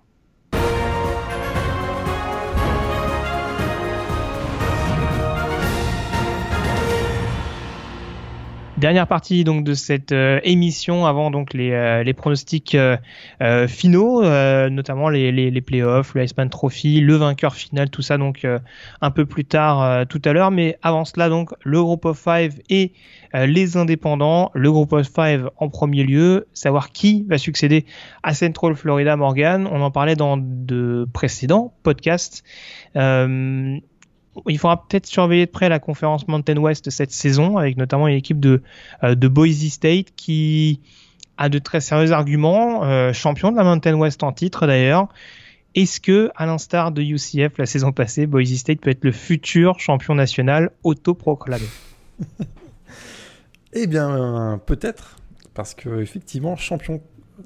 [8.77, 14.21] Dernière partie donc de cette euh, émission avant donc les, euh, pronostics euh, finaux,
[14.69, 18.45] notamment les, les, les playoffs, le Iceman Trophy, le vainqueur final, tout ça donc
[19.01, 20.51] un peu plus tard tout à l'heure.
[20.51, 22.93] Mais avant cela donc le groupe of five et
[23.33, 24.51] les indépendants.
[24.53, 27.85] Le groupe of five en premier lieu, savoir qui va succéder
[28.21, 29.67] à Central Florida Morgan.
[29.71, 32.43] On en parlait dans de précédents podcasts.
[34.47, 38.15] Il faudra peut-être surveiller de près la conférence Mountain West cette saison, avec notamment une
[38.15, 38.61] équipe de,
[39.03, 40.81] euh, de Boise State qui
[41.37, 45.07] a de très sérieux arguments, euh, champion de la Mountain West en titre d'ailleurs.
[45.75, 49.79] Est-ce que, à l'instar de UCF la saison passée, Boise State peut être le futur
[49.79, 51.65] champion national autoproclamé?
[53.73, 55.17] Eh bien, peut-être,
[55.53, 57.01] parce que effectivement, champion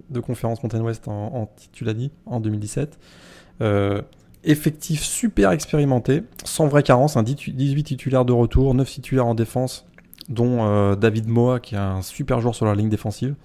[0.09, 2.99] de conférence Mountain West en, tu l'as dit, en 2017.
[3.61, 4.01] Euh,
[4.43, 9.85] effectif super expérimenté, sans vraie carence, un 18 titulaires de retour, 9 titulaires en défense,
[10.29, 13.35] dont euh, David Moa qui est un super joueur sur la ligne défensive.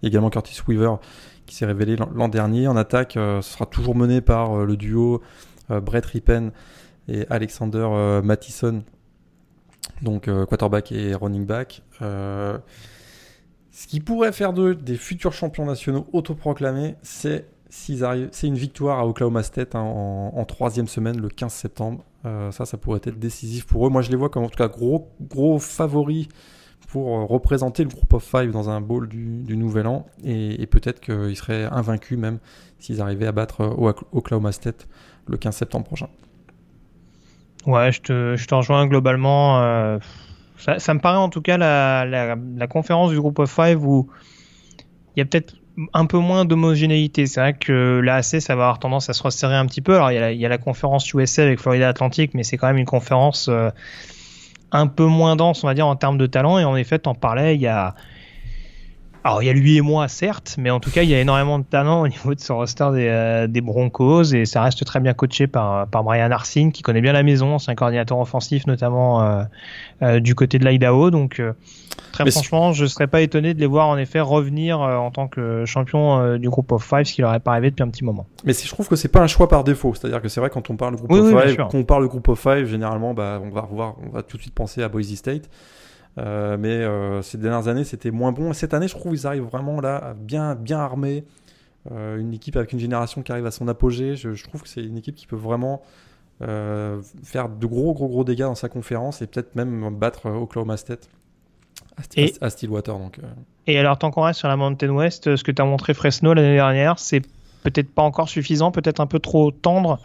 [0.00, 0.96] Il y a également Curtis Weaver
[1.46, 2.68] qui s'est révélé l'an dernier.
[2.68, 5.22] En attaque, euh, ce sera toujours mené par euh, le duo
[5.68, 6.52] Brett Rippen
[7.08, 7.86] et Alexander
[8.24, 8.82] Mattison,
[10.00, 11.82] donc quarterback et running back.
[12.00, 12.60] ce
[13.86, 19.42] qui pourrait faire d'eux des futurs champions nationaux autoproclamés, c'est c'est une victoire à Oklahoma
[19.42, 22.04] State hein, en, troisième semaine le 15 septembre.
[22.24, 23.90] Euh, ça, ça pourrait être décisif pour eux.
[23.90, 26.28] Moi, je les vois comme en tout cas gros, gros favoris
[26.88, 30.06] pour euh, représenter le groupe of five dans un bowl du, Nouvel An.
[30.24, 32.38] Et, peut-être qu'ils seraient invaincus même
[32.78, 34.88] s'ils arrivaient à battre euh, Oklahoma State
[35.26, 36.08] le 15 septembre prochain.
[37.66, 39.98] Ouais, je te, je rejoins globalement.
[40.56, 44.08] ça, me paraît en tout cas la conférence du groupe of five où
[45.14, 45.54] il y a peut-être
[45.92, 47.26] un peu moins d'homogénéité.
[47.26, 49.94] C'est vrai que l'AAC, ça va avoir tendance à se resserrer un petit peu.
[49.94, 52.78] Alors, il y a la, la conférence USA avec Florida Atlantic, mais c'est quand même
[52.78, 53.70] une conférence euh,
[54.72, 56.58] un peu moins dense, on va dire, en termes de talent.
[56.58, 57.94] Et en effet, t'en parlais, il y a,
[59.28, 61.20] alors il y a lui et moi certes, mais en tout cas il y a
[61.20, 64.82] énormément de talent au niveau de ce roster des, euh, des Broncos et ça reste
[64.86, 68.18] très bien coaché par, par Brian Arsene qui connaît bien la maison, c'est un coordinateur
[68.18, 69.42] offensif notamment euh,
[70.02, 71.42] euh du côté de l'Idaho, donc
[72.12, 75.64] très franchement je serais pas étonné de les voir en effet revenir en tant que
[75.66, 78.26] champion du groupe of five, ce qui leur est pas arrivé depuis un petit moment.
[78.44, 80.48] Mais si je trouve que c'est pas un choix par défaut, c'est-à-dire que c'est vrai
[80.48, 83.50] quand on parle groupe of five, quand on parle groupe of five, généralement bah, on
[83.50, 85.50] va revoir, on va tout de suite penser à Boise State.
[86.18, 88.52] Euh, mais euh, ces dernières années, c'était moins bon.
[88.52, 91.24] Cette année, je trouve qu'ils arrivent vraiment là, bien, bien armés.
[91.92, 94.16] Euh, une équipe avec une génération qui arrive à son apogée.
[94.16, 95.82] Je, trouve que c'est une équipe qui peut vraiment
[96.40, 101.08] faire de gros, gros, gros dégâts dans sa conférence et peut-être même battre Oklahoma State
[102.40, 102.96] à, Stillwater.
[102.96, 103.18] Donc,
[103.66, 106.34] Et alors, tant qu'on reste sur la Mountain West, ce que tu as montré Fresno
[106.34, 107.22] l'année dernière, c'est
[107.64, 109.98] peut-être pas encore suffisant, peut-être un peu trop tendre.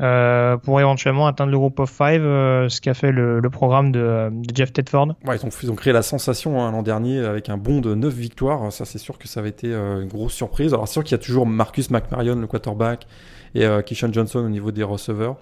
[0.00, 4.30] Euh, pour éventuellement atteindre le groupe of five, euh, ce qu'a fait le, programme de,
[4.54, 5.14] Jeff Tedford.
[5.24, 8.72] Ils ont, créé la sensation hein, l'an dernier avec un bond de 9 victoires.
[8.72, 10.74] Ça, c'est sûr que ça avait été euh, une grosse surprise.
[10.74, 13.06] Alors, c'est sûr qu'il y a toujours Marcus McMarion, le quarterback,
[13.54, 15.36] et Kishon Johnson au niveau des receveurs.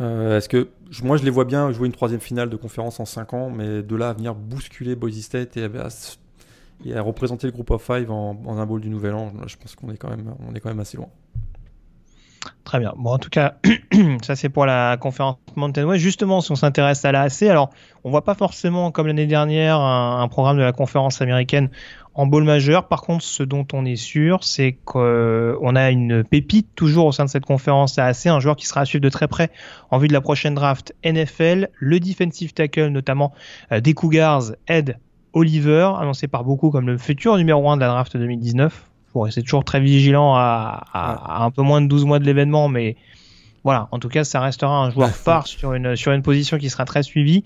[0.00, 0.68] Est-ce que
[1.02, 3.82] moi je les vois bien jouer une troisième finale de conférence en 5 ans, mais
[3.82, 8.38] de là à venir bousculer Boise State et à, représenter le groupe of five en,
[8.46, 11.08] un bowl du Nouvel An, je pense qu'on est quand même assez loin.
[12.64, 12.92] Très bien.
[12.96, 13.54] Bon, en tout cas,
[14.22, 16.02] ça c'est pour la conférence Mountain West.
[16.02, 17.70] Justement, si on s'intéresse à la alors
[18.04, 21.70] on voit pas forcément, comme l'année dernière, un, programme de la conférence américaine
[22.14, 22.88] en bowl majeur.
[22.88, 27.24] Par contre, ce dont on est sûr, c'est qu'on a une pépite toujours au sein
[27.24, 29.50] de cette conférence AAC, un joueur qui sera à suivre de très près
[29.90, 33.32] en vue de la prochaine draft NFL, le defensive tackle notamment
[33.72, 34.98] euh, des Cougars, Ed
[35.32, 39.42] Oliver, annoncé par beaucoup comme le futur numéro 1 de la draft 2019 faut rester
[39.42, 40.84] toujours très vigilant à,
[41.44, 42.96] un peu moins de 12 mois de l'événement, mais
[43.64, 46.70] voilà, en tout cas, ça restera un joueur phare sur une, sur une position qui
[46.70, 47.42] sera très suivie.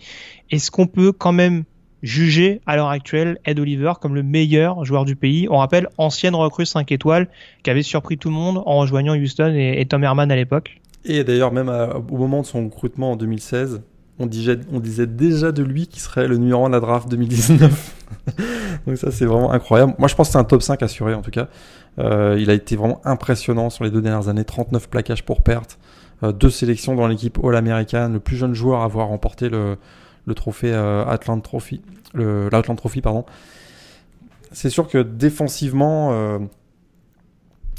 [0.50, 1.64] Est-ce qu'on peut quand même
[2.02, 5.48] juger à l'heure actuelle Ed Oliver comme le meilleur joueur du pays?
[5.50, 7.28] On rappelle, ancienne recrue 5 étoiles
[7.62, 10.80] qui avait surpris tout le monde en rejoignant Houston et, Tom Herman à l'époque.
[11.04, 13.82] Et d'ailleurs, même au moment de son recrutement en 2016,
[14.22, 17.94] on disait, déjà de lui qu'il serait le numéro 1 de la draft 2019.
[18.86, 19.94] Donc ça, c'est vraiment incroyable.
[19.98, 21.48] Moi, je pense que c'est un top 5 assuré, en tout cas.
[21.98, 24.44] Euh, il a été vraiment impressionnant sur les deux dernières années.
[24.44, 25.78] 39 plaquages pour perte.
[26.22, 28.10] Euh, deux sélections dans l'équipe All-American.
[28.12, 29.76] Le plus jeune joueur à avoir remporté le,
[30.34, 31.04] trophée euh,
[31.42, 31.82] Trophy.
[32.76, 33.24] Trophy, pardon.
[34.52, 36.38] C'est sûr que défensivement euh,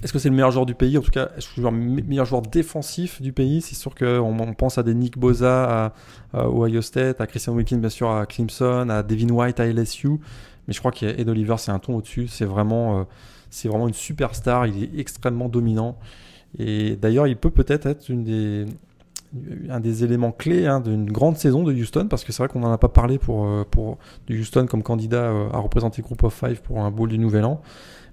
[0.04, 0.98] est-ce que c'est le meilleur joueur du pays?
[0.98, 3.62] En tout cas, est-ce que c'est le meilleur joueur défensif du pays?
[3.62, 5.94] C'est sûr qu'on on pense à des Nick Boza
[6.34, 10.20] à, State, à Christian Wilkins bien sûr à Clemson, à Devin White à LSU.
[10.68, 12.28] Mais je crois qu'Ed Oliver, c'est un ton au-dessus.
[12.28, 13.04] C'est vraiment, euh,
[13.70, 14.68] vraiment une superstar.
[14.68, 15.98] Il est extrêmement dominant.
[16.60, 18.12] Et d'ailleurs, il peut peut-être être
[19.70, 22.60] un des éléments clés hein, d'une grande saison de Houston, parce que c'est vrai qu'on
[22.60, 23.98] n'en a pas parlé pour, euh, pour
[24.30, 27.62] Houston comme candidat euh, à représenter Group of Five pour un bowl du Nouvel An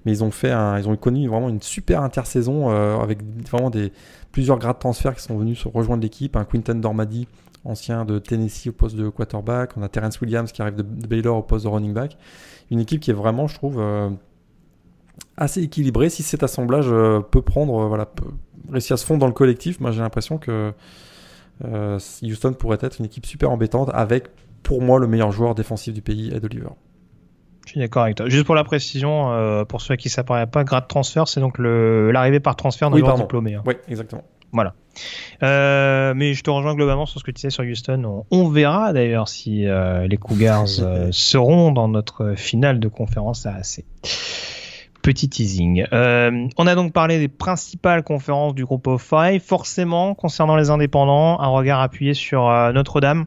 [0.05, 3.93] mais ils ont fait ils ont connu vraiment une super intersaison euh, avec vraiment des
[4.33, 6.37] plusieurs grades de transfert qui sont venus se rejoindre l'équipe.
[6.37, 7.27] Un Quinton Dormady,
[7.65, 9.77] ancien de Tennessee au poste de quarterback.
[9.77, 12.17] On a Terrence Williams qui arrive de, Baylor au poste de running back.
[12.71, 14.11] Une équipe qui est vraiment, je trouve, euh,
[15.37, 16.09] assez équilibrée.
[16.09, 18.09] Si cet assemblage euh, peut prendre, voilà,
[18.71, 20.73] réussir à se fondre dans le collectif, moi j'ai l'impression que
[22.23, 24.29] Houston pourrait être une équipe super embêtante avec,
[24.63, 26.71] pour moi, le meilleur joueur défensif du pays, Ed Oliver.
[27.67, 28.29] Je suis d'accord avec toi.
[28.29, 31.59] Juste pour la précision, euh, pour ceux qui ne s'apparaissent pas, grade transfert, c'est donc
[31.59, 33.55] l'arrivée par transfert d'un oui, diplômé.
[33.55, 33.63] Hein.
[33.67, 34.25] Oui, exactement.
[34.53, 34.75] Voilà.
[35.45, 38.25] Euh, mais je te rejoins globalement sur ce que tu disais sur Houston.
[38.31, 40.67] On, verra d'ailleurs si euh, les Cougars
[41.13, 43.85] seront dans notre finale de conférence AAC.
[45.03, 45.87] Petit teasing.
[45.93, 49.41] on a donc parlé des principales conférences du groupe of five.
[49.41, 52.43] Forcément, concernant les indépendants, un regard appuyé sur
[52.75, 53.27] Notre-Dame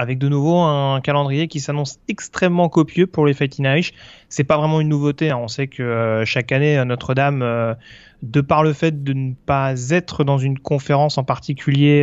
[0.00, 3.92] avec de nouveau un calendrier qui s'annonce extrêmement copieux pour les Fighting Irish.
[4.30, 5.28] C'est pas vraiment une nouveauté.
[5.28, 5.36] Hein.
[5.36, 7.74] On sait que euh, chaque année, euh, Notre-Dame, euh,
[8.22, 12.02] de par le fait de ne pas être dans une conférence en particulier,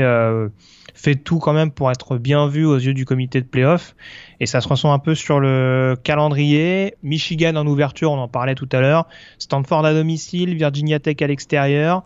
[0.93, 3.95] fait tout quand même pour être bien vu aux yeux du comité de playoff.
[4.39, 6.95] Et ça se ressent un peu sur le calendrier.
[7.01, 9.07] Michigan en ouverture, on en parlait tout à l'heure.
[9.37, 12.03] Stanford à domicile, Virginia Tech à l'extérieur.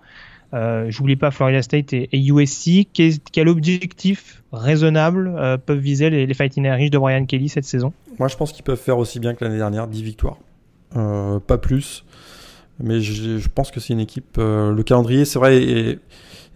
[0.54, 2.88] Euh, J'oublie pas Florida State et, USC.
[2.94, 8.28] Quel, objectif raisonnable euh, peuvent viser les, Fighting Irish de Brian Kelly cette saison Moi,
[8.28, 10.38] je pense qu'ils peuvent faire aussi bien que l'année dernière, 10 victoires.
[10.96, 12.06] Euh, pas plus.
[12.80, 14.38] Mais je, pense que c'est une équipe.
[14.38, 16.00] Euh, le calendrier, c'est vrai, est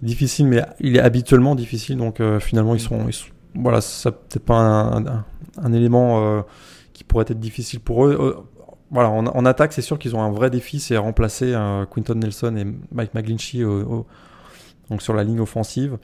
[0.02, 1.98] difficile, mais il est habituellement difficile.
[1.98, 3.06] Donc finalement, ils sont,
[3.54, 5.24] voilà, ça peut-être pas
[5.62, 6.44] un, élément
[6.94, 8.46] qui pourrait être difficile pour eux
[8.92, 12.56] voilà, en, attaque, c'est sûr qu'ils ont un vrai défi, c'est remplacer euh, Quinton Nelson
[12.56, 13.64] et Mike McGlinchey
[14.90, 15.98] donc sur la ligne offensive.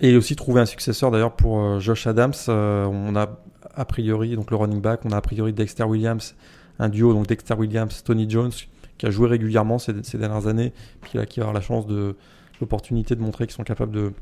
[0.00, 2.32] Et aussi trouver un successeur d'ailleurs pour euh, Josh Adams.
[2.48, 3.38] Euh, on a
[3.76, 6.34] a priori, donc le running back, on a a priori Dexter Williams,
[6.78, 8.52] un duo, donc Dexter Williams, Tony Jones,
[8.98, 12.14] qui a joué régulièrement ces, dernières années, puis là, qui va avoir la chance de
[12.60, 14.12] l'opportunité de montrer qu'ils sont capables de,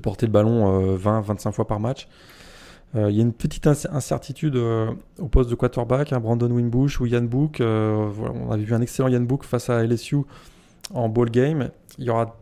[0.00, 2.08] porter le ballon 20-25 fois par match.
[2.96, 7.00] Euh, il y a une petite incertitude euh, au poste de quarterback, hein, Brandon Winbush
[7.00, 7.60] ou Yann Book.
[7.60, 10.18] Euh, on avait vu un excellent Yann Book face à LSU
[10.92, 11.70] en ball game.
[11.98, 12.36] Il y aura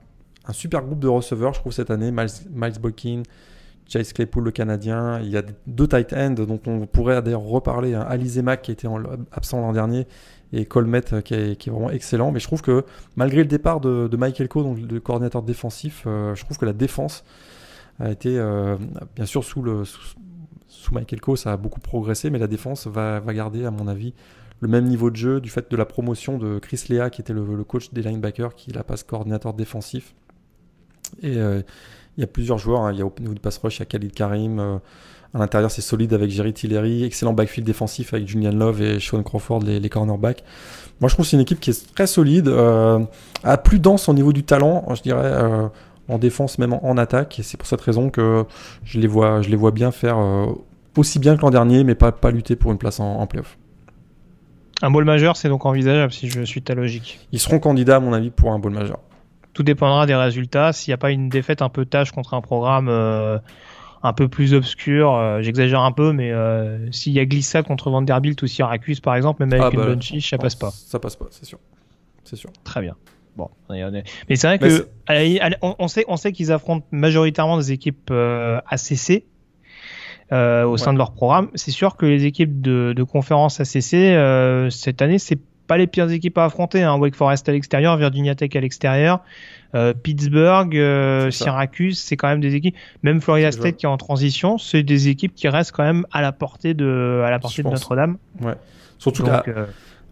[0.47, 2.11] un super groupe de receveurs, je trouve, cette année.
[2.11, 3.23] Miles, Miles
[3.89, 5.21] Chase Claypool, le Canadien.
[5.21, 7.95] Il y a deux tight ends dont on pourrait d'ailleurs reparler.
[7.95, 8.07] Hein.
[8.09, 8.89] Alize Mack, qui était
[9.33, 10.07] absent l'an dernier,
[10.53, 12.33] et Colmet, qui est, vraiment excellent.
[12.33, 12.85] Mais je trouve que
[13.17, 17.25] malgré le départ de, Michael Coe, donc le coordinateur défensif, je trouve que la défense
[18.01, 18.41] a été,
[19.17, 19.85] bien sûr, sous le
[20.73, 24.15] sous ça a beaucoup progressé, mais la défense va, garder, à mon avis,
[24.61, 27.33] le même niveau de jeu du fait de la promotion de Chris Lea, qui était
[27.33, 30.15] le, coach des linebackers, qui la passe coordinateur défensif.
[31.21, 31.63] Et euh,
[32.17, 32.83] il y a plusieurs joueurs.
[32.83, 32.93] Hein.
[32.93, 34.59] Il y a au niveau du pass rush, il y a Khalid Karim.
[34.59, 34.79] Euh,
[35.35, 37.05] à l'intérieur, c'est solide avec Jerry Tillery.
[37.05, 40.45] Excellent backfield défensif avec Julian Love et Sean Crawford, les, cornerbacks.
[41.01, 43.01] Moi, je trouve que c'est une équipe qui est très solide, euh,
[43.65, 44.85] plus dense au niveau du talent.
[44.95, 45.33] Je dirais
[46.09, 47.39] en défense, même en, attaque.
[47.39, 48.45] Et c'est pour cette raison que
[48.85, 50.19] je les vois, je les vois bien faire
[50.99, 53.57] aussi bien que l'an dernier, mais pas, pas lutter pour une place en, en playoff.
[54.83, 57.21] Un bowl majeur, c'est donc envisageable si je suis ta logique.
[57.31, 58.99] Ils seront candidats, à mon avis, pour un bowl majeur.
[59.53, 60.73] Tout dépendra des résultats.
[60.73, 63.39] S'il n'y a pas une défaite un peu tâche contre un programme euh,
[64.03, 67.91] un peu plus obscur, euh, j'exagère un peu, mais euh, s'il y a glissade contre
[67.91, 70.71] Vanderbilt ou Syracuse, par exemple, même avec ah, une bah, bonne chiche, ça passe pas.
[70.71, 71.59] Ça passe pas, c'est sûr.
[72.25, 72.51] C'est sûr.
[72.65, 72.97] Très bien.
[73.37, 74.89] Bon, mais c'est vrai que
[75.63, 79.25] on sait, on sait qu'ils affrontent majoritairement des équipes ACC
[80.33, 81.51] euh, au sein de leur programme.
[81.57, 85.39] C'est sûr que les équipes de, de conférence ACC euh, cette année, c'est
[85.73, 86.83] pas les pires équipes à affronter.
[86.83, 86.97] Hein.
[86.99, 89.21] Wake Forest à l'extérieur, Virginia Tech à l'extérieur,
[89.75, 92.77] euh, Pittsburgh, euh, Syracuse, c'est quand même des équipes.
[93.03, 96.21] Même Florida State qui est en transition, c'est des équipes qui restent quand même à
[96.21, 98.19] la portée de à la portée de Notre-Dame.
[98.43, 98.53] Ouais.
[98.99, 99.25] Surtout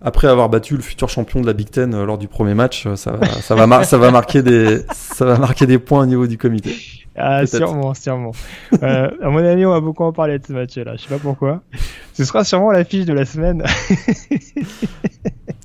[0.02, 3.18] après avoir battu le futur champion de la Big Ten lors du premier match, ça,
[3.42, 6.74] ça va, ça va marquer des, ça va marquer des points au niveau du comité.
[7.22, 8.32] Ah, sûrement, sûrement.
[8.82, 10.96] euh, à mon avis, on va beaucoup en parler de ce match-là.
[10.96, 11.62] Je sais pas pourquoi.
[12.12, 13.62] Ce sera sûrement l'affiche de la semaine.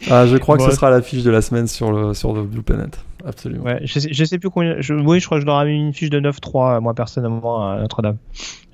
[0.10, 2.64] ah, je crois que ce sera l'affiche de la semaine sur le, sur le Blue
[2.64, 2.98] Planet.
[3.26, 3.64] Absolument.
[3.64, 4.76] Ouais, je sais, je sais plus combien.
[4.80, 7.68] Je, oui, je crois que je leur ai mis une fiche de 9-3, moi, personnellement,
[7.70, 8.18] à Notre-Dame.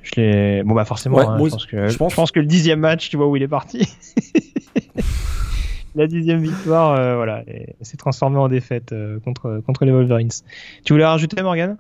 [0.04, 0.64] Je l'ai.
[0.64, 2.32] Bon, bah, forcément, hein, je, pense que, je, pense...
[2.32, 3.88] que le dixième match, tu vois où il est parti.
[5.96, 7.44] la dixième victoire, euh, voilà,
[7.82, 10.32] s'est transformé en défaite euh, contre, contre les Wolverines.
[10.84, 11.78] Tu voulais rajouter, Morgan?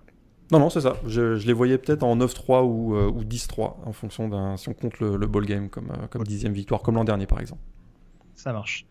[0.51, 0.97] Non, non, c'est ça.
[1.07, 4.57] Je, les voyais peut-être en 9-3 ou, euh, ou 10-3, en fonction d'un.
[4.57, 7.39] si on compte le, ball game comme, euh, comme dixième victoire, comme l'an dernier par
[7.39, 7.61] exemple.
[8.35, 8.85] Ça marche.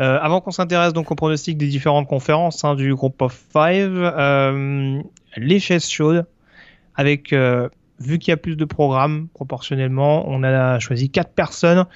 [0.00, 3.92] Euh, avant qu'on s'intéresse donc au pronostic des différentes conférences hein, du groupe of five,
[5.36, 6.26] les chaises chaudes,
[6.94, 11.86] avec vu qu'il y a plus de programmes proportionnellement, on a choisi quatre personnes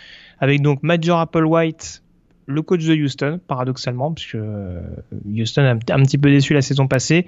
[0.40, 2.02] avec donc Major Applewhite
[2.46, 4.80] le coach de Houston, paradoxalement, puisque euh,
[5.26, 7.26] Houston a un, petit peu déçu la saison passée.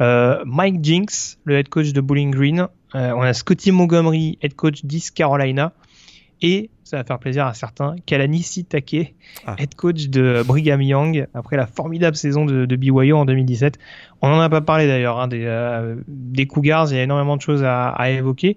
[0.00, 2.68] Euh, Mike Jinks, le head coach de Bowling Green.
[2.94, 5.72] Euh, on a Scotty Montgomery, head coach d'East Carolina.
[6.42, 9.14] Et, ça va faire plaisir à certains, Kalani Sitake,
[9.46, 9.56] ah.
[9.58, 13.78] head coach de Brigham Young, après la formidable saison de, de BYU en 2017.
[14.22, 17.42] On n'en a pas parlé d'ailleurs, hein, des, des Cougars, il y a énormément de
[17.42, 18.56] choses à, à évoquer.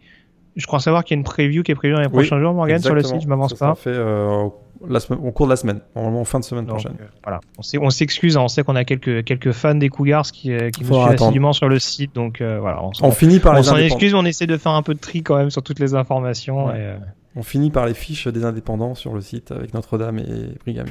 [0.56, 2.54] Je crois savoir qu'il y a une preview qui est prévue dans les prochains jours,
[2.54, 3.76] Morgan, sur le site, je m'avance pas.
[3.76, 4.48] fait euh,
[4.88, 6.96] la semaine, au cours de la semaine, normalement fin de semaine prochaine.
[7.00, 7.40] Euh, voilà,
[7.80, 10.84] on s'excuse, hein, on sait qu'on a quelques, quelques fans des Cougars qui, euh, qui
[10.84, 12.82] nous suivent assidûment sur le site, donc voilà.
[13.02, 15.38] On, finit par on s'en excuse, on essaie de faire un peu de tri quand
[15.38, 16.74] même sur toutes les informations.
[16.74, 16.96] Et,
[17.36, 20.86] on finit par les fiches des indépendants sur le site avec Notre-Dame et Brigham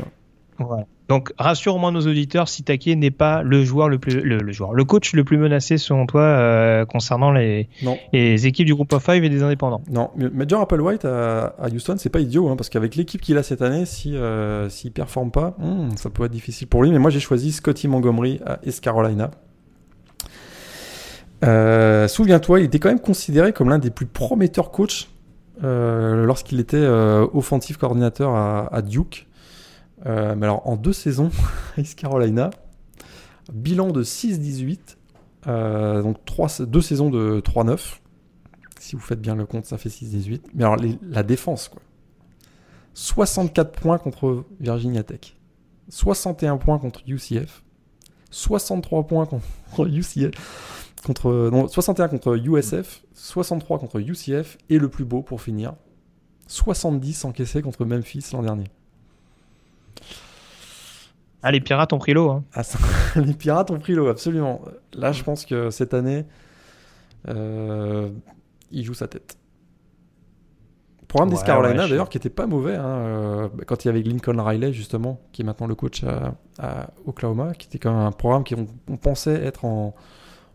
[1.08, 4.72] donc rassure moi nos auditeurs, si Sitake n'est pas le joueur le plus le, joueur,
[4.72, 7.68] le coach le plus menacé selon toi euh, concernant les,
[8.12, 9.82] les équipes du groupe of five et des indépendants.
[9.90, 13.36] Non, mais Major Applewhite à, à Houston, c'est pas idiot hein, parce qu'avec l'équipe qu'il
[13.36, 16.90] a cette année, si euh, s'il performe pas, hmm, ça peut être difficile pour lui.
[16.90, 19.30] Mais moi j'ai choisi Scotty Montgomery à East Carolina.
[21.44, 25.08] Euh, souviens-toi, il était quand même considéré comme l'un des plus prometteurs coachs
[25.62, 29.28] lorsqu'il était offensive coordinateur à Duke.
[30.06, 31.30] Euh, mais alors, en deux saisons,
[31.78, 32.50] East Carolina,
[33.52, 34.78] bilan de 6-18,
[35.46, 36.18] euh, donc
[36.60, 37.98] deux saisons de 3-9.
[38.80, 40.40] Si vous faites bien le compte, ça fait 6-18.
[40.54, 41.82] Mais alors, la défense, quoi.
[42.94, 45.36] 64 points contre Virginia Tech.
[45.88, 47.62] 61 points contre UCF.
[48.30, 49.26] 63 points
[49.70, 50.92] contre UCF.
[51.04, 53.04] Contre, non, 61 contre USF.
[53.14, 54.58] 63 contre UCF.
[54.68, 55.74] Et le plus beau pour finir,
[56.48, 58.66] 70 encaissés contre Memphis l'an dernier.
[61.42, 62.30] Ah, les pirates ont pris l'eau.
[62.30, 62.44] Hein.
[62.54, 62.62] Ah,
[63.16, 64.62] les pirates ont pris l'eau, absolument.
[64.94, 66.24] Là, je pense que cette année,
[67.28, 68.08] euh,
[68.70, 69.36] il joue sa tête.
[71.08, 74.40] Programme ouais, Carolina, d'ailleurs, qui était pas mauvais hein, euh, quand il y avait Lincoln
[74.40, 76.04] Riley, justement, qui est maintenant le coach
[76.58, 79.94] à, Oklahoma, qui était quand même un programme qu'on on pensait être en,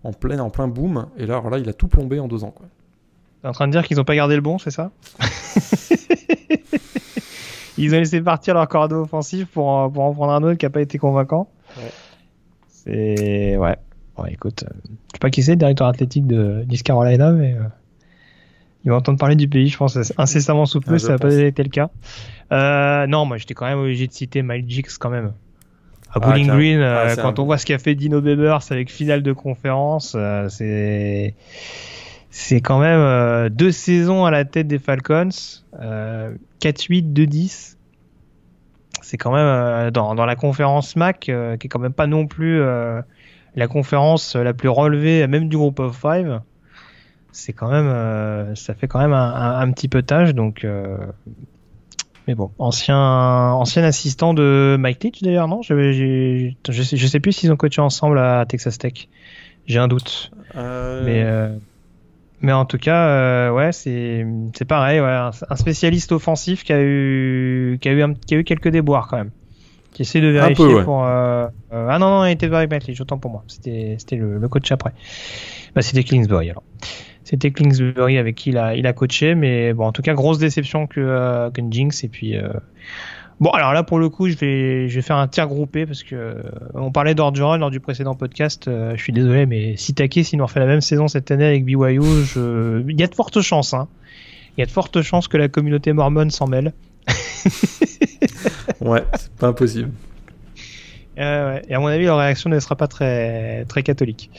[0.03, 1.09] en, plein, en plein boom.
[1.17, 2.55] Et là, là, il a tout plombé en deux ans.
[3.41, 4.89] T'es en train de dire qu'ils n'ont pas gardé le bon, c'est ça?
[7.77, 10.65] Ils ont laissé partir leur cordeau offensif pour, en, pour en prendre un autre qui
[10.65, 11.49] n'a pas été convaincant.
[11.77, 11.91] Ouais.
[12.67, 13.57] C'est.
[13.57, 13.77] Ouais.
[14.17, 17.53] Ouais, écoute, euh, je sais pas qui c'est, le directeur athlétique de East Carolina, mais
[17.53, 17.63] euh,
[18.83, 21.61] il va entendre parler du pays, je pense, incessamment sous peu, ça n'a pas été
[21.61, 21.89] le cas.
[22.51, 25.33] Euh, non, moi j'étais quand même obligé de citer Mike Jix quand même.
[26.13, 28.89] À Bowling ah, Green, euh, ah, quand on voit ce qu'a fait Dino Bebers avec
[28.89, 30.17] finale de conférence,
[30.49, 31.35] c'est
[32.39, 35.29] c'est quand même euh, deux saisons à la tête des Falcons,
[35.73, 37.77] 4-8, 2-10.
[39.01, 42.05] C'est quand même euh, dans, dans, la conférence MAC, euh, qui est quand même pas
[42.05, 46.41] non plus la conférence la plus relevée, même du groupe of five.
[47.31, 50.63] C'est quand même, ça fait quand même un, un, petit peu tâche, donc.
[52.27, 55.63] mais bon, ancien ancien assistant de Mike Leach d'ailleurs, non?
[55.63, 59.07] Je, sais, je sais plus s'ils ont coaché ensemble à Texas Tech.
[59.67, 60.31] J'ai un doute.
[60.55, 61.49] Euh, Mais, euh,
[62.41, 64.25] mais en tout cas, euh, ouais, c'est
[64.55, 64.99] c'est pareil.
[64.99, 68.43] Ouais, un, un spécialiste offensif qui a eu qui a eu un- qui a eu
[68.43, 69.31] quelques déboires quand même.
[69.93, 70.83] Qui essaie de vérifier peu, ouais.
[70.83, 71.05] pour.
[71.05, 72.93] euh, euh, ah non non, il était avec Bentley.
[73.01, 73.43] Autant pour moi.
[73.47, 74.91] C'était c'était le, le coach après.
[75.75, 76.63] Bah c'était Kingsbury alors.
[77.23, 80.37] C'était Kingsbury avec qui il a, il a coaché, mais bon, en tout cas, grosse
[80.37, 82.05] déception que, euh, que Jinx.
[82.05, 82.47] Et puis, euh,
[83.39, 86.03] bon, alors là, pour le coup, je vais, je vais faire un tir groupé parce
[86.03, 86.41] que euh,
[86.73, 88.67] on parlait d'Orgeron lors du précédent podcast.
[88.67, 91.45] euh, je suis désolé, mais si Take, s'il nous refait la même saison cette année
[91.45, 92.83] avec BYU, je...
[92.87, 93.87] il y a de fortes chances, hein.
[94.57, 96.73] Il y a de fortes chances que la communauté mormone s'en mêle.
[98.79, 99.91] Ouais, c'est pas impossible.
[101.17, 101.61] Euh, ouais.
[101.67, 104.29] Et à mon avis, leur réaction ne sera pas très très catholique.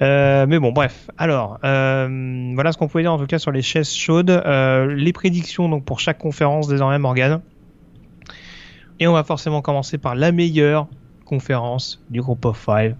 [0.00, 1.08] Euh, mais bon, bref.
[1.18, 4.30] Alors, euh, voilà ce qu'on pouvait dire en tout cas sur les chaises chaudes.
[4.30, 7.40] Les prédictions donc pour chaque conférence désormais, Morgan.
[9.00, 10.86] Et on va forcément commencer par la meilleure
[11.24, 12.94] conférence du groupe of five.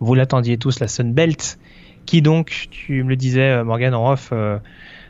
[0.00, 1.58] Vous l'attendiez tous, la Sun Belt,
[2.04, 4.58] qui donc, tu me le disais, euh, Morgan en off, euh,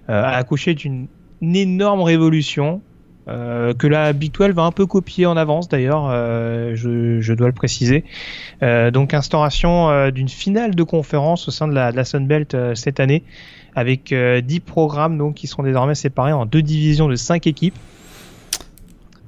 [0.09, 1.09] euh, a accouché d'une
[1.43, 2.81] une énorme révolution
[3.27, 6.09] que la Big 12 va un peu copier en avance d'ailleurs,
[6.75, 8.05] je, dois le préciser.
[8.63, 12.75] Donc instauration d'une finale de conférence au sein de la, de la Sun Belt euh,
[12.75, 13.23] cette année,
[13.75, 17.77] avec euh, 10 programmes donc qui seront désormais séparés en deux divisions de 5 équipes.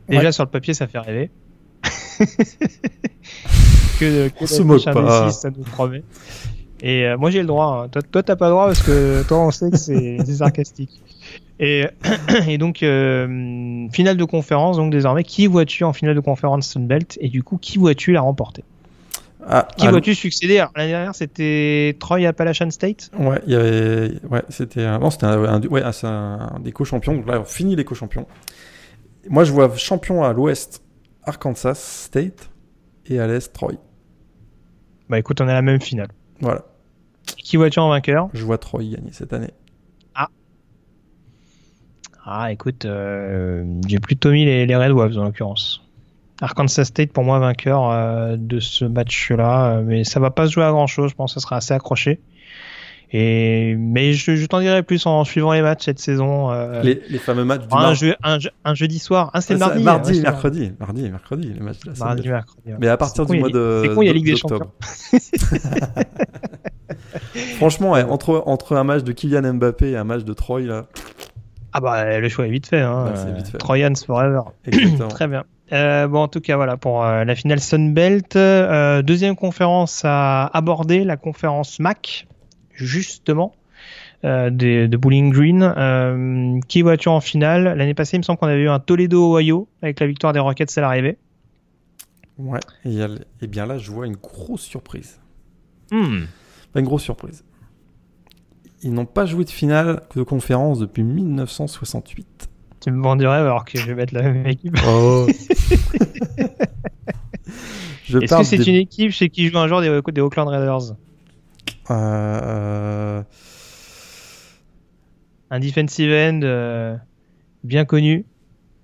[0.08, 0.32] Déjà Ouais.
[0.32, 1.30] sur le papier, ça fait rêver.
[4.00, 5.28] que, que On se moque pas.
[5.28, 6.02] D6, ça nous promet.
[6.80, 7.88] Et euh, moi j'ai le droit.
[7.94, 8.00] hein.
[8.12, 11.02] Toi, t'as pas le droit parce que toi on sait que c'est sarcastique.
[11.60, 11.84] Et,
[12.48, 17.18] et donc euh, finale de conférence donc désormais qui vois-tu en finale de conférence Sunbelt
[17.20, 18.62] et du coup qui vois-tu la remporter?
[19.50, 20.64] Ah, Qui ah, vois-tu succéder?
[20.76, 23.10] L'année dernière c'était Troy Appalachian State?
[23.18, 24.98] Ouais, il y avait, ouais, c'était, un...
[24.98, 27.14] non, c'était un, un- ouais, c'est un des co-champions.
[27.14, 28.26] Donc là, on finit les co-champions.
[29.28, 30.82] Moi, je vois champion à l'ouest
[31.24, 32.50] Arkansas State
[33.06, 33.74] et à l'est Troy.
[35.08, 36.08] Bah écoute on a la même finale.
[36.40, 36.64] Voilà,
[37.38, 38.28] Qui vois-tu en vainqueur?
[38.34, 39.52] Je vois Troy gagner cette année.
[42.30, 45.82] Ah écoute euh, j'ai plutôt mis les, les Red Wolves en l'occurrence.
[46.42, 50.52] Arkansas State pour moi vainqueur euh, de ce match-là, euh, mais ça va pas se
[50.52, 51.10] jouer à grand chose.
[51.10, 52.20] Je pense que ça sera assez accroché.
[53.10, 56.50] Et mais je, je t'en dirai plus en suivant les matchs cette saison.
[56.52, 59.30] euh, Les, les fameux matchs du un, jeu, un, jeu- un jeudi soir.
[59.32, 59.82] Ah, c'est Ah, mardi.
[59.82, 62.22] mardi, c'est mercredi, mardi, et mercredi, les matchs de la mardi.
[62.22, 62.34] semaine.
[62.34, 62.72] Mercredi.
[62.78, 64.36] Mais à partir con, du mois de C'est con, il y a Ligue des.
[64.36, 64.70] Champions.
[67.56, 70.84] Franchement, ouais, entre, entre un match de Kylian Mbappé et un match de Troy, là,
[71.72, 72.80] Ah bah le choix est vite fait.
[72.80, 73.12] Hein.
[73.36, 73.58] Vite fait.
[73.58, 74.42] Troyans forever.
[75.10, 75.44] Très bien.
[75.72, 78.36] Euh, bon, en tout cas, voilà pour euh, la finale Sunbelt.
[78.36, 82.26] Euh, deuxième conférence à aborder, la conférence MAC,
[82.78, 83.54] justement,
[84.24, 85.62] euh, de, de Bowling Green.
[85.62, 89.68] Euh, qui vois-tu en finale L'année passée, il me semble qu'on avait eu un Toledo-Ohio
[89.82, 91.18] avec la victoire des Rockets à l'arrivée.
[92.38, 92.98] Ouais, et,
[93.42, 95.18] et bien là, je vois une grosse surprise.
[95.90, 96.20] Hmm.
[96.72, 97.44] Pas une grosse surprise.
[98.84, 102.48] Ils n'ont pas joué de finale de conférence depuis 1968.
[102.80, 104.78] Tu me vends du rêve alors que je vais mettre la même équipe.
[104.86, 105.26] Oh.
[108.08, 110.94] Est-ce que c'est des- une équipe chez qui joue un joueur des, des Oakland Raiders?
[111.90, 113.22] Euh,
[115.50, 116.96] Un defensive end euh,
[117.64, 118.24] bien connu,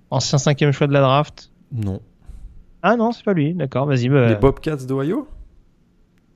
[0.09, 1.51] ancien cinquième choix de la draft.
[1.71, 2.01] Non.
[2.81, 3.53] Ah non, c'est pas lui.
[3.53, 4.09] D'accord, vas-y.
[4.09, 5.27] bah, Les Bobcats d'Ohio?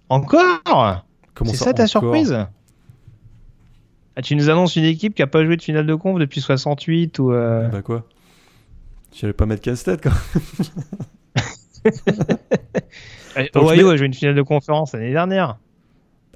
[0.09, 1.05] Encore?
[1.35, 1.89] Comment C'est ça ta encore?
[1.89, 2.37] surprise?
[4.15, 6.41] Ah, Tu nous annonces une équipe qui a pas joué de finale de conf depuis
[6.41, 7.31] 68 ou.
[7.31, 8.05] euh, Bah quoi?
[9.13, 10.11] J'allais pas mettre casse-tête quoi.
[13.53, 15.57] donc, Ohio a joué une finale de conférence l'année dernière.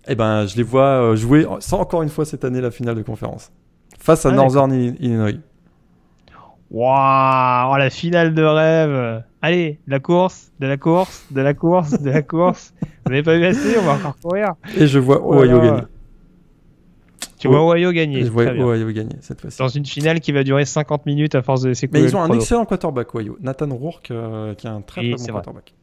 [0.08, 2.95] Eh ben, je les vois euh, jouer sans encore une fois cette année la finale
[2.95, 3.51] de conférence.
[3.99, 5.32] Face à Ah, Northern Ill- Illinois.
[6.72, 9.24] Waouh, oh, la finale de rêve.
[9.41, 12.74] Allez, de la course, de la course, de la course, de la course.
[13.06, 14.54] Vous n'avez pas vu assez, on va encore courir.
[14.76, 15.82] Et je vois Oh Ohio gagner.
[17.38, 17.51] Tu Oh.
[17.51, 18.20] vois Ohio gagner.
[18.20, 18.45] Et je vois.
[18.45, 19.58] Ohio gagner cette fois-ci.
[19.60, 22.01] Dans une finale qui va durer 50 minutes à force de s'écouler.
[22.01, 23.38] Mais ils ont un excellent quarterback, Ohio.
[23.41, 25.43] Nathan Rourke, euh, qui a un très très c'est bon vrai.
[25.43, 25.74] quarterback.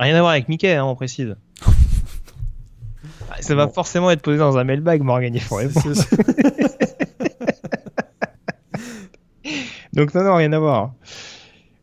[0.00, 1.34] Rien à voir avec Mickey, hein, on précise.
[3.30, 3.72] Ah, Ça va Bon.
[3.72, 5.84] forcément être posé dans un mailbag, Morgan, il faut répondre.
[9.92, 10.92] Donc non, non, rien à voir.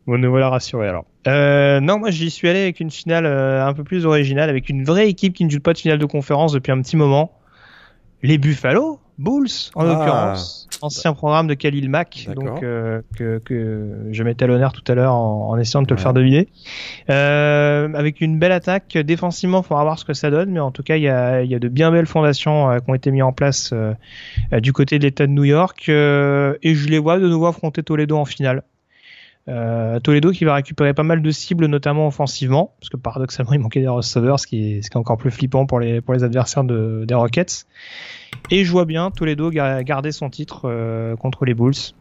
[0.07, 1.05] Bon, nous voilà rassurés alors.
[1.27, 4.69] Euh, non, moi j'y suis allé avec une finale euh, un peu plus originale, avec
[4.69, 7.31] une vraie équipe qui ne joue pas de finale de conférence depuis un petit moment.
[8.21, 9.85] Les Buffalo Bulls, en Ah.
[9.85, 10.67] l'occurrence.
[10.81, 14.93] Ancien programme de Khalil Mack, donc euh, que, que je mettais à l'honneur tout à
[14.93, 16.49] l'heure en, en essayant de te le faire deviner.
[17.09, 18.97] Euh, avec une belle attaque.
[18.97, 21.41] Défensivement, il faudra voir ce que ça donne, mais en tout cas, il y a,
[21.43, 23.73] il y a de bien belles fondations euh, qui ont été mises en place
[24.51, 25.85] du côté de l'État de New York.
[25.87, 28.63] euh, et je les vois de nouveau affronter Toledo en finale.
[29.47, 33.59] Euh, Toledo qui va récupérer pas mal de cibles, notamment offensivement, parce que paradoxalement il
[33.59, 36.13] manquait des receveurs, ce qui est, ce qui est encore plus flippant pour les, pour
[36.13, 37.67] les adversaires de, des Rockets.
[38.49, 41.93] Et je vois bien Toledo garder son titre euh, contre les Bulls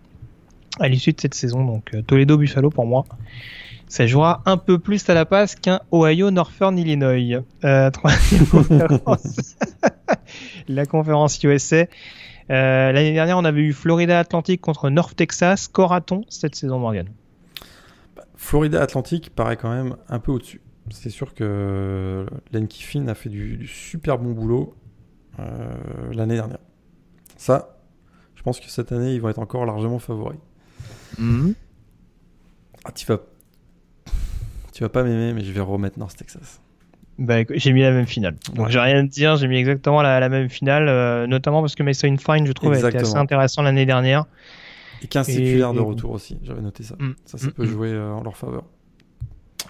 [0.81, 1.65] à l'issue de cette saison.
[1.65, 3.05] Donc euh, Toledo Buffalo pour moi.
[3.87, 7.43] Ça jouera un peu plus à la passe qu'un Ohio Northern Illinois.
[7.65, 8.47] Euh, troisième
[10.69, 11.87] la conférence USA.
[12.51, 15.69] Euh, L'année dernière, on avait eu Florida Atlantic contre North Texas.
[15.69, 17.07] Coraton cette saison, Morgan?
[18.45, 20.61] Florida Atlantic paraît quand même un peu au-dessus.
[20.91, 24.75] C'est sûr que Len Kiffin a fait du, du super bon boulot
[25.41, 25.73] euh,
[26.13, 26.59] l'année dernière.
[27.39, 27.79] Ça,
[28.35, 30.39] je pense que cette année, ils vont être encore largement favoris.
[31.19, 31.55] Mhm.
[32.85, 33.19] Ah, tu vas,
[34.75, 36.61] tu vas pas m'aimer, mais je vais remettre North Texas.
[37.19, 38.37] Bah, j'ai mis la même finale.
[38.53, 38.73] Donc Ouais.
[38.73, 41.83] j'ai rien à dire, j'ai mis exactement la, la même finale, euh, notamment parce que
[41.83, 44.27] Mason Fine, je trouve, a été assez intéressant l'année dernière.
[45.05, 46.97] Et 15 séculaires de Et- retour aussi, j'avais noté ça.
[46.99, 47.69] Mm, Ça, ça mm, peut mm.
[47.69, 48.65] jouer euh, en leur faveur.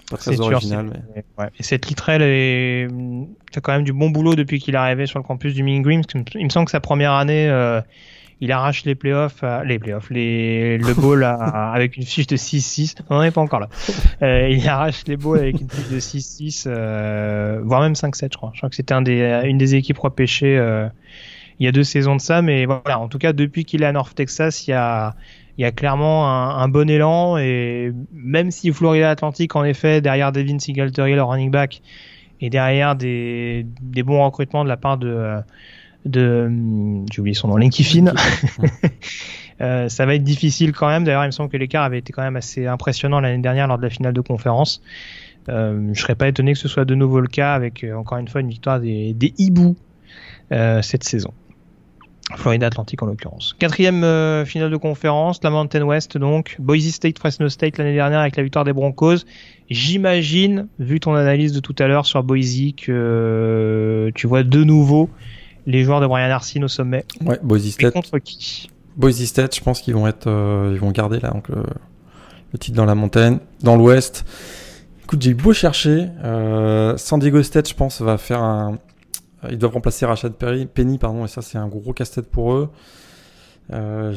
[0.09, 1.23] Pas très original, mais.
[1.37, 1.49] Ouais.
[1.59, 2.87] Et cette Littrell est,
[3.53, 6.37] fait quand même du bon boulot depuis qu'il est arrivé sur le campus du que
[6.37, 7.81] Il me semble que sa première année, euh,
[8.39, 12.35] il arrache les playoffs, à- les playoffs, les, le bowl à- avec une fiche de
[12.35, 12.95] 6-6.
[13.09, 13.69] On n'en est pas encore là.
[14.21, 18.37] Euh, il arrache les bowls avec une fiche de 6-6, euh, voire même 5-7, je
[18.37, 18.51] crois.
[18.53, 20.87] Je crois que c'était un des, une des équipes repêchées euh,
[21.59, 22.41] il y a deux saisons de ça.
[22.41, 25.15] Mais voilà, en tout cas, depuis qu'il est à North Texas, il y a,
[25.57, 27.37] il y a clairement un, un bon élan.
[27.37, 31.81] Et même si Florida Atlantic en effet derrière Devin Singletary le running back
[32.41, 35.39] et derrière des, des bons recrutements de la part de
[36.05, 36.51] de
[37.11, 38.13] j'ai oublié son nom Linky Finn.
[39.61, 41.05] Euh, ça va être difficile quand même.
[41.05, 43.77] D'ailleurs il me semble que l'écart avait été quand même assez impressionnant l'année dernière lors
[43.77, 44.81] de la finale de conférence.
[45.47, 48.17] Euh, je serais pas étonné que ce soit de nouveau le cas avec euh, encore
[48.17, 49.77] une fois une victoire des, des hiboux
[50.51, 51.33] euh, cette saison
[52.33, 53.55] Florida Atlantic en l'occurrence.
[53.59, 58.19] Quatrième euh, finale de conférence, la Mountain West donc, Boise State, Fresno State l'année dernière
[58.19, 59.17] avec la victoire des Broncos.
[59.69, 64.63] J'imagine, vu ton analyse de tout à l'heure sur Boise, que euh, tu vois de
[64.63, 65.09] nouveau
[65.67, 67.05] les joueurs de Brian Arsene au sommet.
[67.23, 67.93] Ouais, Boise State.
[67.93, 68.69] contre qui?
[68.97, 71.63] Boise State, je pense qu'ils vont être, euh, ils vont garder là donc le,
[72.53, 74.25] le titre dans la montagne, dans l'Ouest.
[75.03, 76.07] Écoute, j'ai beau chercher,
[76.97, 78.79] San Diego State, je pense, va faire un,
[79.51, 82.69] ils doivent remplacer Rashad Perry, Penny, pardon, et ça c'est un gros casse-tête pour eux.
[83.73, 84.13] Euh,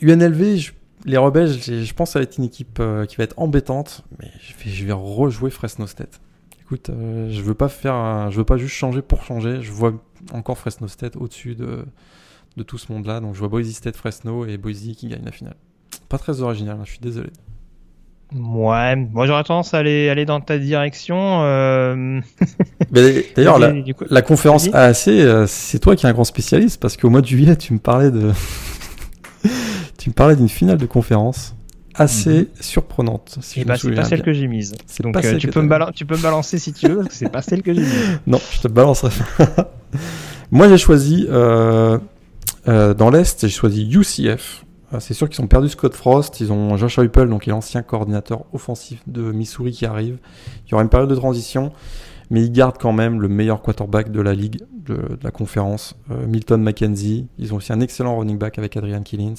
[0.00, 0.72] UNLV, je-
[1.04, 4.04] les rebelles, je, pense que ça va être une équipe euh, qui va être embêtante,
[4.18, 4.30] mais
[4.66, 6.20] je vais, rejouer Fresno State.
[6.60, 9.62] Écoute, euh, je veux pas faire, je veux pas juste changer pour changer.
[9.62, 9.94] Je vois
[10.32, 11.86] encore Fresno State au-dessus de,
[12.56, 13.20] de tout ce monde-là.
[13.20, 15.56] Donc je vois Boise State, Fresno et Boise qui gagne la finale.
[16.08, 17.30] Pas très original, hein, je suis désolé.
[18.36, 21.40] Ouais, moi j'aurais tendance à aller, aller dans ta direction.
[21.44, 22.20] Euh...
[22.90, 24.68] D'ailleurs, la, coup- la conférence.
[24.72, 27.72] AAC, euh, c'est toi qui es un grand spécialiste parce qu'au mois de juillet, tu
[27.72, 28.32] me parlais de,
[29.98, 31.54] tu me parlais d'une finale de conférence
[31.94, 33.38] assez surprenante.
[33.40, 34.24] Si Eh je bah, c'est pas celle bien.
[34.26, 34.74] que j'ai mise.
[35.00, 36.86] Donc pas euh, celle tu, peux me t'as- balan- tu peux me balancer si tu
[36.88, 38.20] veux, parce que c'est pas celle que j'ai mise.
[38.26, 39.10] Non, je te balancerai.
[40.50, 41.98] Moi, j'ai choisi euh,
[42.66, 44.64] dans l'Est, j'ai choisi UCF.
[44.92, 46.40] Euh, C'est sûr qu'ils ont perdu Scott Frost.
[46.40, 50.18] Ils ont Josh Heupel, donc l'ancien coordinateur offensif de Missouri, qui arrive.
[50.66, 51.72] Il y aura une période de transition,
[52.30, 56.26] mais ils gardent quand même le meilleur quarterback de la ligue, de, la conférence, euh,
[56.26, 57.26] Milton McKenzie.
[57.38, 59.34] Ils ont aussi un excellent running back avec Adrian Killins.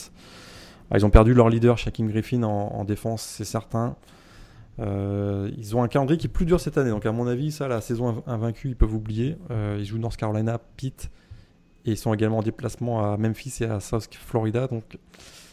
[0.91, 3.95] Ah, Ils ont perdu leur leader, Shaquem Griffin, en, en défense, c'est certain.
[4.79, 6.89] Euh, ils ont un calendrier qui est plus dur cette année.
[6.89, 9.37] Donc, à mon avis, ça, la saison inv- invaincue, ils peuvent oublier.
[9.51, 11.09] Euh, ils jouent North Carolina, Pitt.
[11.85, 14.67] Et ils sont également en déplacement à Memphis et à South Florida.
[14.67, 14.97] Donc,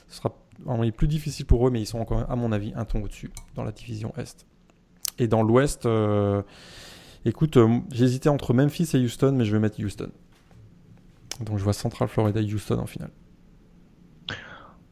[0.09, 1.71] ce sera vraiment plus difficile pour eux.
[1.71, 4.47] Mais ils sont encore, à mon avis, un ton au-dessus dans la division Est.
[5.19, 6.43] Et dans l'Ouest, euh,
[7.25, 10.11] écoute, euh, j'hésitais entre Memphis et Houston, mais je vais mettre Houston.
[11.41, 13.11] Donc, je vois Central Florida et Houston en finale.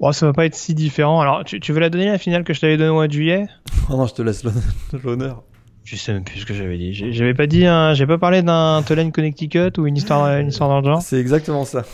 [0.01, 1.21] Bon, ça va pas être si différent.
[1.21, 3.13] Alors, tu, tu veux la donner la finale que je t'avais donnée au mois de
[3.13, 3.47] juillet?
[3.91, 4.43] Oh non, je te laisse
[5.05, 5.45] l'honneur-.
[5.85, 6.95] Je sais même plus ce que j'avais dit.
[7.13, 10.81] J'avais pas dit, j'ai pas parlé d'un Tulane Connecticut ou une histoire, une histoire dans
[10.81, 11.03] le genre?
[11.03, 11.85] C'est exactement ça.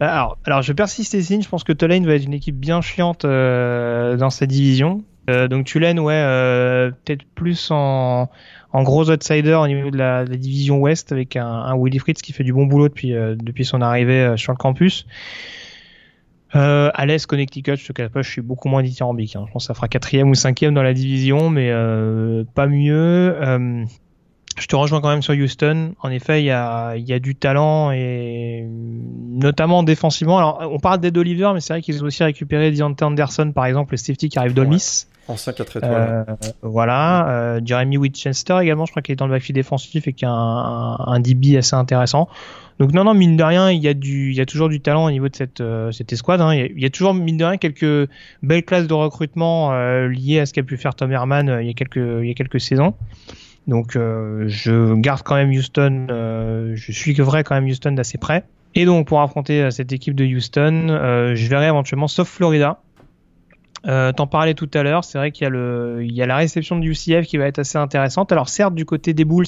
[0.00, 1.22] Alors, alors je persiste et.
[1.22, 5.04] Je pense que Tulane va être une équipe bien chiante euh, dans sa division.
[5.28, 8.28] Euh, donc Tulane, ouais, euh, peut-être plus en,
[8.72, 12.32] en gros outsider au niveau de la, division Ouest avec un, un Willy Fritz qui
[12.32, 15.06] fait du bon boulot depuis euh, depuis son arrivée euh, sur le campus.
[16.54, 19.36] Euh, à l'Est, Connecticut, je te cache pas, je suis beaucoup moins dithyrambique.
[19.36, 19.44] Hein.
[19.46, 23.34] Je pense que ça fera quatrième ou cinquième dans la division, mais euh, pas mieux.
[23.42, 23.84] Euh,
[24.58, 25.94] je te rejoins quand même sur Houston.
[26.00, 30.38] En effet, il y a, il y a du talent et notamment défensivement.
[30.38, 33.66] Alors, on parle d'Ed Oliver, mais c'est vrai qu'ils ont aussi récupéré Deontay Anderson, par
[33.66, 35.06] exemple, le safety qui arrive d'Olmis.
[35.28, 35.92] Ancien 4 étoiles.
[35.92, 40.12] Euh, voilà, euh, Jeremy Winchester également, je crois qu'il est dans le backfield défensif et
[40.12, 42.28] qui a un, un, DB assez intéressant.
[42.78, 44.80] Donc non, non, mine de rien, il y a du, il y a toujours du
[44.80, 46.40] talent au niveau de cette, euh, cette escouade.
[46.40, 46.54] Hein.
[46.54, 48.10] Il, y a, il, y a, toujours mine de rien quelques
[48.42, 51.68] belles classes de recrutement euh, liées à ce qu'a pu faire Tom Herman euh, il
[51.68, 52.94] y a quelques, il y a quelques saisons.
[53.66, 58.44] Donc euh, je garde quand même Houston, je suis vrai quand même Houston d'assez près.
[58.74, 60.88] Et donc pour affronter cette équipe de Houston,
[61.34, 62.80] je verrai éventuellement sauf Florida.
[63.86, 66.36] Euh, T'en parlais tout à l'heure, c'est vrai qu'il y, a il y a la
[66.36, 68.32] réception du UCF qui va être assez intéressante.
[68.32, 69.46] Alors certes, du côté des Bulls,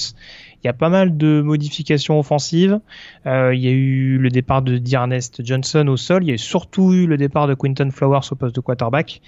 [0.63, 2.79] il y a pas mal de modifications offensives.
[3.27, 6.39] Euh, il y a eu le départ de D'Ernest Johnson au sol, il y a
[6.39, 9.21] surtout eu le départ de Quinton Flowers au poste de quarterback.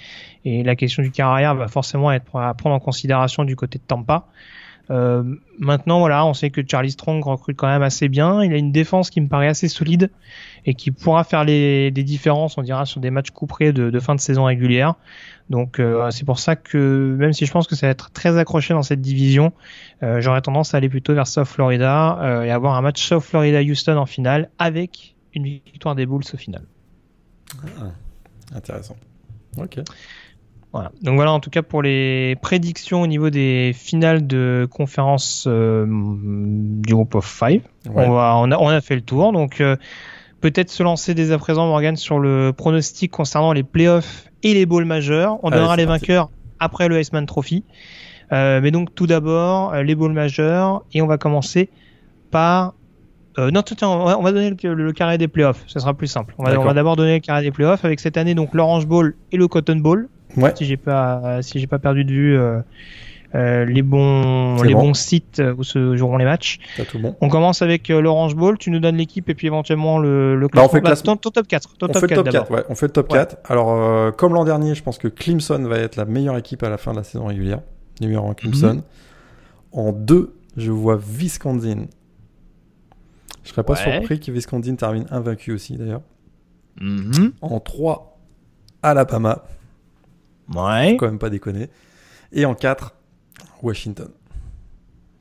[0.45, 3.85] Et la question du carrière va forcément être à prendre en considération du côté de
[3.85, 4.27] Tampa.
[4.91, 5.23] Euh,
[5.59, 8.43] maintenant, voilà, on sait que Charlie Strong recrute quand même assez bien.
[8.43, 10.11] Il a une défense qui me paraît assez solide
[10.67, 14.01] et qui pourra faire les, des différences, on dira, sur des matchs couperés de, de
[14.01, 14.95] fin de saison régulière.
[15.49, 18.39] Donc euh, c'est pour ça que même si je pense que ça va être très
[18.39, 19.53] accroché dans cette division,
[20.03, 23.25] euh, j'aurais tendance à aller plutôt vers South Florida euh, et avoir un match South
[23.25, 26.62] Florida-Houston en finale avec une victoire des Bulls au final.
[27.81, 27.91] Ah,
[28.55, 28.97] intéressant.
[29.57, 29.81] Ok.
[30.73, 30.93] Voilà.
[31.03, 35.85] Donc voilà en tout cas pour les prédictions au niveau des finales de conférence euh,
[35.89, 37.63] du groupe of five.
[37.87, 38.07] Ouais.
[38.07, 39.33] On, va, on, a, on a fait le tour.
[39.33, 39.77] Donc euh,
[40.41, 44.65] peut-être se lancer dès à présent Morgan sur le pronostic concernant les playoffs et les
[44.65, 45.39] bowls majeurs.
[45.43, 46.07] On Allez, donnera les parti.
[46.07, 46.31] vainqueurs
[46.61, 47.65] après le Iceman Trophy.
[48.33, 51.69] Euh, mais donc tout d'abord euh, les bowls majeurs et on va commencer
[52.31, 52.75] par
[53.39, 55.95] euh, non, tiens, on va, on va donner le, le, carré des playoffs, ça sera
[55.95, 56.35] plus simple.
[56.39, 56.65] On va, D'accord.
[56.65, 59.37] on va d'abord donner le carré des playoffs avec cette année donc l'Orange Bowl et
[59.37, 60.52] le Cotton Bowl Ouais.
[60.57, 62.61] si j'ai pas si j'ai pas perdu de vue euh,
[63.35, 64.81] euh, les bons les bon.
[64.89, 66.59] bons sites où se joueront les matchs.
[66.77, 67.15] T'as tout bon.
[67.20, 70.48] On commence avec euh, l'Orange Bowl, tu nous donnes l'équipe et puis éventuellement le, le
[70.48, 71.16] Bah, on fait le Bah, classement.
[71.16, 71.77] ton, ton top 4.
[71.78, 72.48] Ton on top fait le 4 top d'abord.
[72.48, 72.65] 4, ouais.
[72.69, 73.19] On fait le top Ouais.
[73.19, 73.36] 4.
[73.48, 76.69] Alors, euh, comme l'an dernier, je pense que Clemson va être la meilleure équipe à
[76.69, 77.61] la fin de la saison régulière.
[78.01, 78.74] Numéro 1, Clemson.
[78.74, 78.82] Mhm.
[79.73, 81.86] En 2, je vois Wisconsin.
[83.44, 83.93] Je serais pas Ouais.
[83.98, 86.02] surpris que Wisconsin termine invaincu aussi, d'ailleurs.
[86.81, 87.32] Mhm.
[87.43, 88.19] En 3,
[88.82, 89.44] Alabama.
[90.55, 90.91] Ouais.
[90.93, 91.69] Faut quand même pas déconner.
[92.33, 92.95] Et en 4,
[93.63, 94.09] Washington.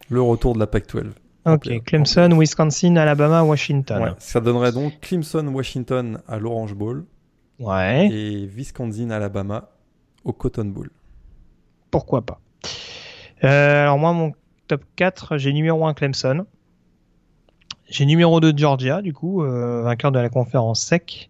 [0.09, 1.11] Le retour de la Pac-12.
[1.45, 1.83] Ok.
[1.85, 4.01] Clemson, Wisconsin, Alabama, Washington.
[4.03, 7.05] Ouais, ça donnerait donc Clemson, Washington à l'Orange Bowl
[7.59, 8.07] Ouais.
[8.11, 9.69] et Wisconsin, Alabama
[10.23, 10.89] au Cotton Bowl.
[11.91, 12.39] Pourquoi pas.
[13.43, 14.33] Euh, alors moi, mon
[14.67, 16.45] top 4, j'ai numéro 1 Clemson.
[17.87, 21.29] J'ai numéro 2 Georgia, du coup, euh, vainqueur de la conférence SEC.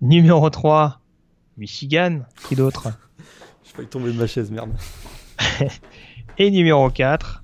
[0.00, 0.97] Numéro 3,
[1.58, 2.20] Michigan.
[2.48, 2.88] Qui d'autre?
[3.64, 4.70] Je failli tomber de ma chaise, merde.
[6.38, 7.42] Et numéro 4,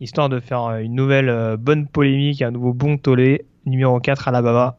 [0.00, 3.46] histoire de faire euh, une nouvelle euh, bonne polémique, un nouveau bon tollé.
[3.66, 4.76] Numéro 4, Alabama.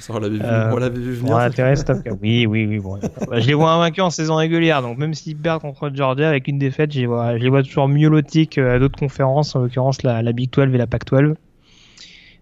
[0.00, 1.36] Ça, on l'avait vu, Euh, on l'avait vu venir.
[1.38, 2.18] L'intérêt, c'est top 4.
[2.20, 2.78] Oui, oui, oui.
[2.80, 2.98] Bon,
[3.28, 6.48] Bah, je les vois invaincus en saison régulière, donc même s'ils perdent contre Georgia avec
[6.48, 9.60] une défaite, je les vois, je les vois toujours mieux lotis qu'à d'autres conférences, en
[9.60, 11.34] l'occurrence la, la Big 12 et la Pac 12.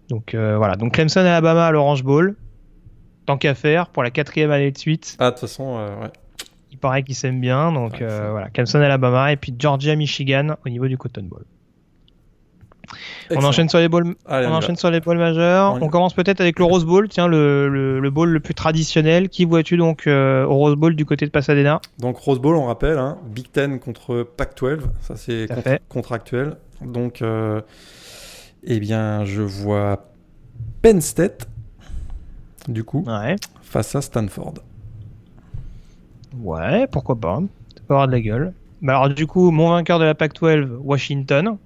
[0.09, 2.35] Donc euh, voilà, donc Clemson, Alabama à l'Orange Bowl.
[3.25, 6.11] Tant qu'à faire, pour la quatrième année de suite, Ah, de toute façon, euh, ouais.
[6.71, 10.55] il paraît qu'ils s'aiment bien, donc Ouais, euh, voilà, Clemson, Alabama, et puis Georgia, Michigan
[10.65, 11.43] au niveau du Cotton Bowl.
[13.31, 15.79] On enchaîne sur les bowls Allez, on on y enchaîne sur les bowls majeurs.
[15.81, 19.29] On commence peut-être avec le Rose Bowl, tiens, le, le, le bowl le plus traditionnel.
[19.29, 21.81] Qui vois-tu donc euh, au Rose Bowl du côté de Pasadena?
[21.97, 25.47] Donc Rose Bowl, on rappelle, hein, Big Ten contre Pac-12, ça c'est
[25.89, 26.57] contractuel.
[26.81, 27.23] Donc,
[28.63, 30.05] eh bien, je vois
[30.83, 31.47] Penn State,
[32.67, 33.35] du coup, Ouais.
[33.61, 34.55] face à Stanford.
[36.37, 37.39] Ouais, pourquoi pas.
[37.75, 38.53] Ça peut avoir de la gueule.
[38.81, 41.57] Bah alors du coup, mon vainqueur de la Pac-12, Washington,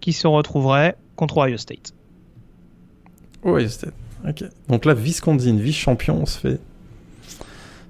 [0.00, 1.92] qui se retrouverait contre Ohio State.
[3.44, 3.92] Oui, State.
[4.26, 4.44] Ok.
[4.68, 6.60] Donc là, Wisconsin, vice-champion, on se fait.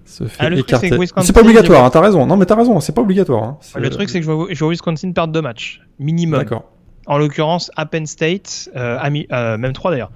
[0.07, 0.91] Se fait Ah, le truc, écarter.
[1.23, 2.27] c'est pas obligatoire, hein, t'as raison.
[2.27, 3.43] Non, mais t'as raison, c'est pas obligatoire.
[3.45, 3.59] hein.
[3.61, 6.41] C'est- Le truc, c'est que je vois, je vois Wisconsin perdre deux matchs, minimum.
[6.41, 6.65] D'accord.
[7.07, 10.11] En l'occurrence, à Penn State, euh, à Mi- euh, même trois d'ailleurs.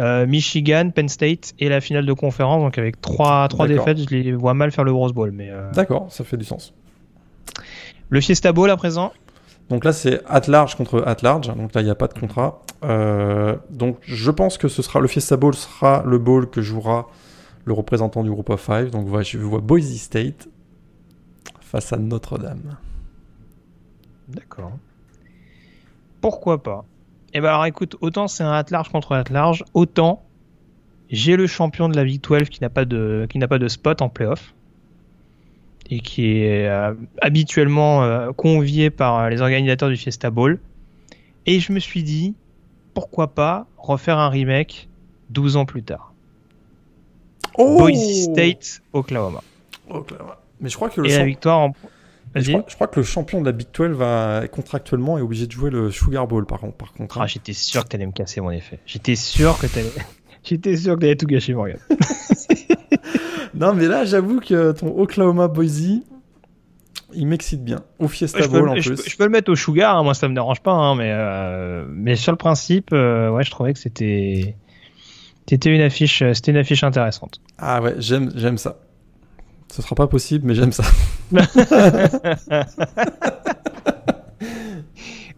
[0.00, 2.62] Euh, Michigan, Penn State et la finale de conférence.
[2.62, 5.30] Donc avec trois, trois défaites, je les vois mal faire le Rose Bowl.
[5.30, 6.72] Mais euh, D'accord, ça fait du sens.
[8.08, 9.12] le Fiesta Bowl à présent.
[9.68, 11.48] Donc là, c'est at large contre at large.
[11.48, 12.62] Donc là, il n'y a pas de contrat.
[12.82, 17.08] Euh, donc je pense que ce sera le Fiesta Bowl sera le bowl que jouera
[17.66, 18.90] le représentant du groupe of five.
[18.90, 20.48] Donc voilà, je vois Boise State
[21.60, 22.78] face à Notre-Dame.
[24.28, 24.72] D'accord.
[26.22, 26.84] Pourquoi pas?
[27.32, 30.24] Eh ben alors écoute, autant c'est un at large contre at large, autant
[31.10, 33.68] j'ai le champion de la Big 12 qui n'a pas de qui n'a pas de
[33.68, 34.54] spot en playoff
[35.90, 40.58] et qui est euh, habituellement euh, convié par euh, les organisateurs du Fiesta Bowl.
[41.46, 42.34] Et je me suis dit
[42.94, 44.88] pourquoi pas refaire un remake
[45.30, 46.12] 12 ans plus tard.
[47.58, 49.42] Oh Boise State, Oklahoma.
[49.88, 50.38] Oklahoma.
[50.60, 51.72] Mais je crois que le Et la victoire en...
[52.34, 55.46] je, crois, je crois que le champion de la Big 12 va contractuellement est obligé
[55.46, 56.76] de jouer le Sugar Bowl par contre.
[56.76, 58.78] Par contre Ah, j'étais sûr que t'allais me casser mon effet.
[58.86, 59.90] J'étais sûr que t'allais...
[60.42, 61.78] J'étais sûr que t'allais tout gâcher, Morgan.
[63.54, 66.00] Non, mais là, j'avoue que ton Oklahoma Boise,
[67.12, 67.80] il m'excite bien.
[67.98, 69.10] Au Fiesta Ouais, Bowl peux, en je, plus.
[69.10, 71.84] je peux le mettre au sugar, hein, moi ça me dérange pas, hein, mais, euh,
[71.88, 74.56] mais sur le principe, euh, ouais, je trouvais que c'était
[75.48, 77.40] c'était une affiche, c'était une affiche intéressante.
[77.58, 78.78] Ah ouais, j'aime, j'aime ça.
[79.72, 80.84] Ce sera pas possible, mais j'aime ça.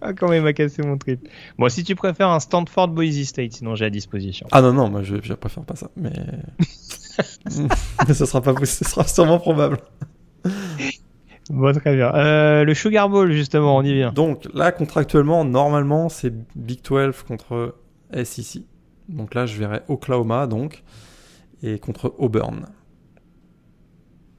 [0.04, 1.28] Ah, comment il m'a cassé mon trip.
[1.58, 4.48] Bon, si tu préfères un Stanford Boise State, sinon j'ai à disposition.
[4.50, 6.10] Ah non, non, moi je, je préfère pas ça, mais.
[8.08, 9.78] mais ce sera pas possible, ce sera sûrement probable.
[11.50, 12.12] Bon, très bien.
[12.14, 14.12] Euh, le Sugar Bowl, justement, on y vient.
[14.12, 17.76] Donc là, contractuellement, normalement, c'est Big 12 contre
[18.24, 18.62] SEC.
[19.08, 20.82] Donc là, je verrai Oklahoma, donc,
[21.62, 22.66] et contre Auburn.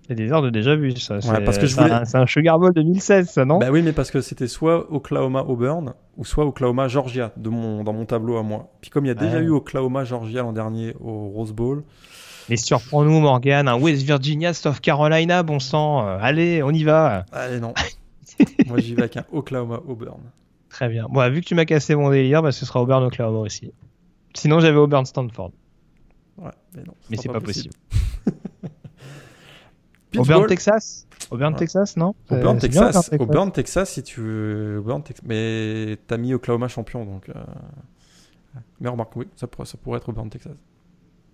[0.07, 1.21] C'est des heures de déjà vu, ça.
[1.21, 3.59] C'est parce que je voulais- un- un Sugar Bowl 2016, ça, non?
[3.59, 8.05] Bah oui, mais parce que c'était soit Oklahoma-Auburn, ou soit Oklahoma-Georgia, de mon, dans mon
[8.05, 8.69] tableau à moi.
[8.81, 9.43] Puis comme il y a déjà Ouais.
[9.43, 11.83] eu Oklahoma-Georgia l'an dernier au Rose Bowl,
[12.49, 16.05] Mais surprends-nous, Morgan, un West Virginia, South Carolina, bon sang.
[16.05, 17.23] euh, allez, on y va.
[17.31, 17.73] allez non.
[18.67, 20.19] moi j'y vais avec un Oklahoma-Auburn.
[20.69, 21.05] Très bien.
[21.09, 23.71] Bon, vu que tu m'as cassé mon délire, bah, ce sera Auburn Oklahoma aussi.
[24.33, 25.51] Sinon, j'avais Auburn Stanford.
[26.39, 26.93] Ouais, mais non.
[27.09, 27.73] Mais c'est pas possible.
[28.25, 28.33] Pitch
[30.21, 30.47] Auburn.
[30.47, 31.59] Texas Auburn, Ouais.
[31.59, 33.09] Texas, non Auburn, C'est- c'est bien, Texas.
[33.19, 34.77] Auburn, Texas, si tu veux.
[34.79, 37.29] Auburn, Tex- Mais t'as mis Oklahoma champion, donc.
[37.29, 37.33] euh,
[38.79, 40.53] Mais remarque, oui, ça pourrait, ça pourrait être Auburn, Texas.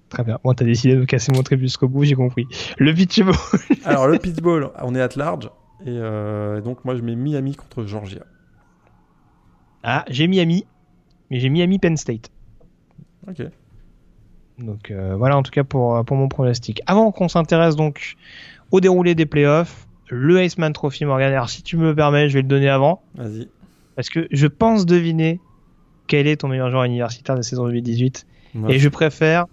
[0.09, 0.39] Très bien.
[0.43, 2.47] Bon, t'as décidé de casser mon trip jusqu'au bout, j'ai compris.
[2.77, 2.93] Le
[3.23, 3.35] Bowl.
[3.85, 5.45] Alors, le Pitch Bowl, on est at large.
[5.85, 8.21] Et euh, donc, moi, je mets Miami contre Georgia.
[9.83, 10.65] Ah, j'ai Miami.
[11.29, 12.29] Mais j'ai Miami Penn State.
[13.27, 13.43] Ok.
[14.57, 16.81] Donc euh, voilà en tout cas pour, pour mon pronostic.
[16.85, 18.15] Avant qu'on s'intéresse donc
[18.71, 21.31] au déroulé des playoffs, le Iceman Trophy Morgan.
[21.31, 23.01] Alors si tu me le permets, je vais le donner avant.
[23.15, 23.47] Vas-y.
[23.95, 25.39] Parce que je pense deviner
[26.07, 28.25] quel est ton meilleur joueur universitaire de la saison 2018.
[28.55, 29.45] Moi, Et je préfère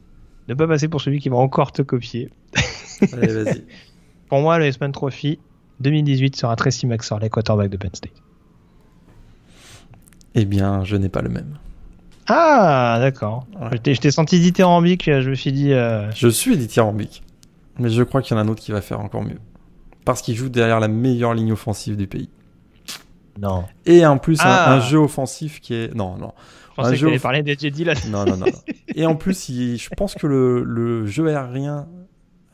[0.48, 2.30] ne pas passer pour celui qui va encore te copier.
[3.12, 3.64] Allez, vas-y.
[4.28, 5.38] Pour moi, le Iceman Trophy
[5.80, 8.10] 2018 sera Tracy McSorley, quarterback de Penn State.
[10.34, 11.58] eh bien, je n'ai pas le même.
[12.28, 13.46] Ah, d'accord.
[13.60, 13.68] Ouais.
[13.72, 15.72] Je t'ai- Je t'ai senti dithyrambique, je me suis dit...
[15.72, 17.22] euh, Je suis dithyrambique.
[17.78, 19.38] Mais je crois qu'il y en a un autre qui va faire encore mieux.
[20.04, 22.30] Parce qu'il joue derrière la meilleure ligne offensive du pays.
[23.38, 23.64] Non.
[23.84, 24.74] Et en plus, un- Ah.
[24.76, 25.94] un, jeu offensif qui est.
[25.94, 26.32] Non, non.
[26.70, 27.94] Je pensais Un que jeu off- parler des Jedi là.
[28.08, 28.46] Non, non, non.
[28.46, 28.52] non.
[28.94, 31.86] Et en plus, il- je pense que le, le jeu aérien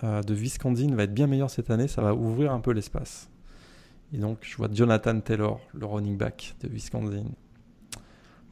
[0.05, 1.87] euh, de Wisconsin va être bien meilleur cette année.
[1.87, 3.29] Ça va ouvrir un peu l'espace.
[4.13, 7.25] Et donc, je vois Jonathan Taylor, le running back de Wisconsin.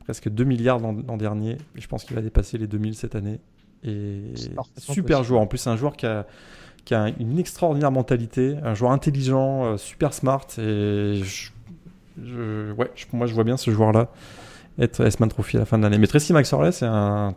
[0.05, 1.59] Presque 2 milliards l'an dernier.
[1.75, 3.41] Je pense qu'il va dépasser les 2000 cette année.
[3.83, 5.23] Et super possible.
[5.25, 5.41] joueur.
[5.41, 6.27] En plus, c'est un joueur qui a,
[6.85, 8.57] qui a une extraordinaire mentalité.
[8.63, 10.47] Un joueur intelligent, euh, super smart.
[10.59, 11.51] Et je,
[12.23, 14.09] je- ouais, je- moi, je vois bien ce joueur-là
[14.79, 15.99] être S-Man Trophy à la fin de l'année.
[15.99, 17.35] Mais Tracy McSorley, c'est un,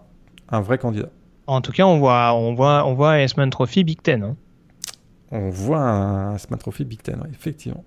[0.49, 1.10] un vrai candidat.
[1.48, 4.24] En tout cas, on voit, on voit, on voit un Iceman Trophy Big Ten.
[4.24, 4.36] hein.
[5.32, 7.84] On voit un S-Man Trophy Big Ten, ouais, effectivement.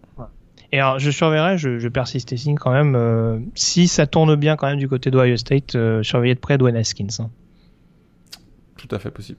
[0.73, 2.97] Et alors, je surveillerai, je, je persiste et signe quand même.
[2.97, 6.59] euh, si ça tourne bien quand même du côté d'Ohio State, euh, surveiller de près
[6.59, 7.07] Dwayne Haskins.
[7.21, 7.31] hein.
[8.77, 9.39] Tout à fait possible.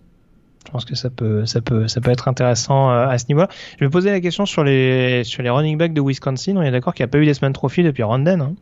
[0.67, 3.47] Je pense que ça peut, ça peut, ça peut être intéressant euh, à ce niveau-là.
[3.79, 6.55] Je me posais la question sur les, sur les running backs de Wisconsin.
[6.57, 8.39] On est d'accord qu'il n'y a pas eu d'Iceman Trophy depuis Rondon.
[8.41, 8.53] hein.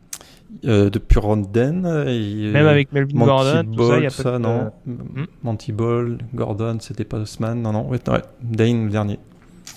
[0.64, 4.32] Euh, depuis Ronden, et- Même avec Melvin Monty Gordon, tout ça, Ball, y a ça,
[4.32, 4.70] de- non.
[4.86, 5.24] Hmm.
[5.42, 7.86] Monty Ball, Gordon, c'était pas Osman, non, non.
[7.88, 8.22] Ouais, ouais.
[8.42, 9.18] Dane, le dernier.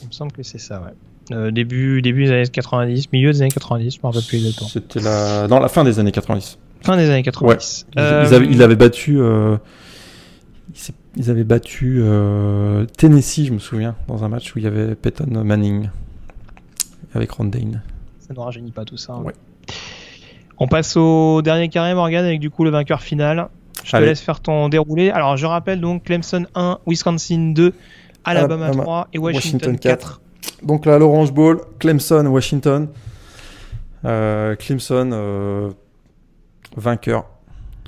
[0.04, 1.36] Il me semble que c'est ça, ouais.
[1.36, 4.70] Euh, début, début des années 90, milieu des années 90, je me rappelle plus exactement.
[4.70, 5.48] C'était la...
[5.48, 6.58] dans la fin des années 90.
[6.82, 7.88] Fin des années 90.
[7.96, 9.20] Ils, Euh, ils avaient, ils avaient battu.
[9.20, 9.58] euh,
[11.15, 14.95] ils avaient battu euh, Tennessee, je me souviens, dans un match où il y avait
[14.95, 15.90] Peyton Manning
[17.14, 17.81] avec Ron Dane.
[18.19, 19.14] Ça ne rajeunit pas tout ça.
[19.14, 19.23] hein.
[19.23, 19.34] Ouais.
[20.57, 23.48] On passe au dernier carré, Morgan, avec du coup le vainqueur final.
[23.84, 25.10] Je te laisse faire ton déroulé.
[25.10, 27.73] Alors, je rappelle donc Clemson 1, Wisconsin 2,
[28.26, 30.22] Alabama Alabama, 3 et Washington, Washington 4.
[30.64, 32.90] Donc là, l'Orange Bowl, Clemson, Washington.
[34.06, 35.69] Euh, Clemson, euh,
[36.76, 37.26] vainqueur.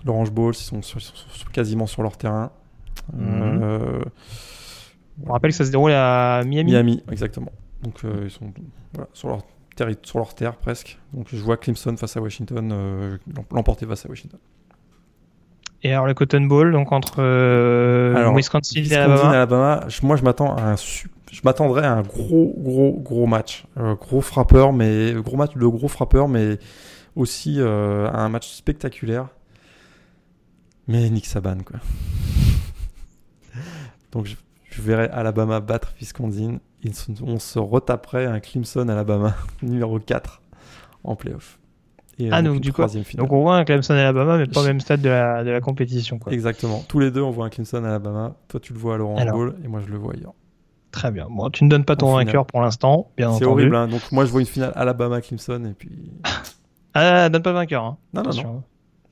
[0.06, 1.02] L'Orange Bowl, ils sont, sur-
[1.52, 2.52] quasiment sur leur terrain.
[3.14, 3.60] Mhm.
[3.64, 4.02] Euh,
[5.28, 6.72] On rappelle que ça se déroule à Miami.
[6.72, 7.52] Miami, exactement.
[7.84, 8.52] Donc euh, ils sont
[8.94, 9.42] voilà, sur, leur
[9.76, 10.98] terri- sur leur terre presque.
[11.14, 14.40] Donc je vois Clemson face à Washington, euh, l'em- l'emporter face à Washington.
[15.84, 19.30] Et alors le Cotton Bowl, donc entre euh, Alors, Wisconsin, et Wisconsin, Alabama?
[19.32, 23.66] Alabama, je- moi je m'attends à un je m'attendrais à un gros gros gros match,
[24.00, 26.60] gros frappeur, mais gros match de gros frappeur, mais
[27.16, 29.28] aussi un match spectaculaire.
[30.88, 31.80] Mais Nick Saban quoi.
[34.12, 34.36] Donc je,
[34.70, 36.58] je verrai Alabama battre Wisconsin.
[36.84, 36.94] Ils
[37.24, 40.42] on se retaperait un Clemson-Alabama numéro 4
[41.04, 41.60] en playoff.
[42.20, 42.84] Et Ah, avec donc du coup-.
[43.16, 45.50] Donc on voit un Clemson Alabama, mais pas au Je- même stade de la, de
[45.50, 46.20] la compétition.
[46.20, 46.34] Quoi.
[46.34, 46.84] Exactement.
[46.88, 48.36] Tous les deux, on voit un Clemson-Alabama.
[48.48, 49.36] Toi, tu le vois à l'Orange Alors.
[49.38, 50.34] Bowl et moi, je le vois ailleurs.
[50.92, 51.28] Très bien.
[51.30, 53.62] Bon, tu ne donnes pas ton vainqueur pour l'instant, bien C'est entendu.
[53.62, 53.76] horrible.
[53.76, 53.88] hein.
[53.88, 56.12] Donc moi, je vois une finale Alabama-Clemson et puis.
[56.94, 57.84] Ah, donne pas le vainqueur.
[57.86, 57.98] Hein.
[58.14, 58.64] Non, non, non.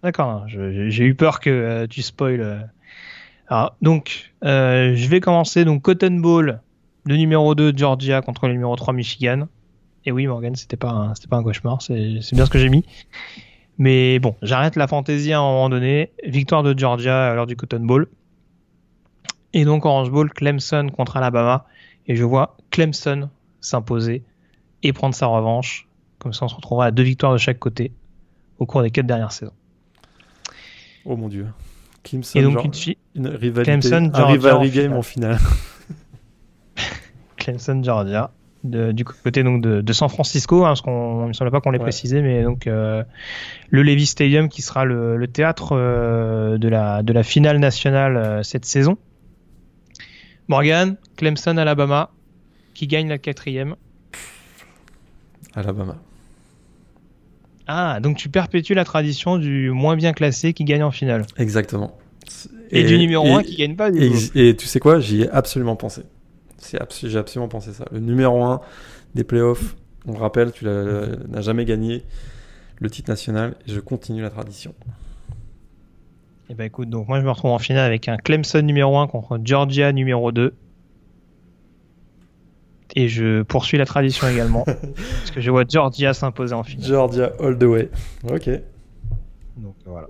[0.04, 0.44] D'accord, hein.
[0.48, 2.70] Je- j'ai j'ai eu peur que euh, tu spoil.
[3.50, 5.66] Alors, donc, euh, je vais commencer.
[5.66, 6.62] Donc, Cotton Bowl,
[7.06, 9.48] le numéro 2 Georgia contre le numéro 3 Michigan.
[10.06, 12.86] Et oui, Morgan, c'était pas pas un cauchemar, c'est bien ce que j'ai mis.
[13.78, 16.12] Mais bon, j'arrête la fantaisie à un moment donné.
[16.24, 18.08] Victoire de Georgia lors du Cotton Bowl.
[19.54, 21.66] Et donc, Orange Bowl, Clemson contre Alabama.
[22.08, 23.30] Et je vois Clemson
[23.62, 24.24] s'imposer
[24.84, 25.88] et prendre sa revanche.
[26.20, 27.92] Comme ça, on se retrouvera à deux victoires de chaque côté
[28.60, 29.54] au cours des quatre dernières saisons.
[31.06, 31.48] Oh mon dieu.
[32.10, 34.98] Clemson, Et donc, genre, une, fi- une rivalité, Clemson, un rivalry en game finale.
[34.98, 35.38] en finale.
[37.38, 38.32] Clemson, Georgia,
[38.64, 41.72] de- du côté donc de, de San Francisco, hein, parce qu'on me semble pas qu'on
[41.72, 41.84] l'ait Ouais.
[41.84, 43.04] précisé, mais donc euh,
[43.70, 48.18] le Levi Stadium qui sera le, le théâtre euh, de la de la finale nationale
[48.18, 48.98] euh, cette saison.
[50.48, 52.10] Morgan, Clemson, Alabama,
[52.74, 53.76] qui gagne la quatrième.
[55.54, 55.96] Alabama.
[57.72, 61.26] Ah, donc tu perpétues la tradition du moins bien classé qui gagne en finale.
[61.38, 61.96] Exactement.
[62.72, 64.18] Et, du numéro et- 1 qui gagne pas du Et, coup.
[64.36, 66.02] et tu sais quoi J'y ai absolument pensé.
[66.80, 67.86] Abs- J'ai absolument pensé ça.
[67.92, 68.62] Le numéro 1
[69.16, 69.76] des playoffs,
[70.08, 72.04] on le rappelle, tu n'as jamais gagné
[72.80, 74.74] le titre national et je continue la tradition.
[76.50, 79.06] Et bah écoute, donc moi je me retrouve en finale avec un Clemson numéro 1
[79.08, 80.54] contre Georgia numéro 2.
[82.96, 84.64] Et je poursuis la tradition également.
[84.66, 86.88] parce que je vois Georgia s'imposer en finale.
[86.88, 87.90] Georgia all the way.
[88.30, 88.50] Ok.
[89.58, 90.08] Donc voilà.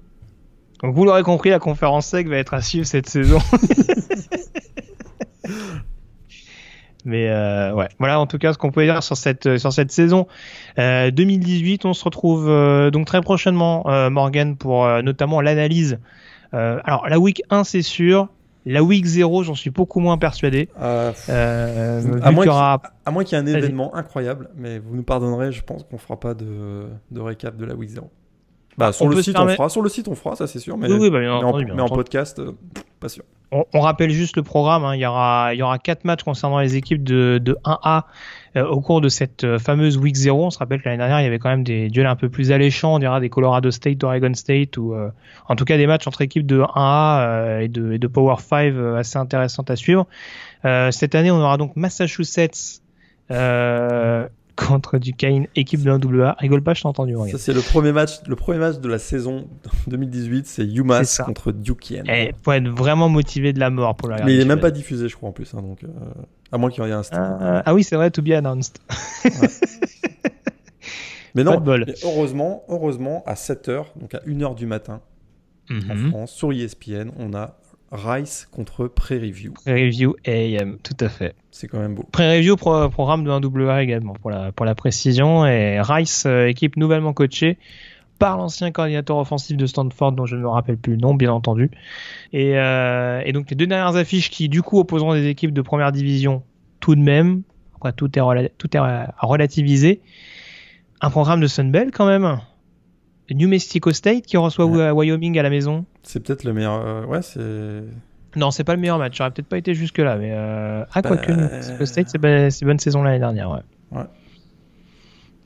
[0.81, 3.39] Donc vous l'aurez compris, la conférence sec va être à suivre cette saison.
[7.05, 9.91] Mais euh, ouais, voilà en tout cas ce qu'on peut dire sur cette sur cette
[9.91, 10.27] saison
[10.77, 11.85] Euh, 2018.
[11.85, 15.99] On se retrouve euh, donc très prochainement, euh, Morgan, pour euh, notamment l'analyse.
[16.53, 18.27] Euh, alors la week 1 c'est sûr,
[18.71, 20.69] la week 0 j'en suis beaucoup moins persuadé.
[20.81, 23.95] Euh, Euh, vu À moins qu'il y aura à moins qu'il y ait un événement
[23.95, 27.75] incroyable, mais vous nous pardonnerez, je pense qu'on fera pas de, de récap de la
[27.75, 28.09] week 0.
[28.77, 29.67] Bah, sur on le site, on fera.
[29.67, 30.77] Sur le site, on fera, ça c'est sûr.
[30.77, 31.97] Mais, Oui, oui, bah, bien mais en, entendu, bien mais en entendu.
[31.99, 32.53] podcast, euh,
[33.01, 33.23] pas sûr.
[33.51, 34.85] On, on rappelle juste le programme.
[34.85, 34.95] hein.
[34.95, 38.03] Il y aura, il y aura quatre matchs concernant les équipes de, de 1A
[38.55, 40.45] euh, au cours de cette euh, fameuse Week 0.
[40.45, 42.29] On se rappelle que l'année dernière, il y avait quand même des duels un peu
[42.29, 42.95] plus alléchants.
[42.95, 45.09] On dira des Colorado State, Oregon State, ou euh,
[45.47, 48.35] en tout cas des matchs entre équipes de 1A euh, et, de, et de Power
[48.39, 50.07] 5 euh, assez intéressantes à suivre.
[50.91, 52.81] Cette année, on aura donc Massachusetts
[53.31, 56.35] euh, contre Duquesne, équipe de 1AA.
[56.37, 57.13] Rigole pas, je t'ai entendu.
[57.13, 57.37] Ça, Morgan.
[57.37, 59.47] c'est le premier match, le premier match de la saison
[59.87, 61.23] 2018, c'est UMass ça.
[61.23, 62.03] contre Duquesne.
[62.09, 64.33] Eh, faut être vraiment motivé de la mort pour le regarder.
[64.33, 65.53] Mais il est même pas diffusé, je crois, en plus.
[65.53, 65.87] hein, donc, euh,
[66.51, 67.37] à moins qu'il y ait un stream.
[67.39, 68.79] Ah, ah oui, c'est vrai, to be announced.
[71.35, 71.83] mais non, de bol.
[71.87, 75.01] mais heureusement, heureusement, à 7h, donc à 1h du matin,
[75.71, 76.09] en Mhm.
[76.09, 77.55] France, sur ESPN, on a
[77.91, 79.53] Rice contre Pré-Review.
[79.53, 81.33] Pré-review AM, tout à fait.
[81.51, 82.05] C'est quand même beau.
[82.11, 85.45] Pré-review pro- programme de 1WA également pour la, pour la précision.
[85.47, 87.57] Et Rice, euh, équipe nouvellement coachée
[88.19, 91.31] par l'ancien coordinateur offensif de Stanford, dont je ne me rappelle plus le nom, bien
[91.31, 91.71] entendu.
[92.33, 95.61] Et, euh, et donc les deux dernières affiches qui du coup opposeront des équipes de
[95.61, 96.43] première division
[96.79, 97.41] tout de même.
[97.77, 100.01] Après, tout est, rela- tout est à relativiser.
[101.01, 102.39] Un programme de Sunbelt quand même.
[103.31, 104.89] New Mexico State qui reçoit Ouais.
[104.91, 105.85] Wyoming à la maison.
[106.03, 106.73] C'est peut-être le meilleur.
[106.85, 107.39] euh, ouais, c'est.
[108.35, 109.15] Non, c'est pas le meilleur match.
[109.17, 110.83] J'aurais peut-être pas été jusque là, mais euh...
[110.93, 113.59] ah Bah, quoique New Mexico State, c'est c'est bonne saison l'année dernière, ouais.
[113.91, 114.03] Ouais.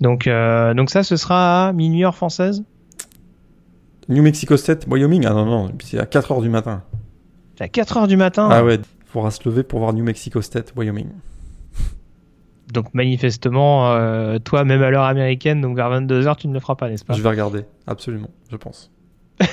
[0.03, 2.65] Donc, euh, donc ça, ce sera à minuit heure française.
[4.09, 5.25] New Mexico State, Wyoming.
[5.25, 6.83] Ah non, non, c'est à 4h du matin.
[7.57, 8.49] C'est à 4 heures du matin.
[8.51, 11.07] Ah ouais, faudra se lever pour voir New Mexico State, Wyoming.
[12.73, 16.59] Donc manifestement, euh, toi, même à l'heure américaine, donc vers 22 heures, tu ne le
[16.59, 17.13] feras pas, n'est-ce pas?
[17.13, 18.91] Je vais regarder, absolument, je pense.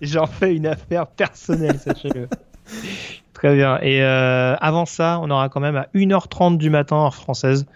[0.00, 2.26] J'en fais une affaire personnelle, sachez-le.
[3.34, 3.78] Très bien.
[3.82, 7.66] Et euh, avant ça, on aura quand même à 1h30 du matin, heure française,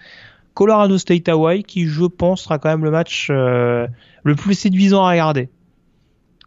[0.61, 3.87] Colorado State Hawaii, qui je pense sera quand même le match euh,
[4.25, 5.49] le plus séduisant à regarder.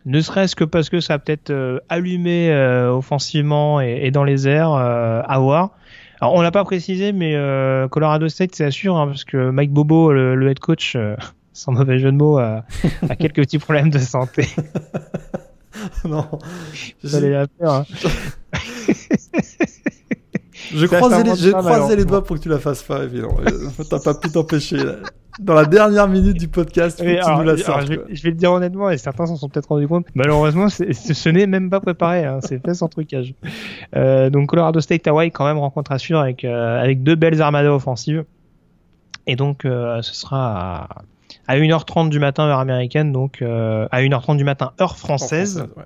[0.06, 4.24] Ne serait-ce que parce que ça a peut-être euh, allumé euh, offensivement et, et dans
[4.24, 5.72] les airs à voir.
[6.22, 7.34] Alors on l'a pas précisé, mais
[7.90, 10.96] Colorado State c'est sûr, hein, parce que Mike Bobo, le, le head coach,
[11.54, 12.66] sans mauvais jeu de mots, a,
[13.10, 14.48] a quelques petits problèmes de santé.
[16.06, 16.28] non,
[17.04, 17.86] Fallait la faire, hein.
[20.76, 23.38] je croisais, les, je croisais doigts pour que tu la fasses pas, évidemment.
[23.90, 24.78] T'as pas pu t'empêcher.
[25.40, 27.82] dans la dernière minute du podcast, tu alors, nous la alors, sors.
[27.82, 30.06] je, vais, je vais le dire honnêtement, et certains s'en sont peut-être rendus compte.
[30.16, 32.26] Malheureusement, ce n'est même pas préparé.
[32.26, 33.34] Hein, c'est fait sans trucage.
[33.96, 37.42] Euh, donc Colorado State Hawaii, quand même rencontre à suivre avec euh, avec deux belles
[37.42, 38.26] armadas offensives.
[39.26, 40.88] Et donc euh, ce sera
[41.48, 45.66] à, à 1h30 du matin heure américaine, donc euh, à 1h30 du matin heure française.
[45.78, 45.84] ouais.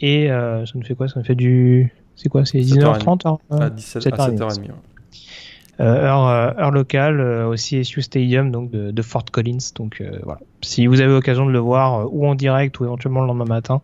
[0.00, 1.08] Et ça nous fait quoi?
[1.08, 4.36] Ça nous fait du c'est quoi C'est 19h30 heure, euh, À 17 à 7h30.
[4.38, 4.60] 7h30.
[4.62, 4.74] ouais.
[5.80, 6.24] euh, heure,
[6.60, 9.58] heure locale euh, au CSU Stadium donc de, de Fort Collins.
[9.74, 10.40] Donc euh, voilà.
[10.62, 13.44] Si vous avez l'occasion de le voir euh, ou en direct ou éventuellement le lendemain
[13.46, 13.80] matin,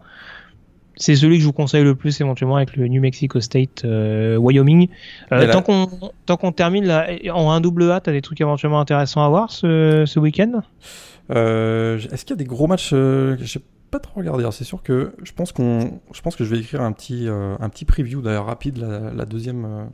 [0.97, 4.37] c'est celui que je vous conseille le plus éventuellement avec le New Mexico State euh,
[4.37, 4.89] Wyoming.
[5.31, 5.89] Tant qu'on
[6.27, 9.51] tant qu'on termine là, en 1 double A, t'as des trucs éventuellement intéressants à voir
[9.51, 10.61] ce, ce week-end?
[11.31, 12.93] Est-ce qu'il y a des gros matchs
[13.91, 14.41] pas trop regardé.
[14.43, 17.29] Alors, C'est sûr que je pense qu'on, je pense que je vais écrire un petit,
[17.29, 19.85] euh, un petit preview d'ailleurs rapide la, la deuxième, euh,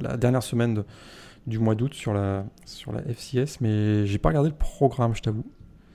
[0.00, 0.84] la dernière semaine de-
[1.46, 5.20] du mois d'août sur la, sur la FCS, mais j'ai pas regardé le programme, je
[5.22, 5.44] t'avoue.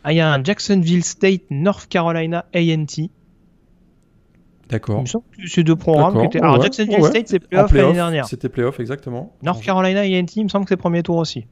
[0.04, 3.10] Ah, il y a un Jacksonville State North Carolina A&T.
[4.70, 5.04] D'accord.
[5.48, 6.26] c'est deux programmes qui D'accord.
[6.26, 6.42] étaient.
[6.42, 7.10] Alors Ouais, Jacksonville ouais.
[7.10, 8.28] State c'est playoff l'année dernière.
[8.28, 9.36] C'était playoff exactement.
[9.42, 11.48] North Carolina A&T, il me semble que c'est premier tour aussi.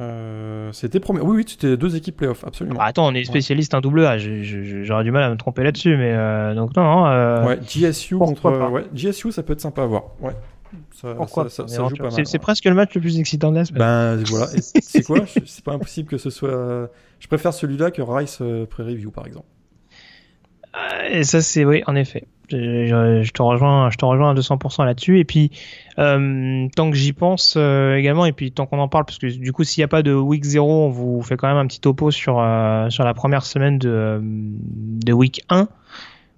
[0.00, 1.20] Euh, c'était premier.
[1.20, 2.76] Oui, oui, c'était deux équipes playoff, absolument.
[2.78, 4.16] Bah, attends, on est spécialiste en double A.
[4.18, 7.06] J'aurais du mal à me tromper là-dessus, mais euh, donc non, non.
[7.06, 8.70] euh, ouais, GSU contre.
[8.70, 10.04] Ouais, GSU, ça peut être sympa à voir.
[10.20, 10.32] Ouais.
[10.94, 12.12] Ça, Pourquoi ça, ça- C'est mal.
[12.12, 12.38] c'est ouais.
[12.38, 13.78] presque le match le plus excitant de la semaine.
[13.80, 14.46] Ben voilà,
[14.82, 15.20] c'est quoi?
[15.46, 16.90] C'est pas impossible que ce soit.
[17.18, 19.46] Je préfère celui-là que Rice euh, Pré-Review par exemple.
[20.76, 22.24] Euh, Et ça, c'est oui, en effet.
[22.50, 25.18] Je, je- te rejoins, je te rejoins à 200% là-dessus.
[25.18, 25.50] Et puis,
[25.98, 29.26] euh, tant que j'y pense euh, également, et puis tant qu'on en parle, parce que
[29.26, 31.66] du coup, s'il n'y a pas de week 0, on vous fait quand même un
[31.66, 35.68] petit topo sur euh, sur la première semaine de euh, de week 1.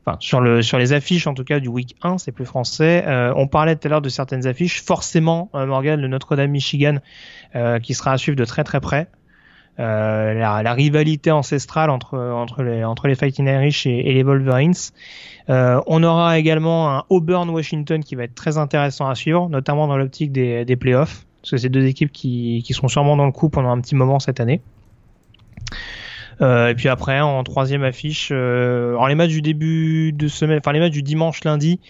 [0.06, 3.04] Enfin, sur le sur les affiches en tout cas du week 1, c'est plus français.
[3.06, 4.82] Euh, on parlait tout à l'heure de certaines affiches.
[4.82, 6.96] Forcément, euh, Morgan, le Notre-Dame Michigan,
[7.82, 9.08] qui sera à suivre de très très près.
[9.78, 14.74] Euh, la, rivalité ancestrale entre les entre Fighting Irish et, les Wolverines.
[15.48, 19.86] Euh, on aura également un Auburn Washington qui va être très intéressant à suivre, notamment
[19.86, 23.24] dans l'optique des, des playoffs, parce que c'est deux équipes qui, qui seront sûrement dans
[23.24, 24.60] le coup pendant un petit moment cette année.
[26.42, 30.72] Euh, et puis après, en troisième affiche, euh, les matchs du début de semaine, enfin
[30.72, 31.80] les matchs du dimanche lundi,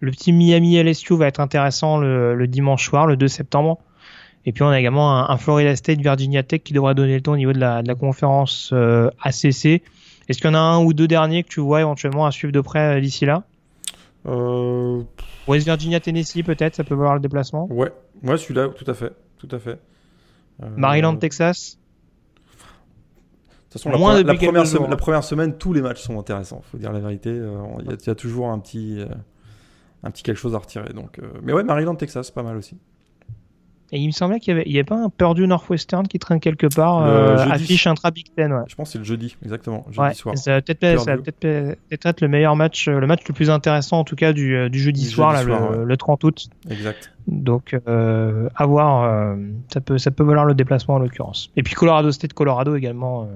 [0.00, 3.78] le petit Miami LSU va être intéressant le dimanche soir, le 2 septembre.
[4.46, 7.20] Et puis on a également un, un Florida State Virginia Tech qui devrait donner le
[7.20, 9.82] ton au niveau de la, de la conférence euh, ACC.
[10.28, 12.52] Est-ce qu'il y en a un ou deux derniers que tu vois éventuellement à suivre
[12.52, 13.42] de près euh, d'ici là?
[14.26, 15.02] Euh,
[15.48, 17.66] West Virginia Tennessee peut-être, ça peut valoir le déplacement.
[17.70, 17.90] ouais,
[18.22, 19.78] ouais, celui-là, tout à fait, tout à fait.
[20.62, 21.78] Euh, Maryland De Texas.
[23.70, 26.00] toute façon, la, Moins première- la depuis première semaine, la première semaine, tous les matchs
[26.02, 26.62] sont intéressants.
[26.70, 27.30] Faut dire la vérité.
[27.30, 27.36] Il
[27.86, 29.02] y, a- il y a toujours un petit,
[30.02, 30.92] un petit quelque chose à retirer.
[30.92, 32.76] Donc, mais ouais, Maryland Texas, pas mal aussi.
[33.92, 36.20] Et il me semblait qu'il y avait, il y avait pas un Purdue Northwestern qui
[36.20, 38.60] traîne quelque part, euh, affiche intra Big Ten, ouais.
[38.68, 40.38] Je pense que c'est le jeudi, exactement, jeudi Ouais, soir.
[40.38, 44.14] ça va peut-être être le meilleur match, euh, le match le plus intéressant en tout
[44.14, 45.84] cas du, euh, du jeudi Du soir, jeudi là, soir, le, ouais.
[45.86, 46.46] le 30 août.
[46.70, 47.12] Exact.
[47.26, 49.34] Donc euh, à voir, euh,
[49.72, 51.50] ça peut ça peut valoir le déplacement en l'occurrence.
[51.56, 53.28] Et puis Colorado State Colorado également.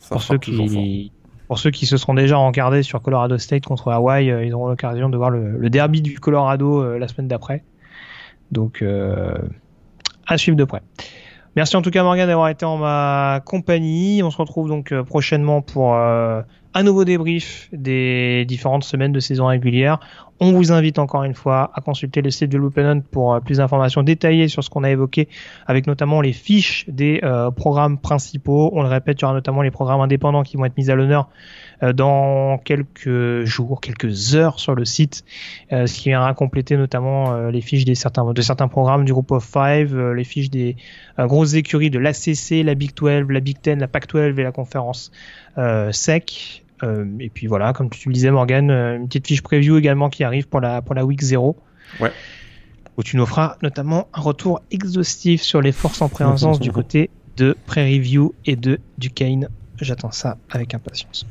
[0.00, 1.12] Ça pour ceux qui
[1.46, 5.08] pour ceux qui se seront déjà encardés sur Colorado State contre Hawaii, ils auront l'occasion
[5.08, 7.62] de voir le, le derby du Colorado la semaine d'après.
[8.52, 9.34] Donc euh,
[10.26, 10.82] à suivre de près.
[11.58, 14.22] Merci en tout cas Morgan d'avoir été en ma compagnie.
[14.22, 16.40] On se retrouve donc euh, prochainement pour euh,
[16.72, 19.98] un nouveau débrief des différentes semaines de saison régulière.
[20.38, 23.56] On vous invite encore une fois à consulter le site de Loopennant pour euh, plus
[23.56, 25.28] d'informations détaillées sur ce qu'on a évoqué,
[25.66, 27.20] avec notamment les fiches des
[27.56, 28.70] programmes principaux.
[28.72, 30.94] On le répète, il y aura notamment les programmes indépendants qui vont être mis à
[30.94, 31.28] l'honneur
[31.82, 35.24] dans quelques jours, quelques heures sur le site,
[35.72, 39.12] euh, ce qui viendra compléter notamment euh, les fiches des certains, de certains programmes du
[39.12, 40.76] groupe of five, euh, les fiches des
[41.18, 44.42] euh, grosses écuries de l'ACC, la Big 12, la Big 10, la Pac 12 et
[44.42, 45.12] la conférence
[45.56, 46.64] euh, SEC.
[46.82, 50.10] Euh, et puis voilà, comme tu le disais Morgan, euh, une petite fiche preview également
[50.10, 51.56] qui arrive pour la, pour la week 0.
[52.00, 52.12] Ouais.
[52.96, 57.10] Où tu nous feras notamment un retour exhaustif sur les forces en présence du côté
[57.36, 59.48] de Prairie View et de Duquesne.
[59.80, 61.26] J'attends ça avec impatience.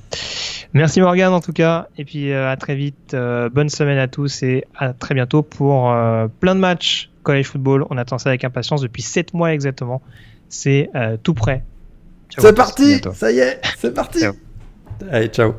[0.74, 3.14] Merci Morgan en tout cas, et puis euh, à très vite.
[3.14, 7.48] Euh, bonne semaine à tous et à très bientôt pour euh, plein de matchs college
[7.48, 7.86] football.
[7.90, 10.02] On attend ça avec impatience depuis 7 mois exactement.
[10.50, 11.64] C'est euh, tout prêt.
[12.38, 13.02] C'est parti.
[13.14, 14.34] Ça y est, c'est parti Ciao.
[15.12, 15.54] Allez, ciao